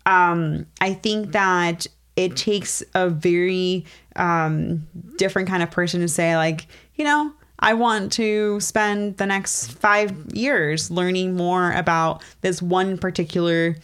Um, 0.06 0.66
I 0.80 0.94
think 0.94 1.32
that 1.32 1.86
it 2.24 2.36
takes 2.36 2.82
a 2.94 3.08
very 3.08 3.84
um, 4.16 4.86
different 5.16 5.48
kind 5.48 5.62
of 5.62 5.70
person 5.70 6.00
to 6.00 6.08
say, 6.08 6.36
like, 6.36 6.66
you 6.96 7.04
know, 7.04 7.32
I 7.58 7.74
want 7.74 8.12
to 8.12 8.60
spend 8.60 9.16
the 9.16 9.26
next 9.26 9.72
five 9.72 10.12
years 10.34 10.90
learning 10.90 11.34
more 11.36 11.72
about 11.72 12.22
this 12.42 12.60
one 12.62 12.98
particular 12.98 13.76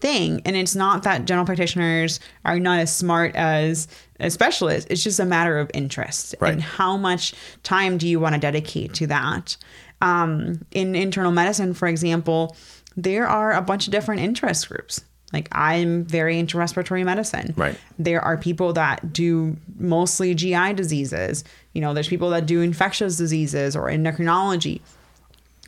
thing. 0.00 0.42
And 0.44 0.54
it's 0.56 0.74
not 0.74 1.02
that 1.02 1.24
general 1.24 1.44
practitioners 1.46 2.20
are 2.44 2.58
not 2.60 2.78
as 2.78 2.94
smart 2.94 3.34
as 3.34 3.88
a 4.20 4.30
specialist. 4.30 4.86
It's 4.90 5.02
just 5.02 5.18
a 5.20 5.24
matter 5.24 5.58
of 5.58 5.70
interest 5.74 6.34
Right. 6.40 6.52
and 6.52 6.62
how 6.62 6.96
much 6.96 7.34
time 7.62 7.98
do 7.98 8.06
you 8.06 8.20
want 8.20 8.34
to 8.34 8.40
dedicate 8.40 8.94
to 8.94 9.06
that. 9.08 9.56
Um, 10.00 10.64
in 10.70 10.94
internal 10.94 11.32
medicine, 11.32 11.74
for 11.74 11.88
example, 11.88 12.56
there 12.96 13.26
are 13.26 13.52
a 13.52 13.62
bunch 13.62 13.86
of 13.86 13.92
different 13.92 14.20
interest 14.20 14.68
groups. 14.68 15.00
Like 15.32 15.48
I'm 15.52 16.04
very 16.04 16.38
into 16.38 16.56
respiratory 16.56 17.04
medicine. 17.04 17.52
Right. 17.56 17.78
There 17.98 18.20
are 18.22 18.36
people 18.36 18.72
that 18.74 19.12
do 19.12 19.56
mostly 19.78 20.34
GI 20.34 20.72
diseases. 20.74 21.44
You 21.74 21.80
know, 21.80 21.92
there's 21.92 22.08
people 22.08 22.30
that 22.30 22.46
do 22.46 22.60
infectious 22.60 23.16
diseases 23.16 23.76
or 23.76 23.88
endocrinology. 23.88 24.80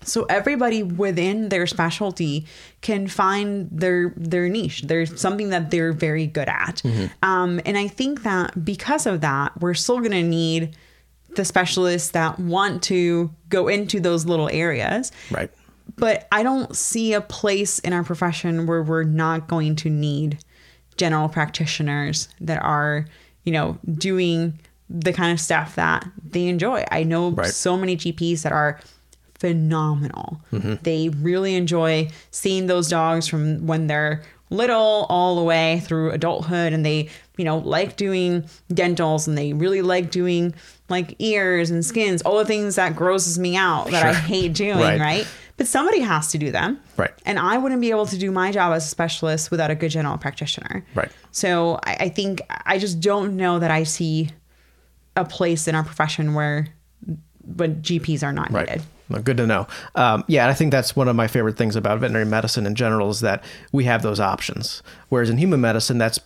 So 0.03 0.25
everybody 0.25 0.83
within 0.83 1.51
their 1.51 1.67
specialty 1.67 2.47
can 2.81 3.07
find 3.07 3.69
their 3.71 4.15
their 4.17 4.49
niche. 4.49 4.83
There's 4.83 5.21
something 5.21 5.51
that 5.51 5.71
they're 5.71 5.93
very 5.93 6.27
good 6.27 6.49
at, 6.49 6.83
um, 7.23 7.61
and 7.67 7.77
I 7.77 7.87
think 7.87 8.23
that 8.23 8.65
because 8.65 9.05
of 9.05 9.21
that, 9.21 9.61
we're 9.61 9.75
still 9.75 9.99
going 9.99 10.13
to 10.13 10.23
need 10.23 10.75
the 11.37 11.45
specialists 11.45 12.11
that 12.11 12.39
want 12.39 12.83
to 12.85 13.31
go 13.49 13.69
into 13.69 14.01
those 14.01 14.25
little 14.25 14.49
areas. 14.51 15.13
Right. 15.31 15.51
But 16.01 16.27
I 16.33 16.43
don't 16.43 16.75
see 16.77 17.13
a 17.13 17.21
place 17.21 17.79
in 17.79 17.93
our 17.93 18.03
profession 18.03 18.67
where 18.67 18.83
we're 18.83 19.05
not 19.05 19.47
going 19.49 19.77
to 19.77 19.91
need 19.91 20.39
general 20.97 21.29
practitioners 21.29 22.29
that 22.41 22.61
are, 22.63 23.07
you 23.45 23.53
know, 23.53 23.79
doing 23.95 24.59
the 24.89 25.13
kind 25.13 25.33
of 25.33 25.39
stuff 25.41 25.77
that 25.77 26.05
they 26.31 26.49
enjoy. 26.49 26.85
I 26.91 27.05
know 27.05 27.31
Right. 27.31 27.47
so 27.47 27.77
many 27.77 27.97
GPs 27.97 28.43
that 28.43 28.53
are 28.53 28.81
phenomenal. 29.39 30.41
Mm-hmm. 30.53 30.75
They 30.83 31.09
really 31.09 31.55
enjoy 31.55 32.09
seeing 32.31 32.67
those 32.67 32.89
dogs 32.89 33.27
from 33.27 33.67
when 33.67 33.87
they're 33.87 34.23
little 34.51 35.07
all 35.09 35.37
the 35.37 35.45
way 35.45 35.81
through 35.85 36.11
adulthood 36.11 36.73
and 36.73 36.85
they, 36.85 37.09
you 37.39 37.45
know, 37.45 37.59
like 37.59 37.97
doing 37.97 38.45
dentals 38.73 39.29
and 39.29 39.39
they 39.39 39.53
really 39.53 39.81
like 39.81 40.11
doing 40.11 40.53
like 40.89 41.15
ears 41.21 41.71
and 41.71 41.85
skins, 41.85 42.21
all 42.23 42.37
the 42.39 42.45
things 42.45 42.75
that 42.75 42.97
grosses 42.97 43.39
me 43.39 43.57
out 43.57 43.91
that 43.93 44.05
I 44.05 44.13
hate 44.13 44.53
doing, 44.55 44.77
Right. 44.79 45.01
right? 45.01 45.27
But 45.61 45.67
somebody 45.69 46.01
has 46.01 46.29
to 46.29 46.39
do 46.39 46.51
them. 46.51 46.81
Right. 46.97 47.11
And 47.27 47.39
I 47.39 47.59
wouldn't 47.59 47.83
be 47.83 47.91
able 47.91 48.07
to 48.07 48.17
do 48.17 48.31
my 48.31 48.51
job 48.51 48.73
as 48.73 48.87
a 48.87 48.89
specialist 48.89 49.51
without 49.51 49.71
a 49.71 49.75
good 49.75 49.91
general 49.91 50.17
practitioner. 50.17 50.87
Right. 50.95 51.11
So 51.33 51.79
I, 51.85 51.97
I 52.01 52.09
think 52.09 52.41
I 52.65 52.79
just 52.79 52.99
don't 52.99 53.37
know 53.37 53.59
that 53.59 53.71
I 53.71 53.83
see 53.83 54.31
a 55.17 55.25
place 55.27 55.69
in 55.69 55.75
our 55.75 55.85
profession 55.85 56.33
where 56.33 56.69
when 57.57 57.83
GPs 57.83 58.23
are 58.23 58.33
not 58.33 58.51
Right. 58.51 58.69
needed. 58.71 58.83
Well, 59.11 59.21
good 59.21 59.37
to 59.37 59.47
know. 59.47 59.67
Um, 59.97 60.25
yeah, 60.29 60.45
and 60.45 60.51
I 60.51 60.55
think 60.55 60.73
that's 60.73 60.97
one 60.97 61.09
of 61.09 61.17
my 61.17 61.27
favorite 61.27 61.59
things 61.59 61.77
about 61.77 61.99
veterinary 62.01 62.25
medicine 62.25 62.65
in 62.65 62.75
general 62.75 63.11
is 63.11 63.21
that 63.21 63.45
we 63.71 63.85
have 63.85 64.01
those 64.01 64.19
options. 64.19 64.83
Whereas 65.11 65.29
in 65.29 65.37
human 65.37 65.61
medicine, 65.61 65.99
that's 65.99 66.19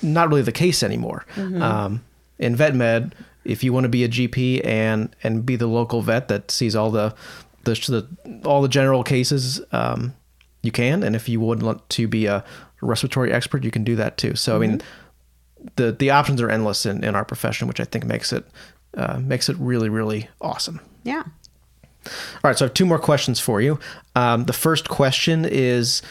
not 0.00 0.30
really 0.30 0.40
the 0.40 0.52
case 0.52 0.82
anymore. 0.82 1.26
Um, 1.36 2.02
in 2.38 2.56
vet 2.56 2.74
med, 2.74 3.14
if 3.44 3.62
you 3.62 3.74
want 3.74 3.84
to 3.84 3.90
be 3.90 4.04
a 4.04 4.08
GP 4.08 4.64
and 4.64 5.14
and 5.22 5.44
be 5.44 5.56
the 5.56 5.66
local 5.66 6.00
vet 6.00 6.28
that 6.28 6.50
sees 6.50 6.74
all 6.74 6.90
the 6.90 7.14
the, 7.64 8.06
the 8.24 8.48
all 8.48 8.62
the 8.62 8.68
general 8.68 9.02
cases, 9.02 9.60
um, 9.72 10.14
you 10.62 10.72
can. 10.72 11.02
And 11.02 11.14
if 11.14 11.28
you 11.28 11.40
would 11.40 11.62
want 11.62 11.88
to 11.90 12.08
be 12.08 12.26
a 12.26 12.44
respiratory 12.80 13.32
expert, 13.32 13.64
you 13.64 13.70
can 13.70 13.84
do 13.84 13.96
that 13.96 14.16
too. 14.16 14.34
So 14.34 14.56
I 14.56 14.58
mean, 14.58 14.82
the 15.76 15.92
the 15.92 16.10
options 16.10 16.40
are 16.40 16.50
endless 16.50 16.86
in, 16.86 17.04
in 17.04 17.14
our 17.14 17.24
profession, 17.24 17.68
which 17.68 17.80
I 17.80 17.84
think 17.84 18.04
makes 18.04 18.32
it 18.32 18.44
uh, 18.96 19.18
makes 19.18 19.48
it 19.48 19.56
really 19.58 19.88
really 19.88 20.28
awesome. 20.40 20.80
Yeah. 21.02 21.24
All 22.06 22.40
right, 22.44 22.58
so 22.58 22.66
I 22.66 22.68
have 22.68 22.74
two 22.74 22.84
more 22.84 22.98
questions 22.98 23.40
for 23.40 23.62
you. 23.62 23.78
Um, 24.14 24.44
the 24.44 24.52
first 24.52 24.90
question 24.90 25.46
is 25.46 26.02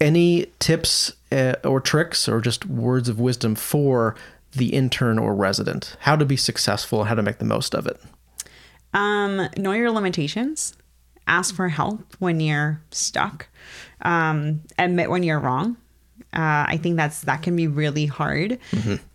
any 0.00 0.46
tips 0.58 1.12
uh, 1.30 1.54
or 1.64 1.80
tricks 1.80 2.28
or 2.28 2.40
just 2.40 2.66
words 2.66 3.08
of 3.08 3.20
wisdom 3.20 3.54
for 3.54 4.16
the 4.52 4.74
intern 4.74 5.18
or 5.18 5.34
resident? 5.34 5.96
How 6.00 6.16
to 6.16 6.24
be 6.24 6.36
successful 6.36 7.00
and 7.00 7.08
how 7.08 7.14
to 7.14 7.22
make 7.22 7.38
the 7.38 7.44
most 7.44 7.74
of 7.74 7.86
it? 7.86 8.00
Um, 8.94 9.48
know 9.56 9.72
your 9.72 9.90
limitations. 9.90 10.74
Ask 11.28 11.54
for 11.54 11.68
help 11.68 12.16
when 12.18 12.40
you're 12.40 12.80
stuck. 12.90 13.46
Um, 14.02 14.62
admit 14.78 15.10
when 15.10 15.22
you're 15.22 15.38
wrong. 15.38 15.76
Uh, 16.32 16.66
I 16.68 16.78
think 16.82 16.96
that's 16.96 17.20
that 17.22 17.42
can 17.42 17.54
be 17.56 17.66
really 17.68 18.06
hard. 18.06 18.58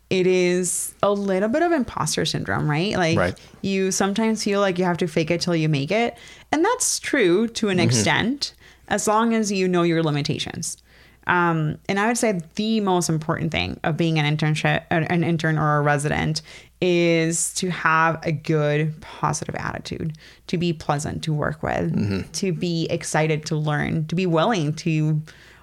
It 0.10 0.28
is 0.28 0.94
a 1.02 1.12
little 1.12 1.50
bit 1.50 1.64
of 1.64 1.72
imposter 1.72 2.24
syndrome, 2.26 2.70
right? 2.70 2.96
Like 2.96 3.18
Right. 3.18 3.40
you 3.62 3.92
sometimes 3.92 4.44
feel 4.44 4.60
like 4.60 4.78
you 4.78 4.86
have 4.86 4.98
to 4.98 5.08
fake 5.08 5.32
it 5.32 5.42
till 5.42 5.56
you 5.56 5.68
make 5.70 5.90
it, 5.92 6.16
and 6.52 6.64
that's 6.64 7.00
true 7.00 7.48
to 7.50 7.70
an 7.70 7.80
extent, 7.80 8.54
as 8.90 9.08
long 9.08 9.34
as 9.34 9.52
you 9.52 9.68
know 9.68 9.82
your 9.82 10.04
limitations. 10.04 10.78
Um, 11.26 11.78
and 11.90 12.00
I 12.00 12.08
would 12.08 12.18
say 12.18 12.42
the 12.56 12.80
most 12.82 13.10
important 13.10 13.52
thing 13.52 13.80
of 13.84 13.96
being 13.98 14.20
an 14.20 14.38
internship, 14.38 14.84
an 14.92 15.24
intern 15.24 15.58
or 15.58 15.78
a 15.78 15.82
resident 15.82 16.42
is 16.86 17.54
to 17.54 17.70
have 17.70 18.20
a 18.24 18.32
good 18.34 18.94
positive 19.00 19.56
attitude, 19.56 20.18
to 20.48 20.58
be 20.58 20.74
pleasant 20.74 21.24
to 21.24 21.34
work 21.34 21.64
with, 21.64 21.96
mm-hmm. 21.96 22.30
to 22.34 22.52
be 22.52 22.88
excited 22.90 23.46
to 23.46 23.56
learn, 23.56 24.06
to 24.08 24.16
be 24.16 24.26
willing 24.26 24.74
to 24.74 25.22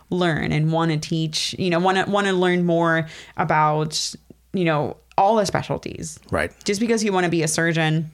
learn 0.08 0.50
and 0.50 0.72
want 0.72 0.90
to 0.90 0.96
teach, 0.96 1.54
you 1.58 1.68
know, 1.68 1.78
want 1.78 1.98
to 1.98 2.10
want 2.10 2.26
to 2.26 2.32
learn 2.32 2.64
more 2.64 3.06
about, 3.36 4.14
you 4.54 4.64
know, 4.64 4.96
all 5.18 5.36
the 5.36 5.44
specialties. 5.44 6.18
Right. 6.30 6.52
Just 6.64 6.80
because 6.80 7.04
you 7.04 7.12
want 7.12 7.24
to 7.24 7.30
be 7.30 7.42
a 7.42 7.48
surgeon 7.48 8.10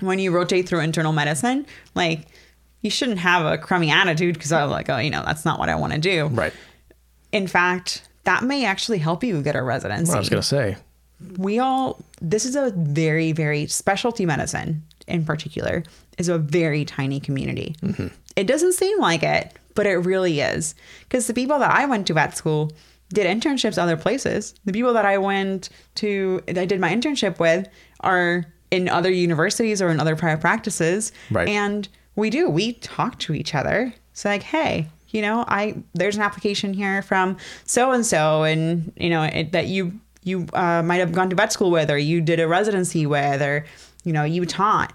when 0.00 0.18
you 0.18 0.30
rotate 0.30 0.68
through 0.68 0.80
internal 0.80 1.14
medicine, 1.14 1.64
like 1.94 2.26
you 2.82 2.90
shouldn't 2.90 3.20
have 3.20 3.46
a 3.46 3.56
crummy 3.56 3.90
attitude 3.90 4.34
because 4.34 4.52
I'm 4.52 4.68
like, 4.68 4.90
oh, 4.90 4.98
you 4.98 5.08
know, 5.08 5.22
that's 5.24 5.46
not 5.46 5.58
what 5.58 5.70
I 5.70 5.76
want 5.76 5.94
to 5.94 5.98
do. 5.98 6.26
Right. 6.26 6.52
In 7.32 7.46
fact, 7.46 8.06
that 8.24 8.44
may 8.44 8.66
actually 8.66 8.98
help 8.98 9.24
you 9.24 9.40
get 9.40 9.56
a 9.56 9.62
residency. 9.62 10.10
Well, 10.10 10.18
I 10.18 10.20
was 10.20 10.28
going 10.28 10.42
to 10.42 10.46
say 10.46 10.76
we 11.36 11.58
all 11.58 12.00
this 12.20 12.44
is 12.44 12.56
a 12.56 12.70
very 12.76 13.32
very 13.32 13.66
specialty 13.66 14.24
medicine 14.24 14.82
in 15.06 15.24
particular 15.24 15.82
is 16.18 16.28
a 16.28 16.38
very 16.38 16.84
tiny 16.84 17.20
community. 17.20 17.74
Mm-hmm. 17.82 18.08
it 18.36 18.46
doesn't 18.46 18.72
seem 18.72 18.98
like 19.00 19.22
it 19.22 19.52
but 19.74 19.86
it 19.86 19.98
really 19.98 20.40
is. 20.40 20.74
Because 21.02 21.28
the 21.28 21.34
people 21.34 21.58
that 21.60 21.70
i 21.70 21.86
went 21.86 22.06
to 22.08 22.14
vet 22.14 22.36
school 22.36 22.72
did 23.10 23.26
internships 23.26 23.78
other 23.78 23.96
places. 23.96 24.54
The 24.64 24.72
people 24.72 24.92
that 24.94 25.04
i 25.04 25.18
went 25.18 25.70
to 25.96 26.42
i 26.48 26.64
did 26.64 26.80
my 26.80 26.92
internship 26.92 27.38
with 27.38 27.68
are 28.00 28.44
in 28.70 28.88
other 28.88 29.10
universities 29.10 29.80
or 29.80 29.88
in 29.88 29.98
other 29.98 30.16
private 30.16 30.40
practices. 30.40 31.12
Right. 31.30 31.48
and 31.48 31.88
we 32.16 32.30
do 32.30 32.48
we 32.48 32.74
talk 32.74 33.18
to 33.20 33.34
each 33.34 33.54
other. 33.54 33.94
It's 34.12 34.24
like 34.24 34.42
hey 34.42 34.88
you 35.10 35.22
know 35.22 35.44
i 35.48 35.74
there's 35.94 36.16
an 36.16 36.22
application 36.22 36.74
here 36.74 37.00
from 37.02 37.36
so 37.64 37.92
and 37.92 38.04
so 38.04 38.42
and 38.42 38.92
you 38.96 39.10
know 39.10 39.22
it, 39.22 39.52
that 39.52 39.66
you 39.66 39.98
you 40.28 40.46
uh, 40.52 40.82
might 40.82 40.96
have 40.96 41.12
gone 41.12 41.30
to 41.30 41.36
vet 41.36 41.52
school 41.52 41.70
with 41.70 41.90
or 41.90 41.98
you 41.98 42.20
did 42.20 42.38
a 42.38 42.46
residency 42.46 43.06
with 43.06 43.42
or 43.42 43.64
you 44.04 44.12
know 44.12 44.24
you 44.24 44.44
taught. 44.46 44.92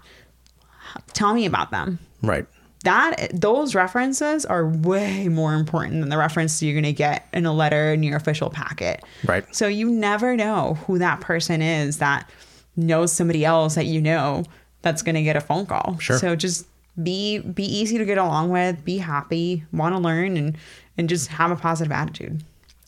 Tell 1.12 1.34
me 1.34 1.44
about 1.46 1.70
them. 1.70 1.98
Right. 2.22 2.46
That 2.84 3.30
those 3.32 3.74
references 3.74 4.44
are 4.44 4.66
way 4.66 5.28
more 5.28 5.54
important 5.54 6.00
than 6.00 6.10
the 6.10 6.18
reference 6.18 6.62
you're 6.62 6.74
going 6.74 6.84
to 6.84 6.92
get 6.92 7.26
in 7.32 7.46
a 7.46 7.52
letter 7.52 7.92
in 7.92 8.02
your 8.02 8.16
official 8.16 8.50
packet. 8.50 9.02
Right. 9.24 9.44
So 9.54 9.66
you 9.66 9.90
never 9.90 10.36
know 10.36 10.74
who 10.86 10.98
that 10.98 11.20
person 11.20 11.62
is 11.62 11.98
that 11.98 12.30
knows 12.76 13.12
somebody 13.12 13.44
else 13.44 13.74
that 13.76 13.86
you 13.86 14.00
know 14.00 14.44
that's 14.82 15.02
going 15.02 15.14
to 15.14 15.22
get 15.22 15.36
a 15.36 15.40
phone 15.40 15.66
call. 15.66 15.96
Sure. 15.98 16.18
So 16.18 16.36
just 16.36 16.66
be 17.02 17.38
be 17.40 17.64
easy 17.64 17.98
to 17.98 18.04
get 18.04 18.18
along 18.18 18.50
with 18.50 18.84
be 18.84 18.98
happy 18.98 19.64
want 19.72 19.94
to 19.94 19.98
learn 19.98 20.36
and 20.36 20.56
and 20.96 21.08
just 21.08 21.28
have 21.28 21.50
a 21.50 21.56
positive 21.56 21.90
attitude. 21.90 22.44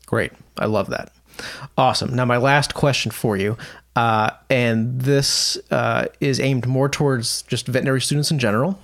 Great. 0.06 0.32
I 0.58 0.66
love 0.66 0.90
that 0.90 1.10
Awesome. 1.76 2.14
Now, 2.14 2.24
my 2.24 2.36
last 2.36 2.74
question 2.74 3.10
for 3.10 3.36
you, 3.36 3.56
uh, 3.94 4.30
and 4.50 5.00
this 5.00 5.58
uh, 5.70 6.06
is 6.20 6.40
aimed 6.40 6.66
more 6.66 6.88
towards 6.88 7.42
just 7.42 7.66
veterinary 7.66 8.00
students 8.00 8.30
in 8.30 8.38
general. 8.38 8.78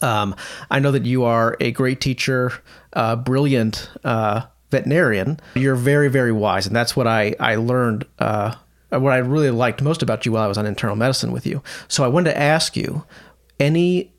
Um, 0.00 0.36
I 0.70 0.78
know 0.78 0.92
that 0.92 1.04
you 1.04 1.24
are 1.24 1.56
a 1.60 1.72
great 1.72 2.00
teacher, 2.00 2.52
uh, 2.92 3.16
brilliant 3.16 3.90
uh, 4.04 4.42
veterinarian. 4.70 5.40
You're 5.54 5.74
very, 5.74 6.08
very 6.08 6.32
wise, 6.32 6.66
and 6.66 6.76
that's 6.76 6.94
what 6.96 7.06
I 7.06 7.34
I 7.40 7.56
learned. 7.56 8.04
Uh, 8.18 8.54
what 8.90 9.12
I 9.12 9.18
really 9.18 9.50
liked 9.50 9.82
most 9.82 10.02
about 10.02 10.24
you 10.24 10.32
while 10.32 10.44
I 10.44 10.46
was 10.46 10.56
on 10.56 10.64
internal 10.64 10.96
medicine 10.96 11.30
with 11.30 11.46
you. 11.46 11.62
So 11.88 12.04
I 12.04 12.08
wanted 12.08 12.30
to 12.30 12.38
ask 12.38 12.74
you 12.74 13.04
any 13.60 14.14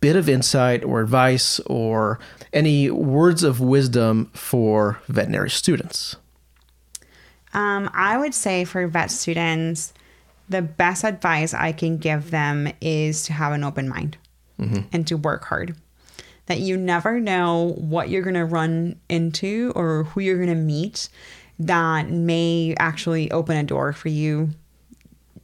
bit 0.00 0.16
of 0.16 0.28
insight 0.28 0.84
or 0.84 1.00
advice 1.00 1.60
or 1.60 2.18
any 2.52 2.90
words 2.90 3.42
of 3.42 3.60
wisdom 3.60 4.30
for 4.32 5.00
veterinary 5.08 5.50
students. 5.50 6.16
Um, 7.54 7.90
I 7.94 8.18
would 8.18 8.34
say 8.34 8.64
for 8.64 8.86
vet 8.86 9.10
students, 9.10 9.92
the 10.48 10.62
best 10.62 11.04
advice 11.04 11.54
I 11.54 11.72
can 11.72 11.98
give 11.98 12.30
them 12.30 12.72
is 12.80 13.24
to 13.24 13.32
have 13.32 13.52
an 13.52 13.64
open 13.64 13.88
mind 13.88 14.16
mm-hmm. 14.58 14.82
and 14.92 15.06
to 15.06 15.16
work 15.16 15.44
hard. 15.44 15.76
That 16.46 16.60
you 16.60 16.78
never 16.78 17.20
know 17.20 17.74
what 17.76 18.08
you're 18.08 18.22
going 18.22 18.34
to 18.34 18.44
run 18.44 18.98
into 19.10 19.72
or 19.74 20.04
who 20.04 20.20
you're 20.20 20.36
going 20.36 20.48
to 20.48 20.54
meet 20.54 21.08
that 21.58 22.08
may 22.10 22.74
actually 22.78 23.30
open 23.30 23.56
a 23.56 23.64
door 23.64 23.92
for 23.92 24.08
you 24.08 24.50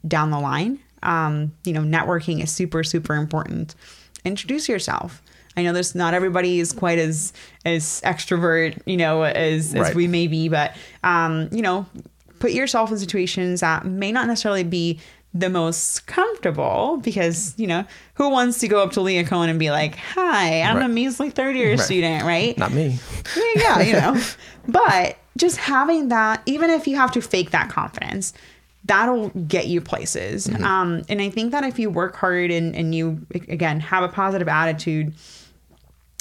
down 0.07 0.31
the 0.31 0.39
line. 0.39 0.79
Um, 1.03 1.53
you 1.65 1.73
know, 1.73 1.81
networking 1.81 2.41
is 2.41 2.51
super, 2.51 2.83
super 2.83 3.15
important. 3.15 3.75
Introduce 4.23 4.69
yourself. 4.69 5.21
I 5.57 5.63
know 5.63 5.73
there's 5.73 5.95
not 5.95 6.13
everybody 6.13 6.59
is 6.59 6.73
quite 6.73 6.99
as 6.99 7.33
as 7.63 8.01
extrovert, 8.01 8.81
you 8.85 8.97
know, 8.97 9.23
as 9.23 9.73
as 9.73 9.95
we 9.95 10.07
may 10.07 10.27
be, 10.27 10.49
but 10.49 10.75
um, 11.03 11.49
you 11.51 11.61
know, 11.61 11.85
put 12.39 12.51
yourself 12.51 12.91
in 12.91 12.97
situations 12.97 13.61
that 13.61 13.85
may 13.85 14.11
not 14.11 14.27
necessarily 14.27 14.63
be 14.63 14.99
the 15.35 15.49
most 15.49 16.07
comfortable 16.07 16.97
because 17.03 17.53
you 17.57 17.67
know 17.67 17.83
who 18.13 18.29
wants 18.29 18.59
to 18.59 18.69
go 18.69 18.81
up 18.81 18.93
to 18.93 19.01
Leah 19.01 19.25
Cohn 19.25 19.49
and 19.49 19.59
be 19.59 19.69
like, 19.69 19.95
"Hi, 19.95 20.61
I'm 20.61 20.77
right. 20.77 20.85
a 20.85 20.89
measly 20.89 21.29
third 21.29 21.55
year 21.55 21.71
right. 21.71 21.79
student," 21.79 22.23
right? 22.23 22.57
Not 22.57 22.71
me. 22.71 22.97
yeah, 23.55 23.81
you 23.81 23.93
know, 23.99 24.21
but 24.67 25.17
just 25.37 25.57
having 25.57 26.07
that, 26.07 26.41
even 26.45 26.69
if 26.69 26.87
you 26.87 26.95
have 26.95 27.11
to 27.11 27.21
fake 27.21 27.51
that 27.51 27.69
confidence, 27.69 28.33
that'll 28.85 29.29
get 29.29 29.67
you 29.67 29.81
places. 29.81 30.47
Mm-hmm. 30.47 30.63
Um, 30.63 31.01
and 31.09 31.21
I 31.21 31.29
think 31.29 31.51
that 31.51 31.65
if 31.65 31.77
you 31.77 31.89
work 31.89 32.15
hard 32.15 32.49
and 32.49 32.73
and 32.73 32.95
you 32.95 33.25
again 33.33 33.81
have 33.81 34.03
a 34.03 34.09
positive 34.09 34.47
attitude 34.47 35.13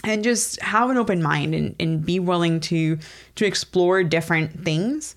and 0.04 0.24
just 0.24 0.60
have 0.60 0.90
an 0.90 0.96
open 0.96 1.22
mind 1.22 1.54
and, 1.54 1.74
and 1.80 2.04
be 2.04 2.18
willing 2.20 2.60
to 2.60 2.98
to 3.36 3.46
explore 3.46 4.02
different 4.04 4.64
things. 4.64 5.16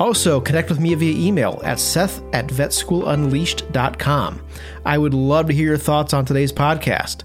Also, 0.00 0.40
connect 0.40 0.70
with 0.70 0.80
me 0.80 0.94
via 0.94 1.28
email 1.28 1.60
at 1.62 1.78
seth 1.78 2.22
at 2.32 2.46
vetschoolunleashed.com. 2.46 4.40
I 4.84 4.98
would 4.98 5.12
love 5.12 5.46
to 5.48 5.52
hear 5.52 5.66
your 5.66 5.76
thoughts 5.76 6.14
on 6.14 6.24
today's 6.24 6.52
podcast. 6.52 7.22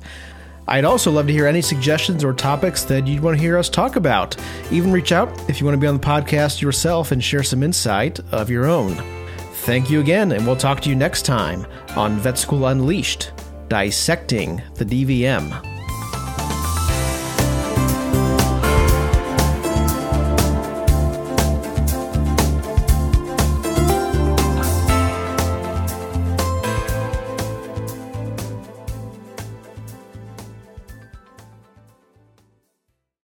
I'd 0.67 0.83
also 0.83 1.09
love 1.11 1.27
to 1.27 1.33
hear 1.33 1.47
any 1.47 1.61
suggestions 1.61 2.23
or 2.23 2.33
topics 2.33 2.83
that 2.85 3.07
you'd 3.07 3.21
want 3.21 3.37
to 3.37 3.41
hear 3.41 3.57
us 3.57 3.69
talk 3.69 3.95
about. 3.95 4.35
Even 4.71 4.91
reach 4.91 5.11
out 5.11 5.29
if 5.49 5.59
you 5.59 5.65
want 5.65 5.75
to 5.75 5.81
be 5.81 5.87
on 5.87 5.97
the 5.97 6.05
podcast 6.05 6.61
yourself 6.61 7.11
and 7.11 7.23
share 7.23 7.43
some 7.43 7.63
insight 7.63 8.19
of 8.33 8.49
your 8.49 8.65
own. 8.65 8.95
Thank 9.65 9.89
you 9.89 10.01
again, 10.01 10.33
and 10.33 10.45
we'll 10.45 10.55
talk 10.55 10.81
to 10.81 10.89
you 10.89 10.95
next 10.95 11.23
time 11.23 11.65
on 11.95 12.17
Vet 12.17 12.37
School 12.37 12.67
Unleashed 12.67 13.31
Dissecting 13.69 14.61
the 14.75 14.85
DVM. 14.85 15.74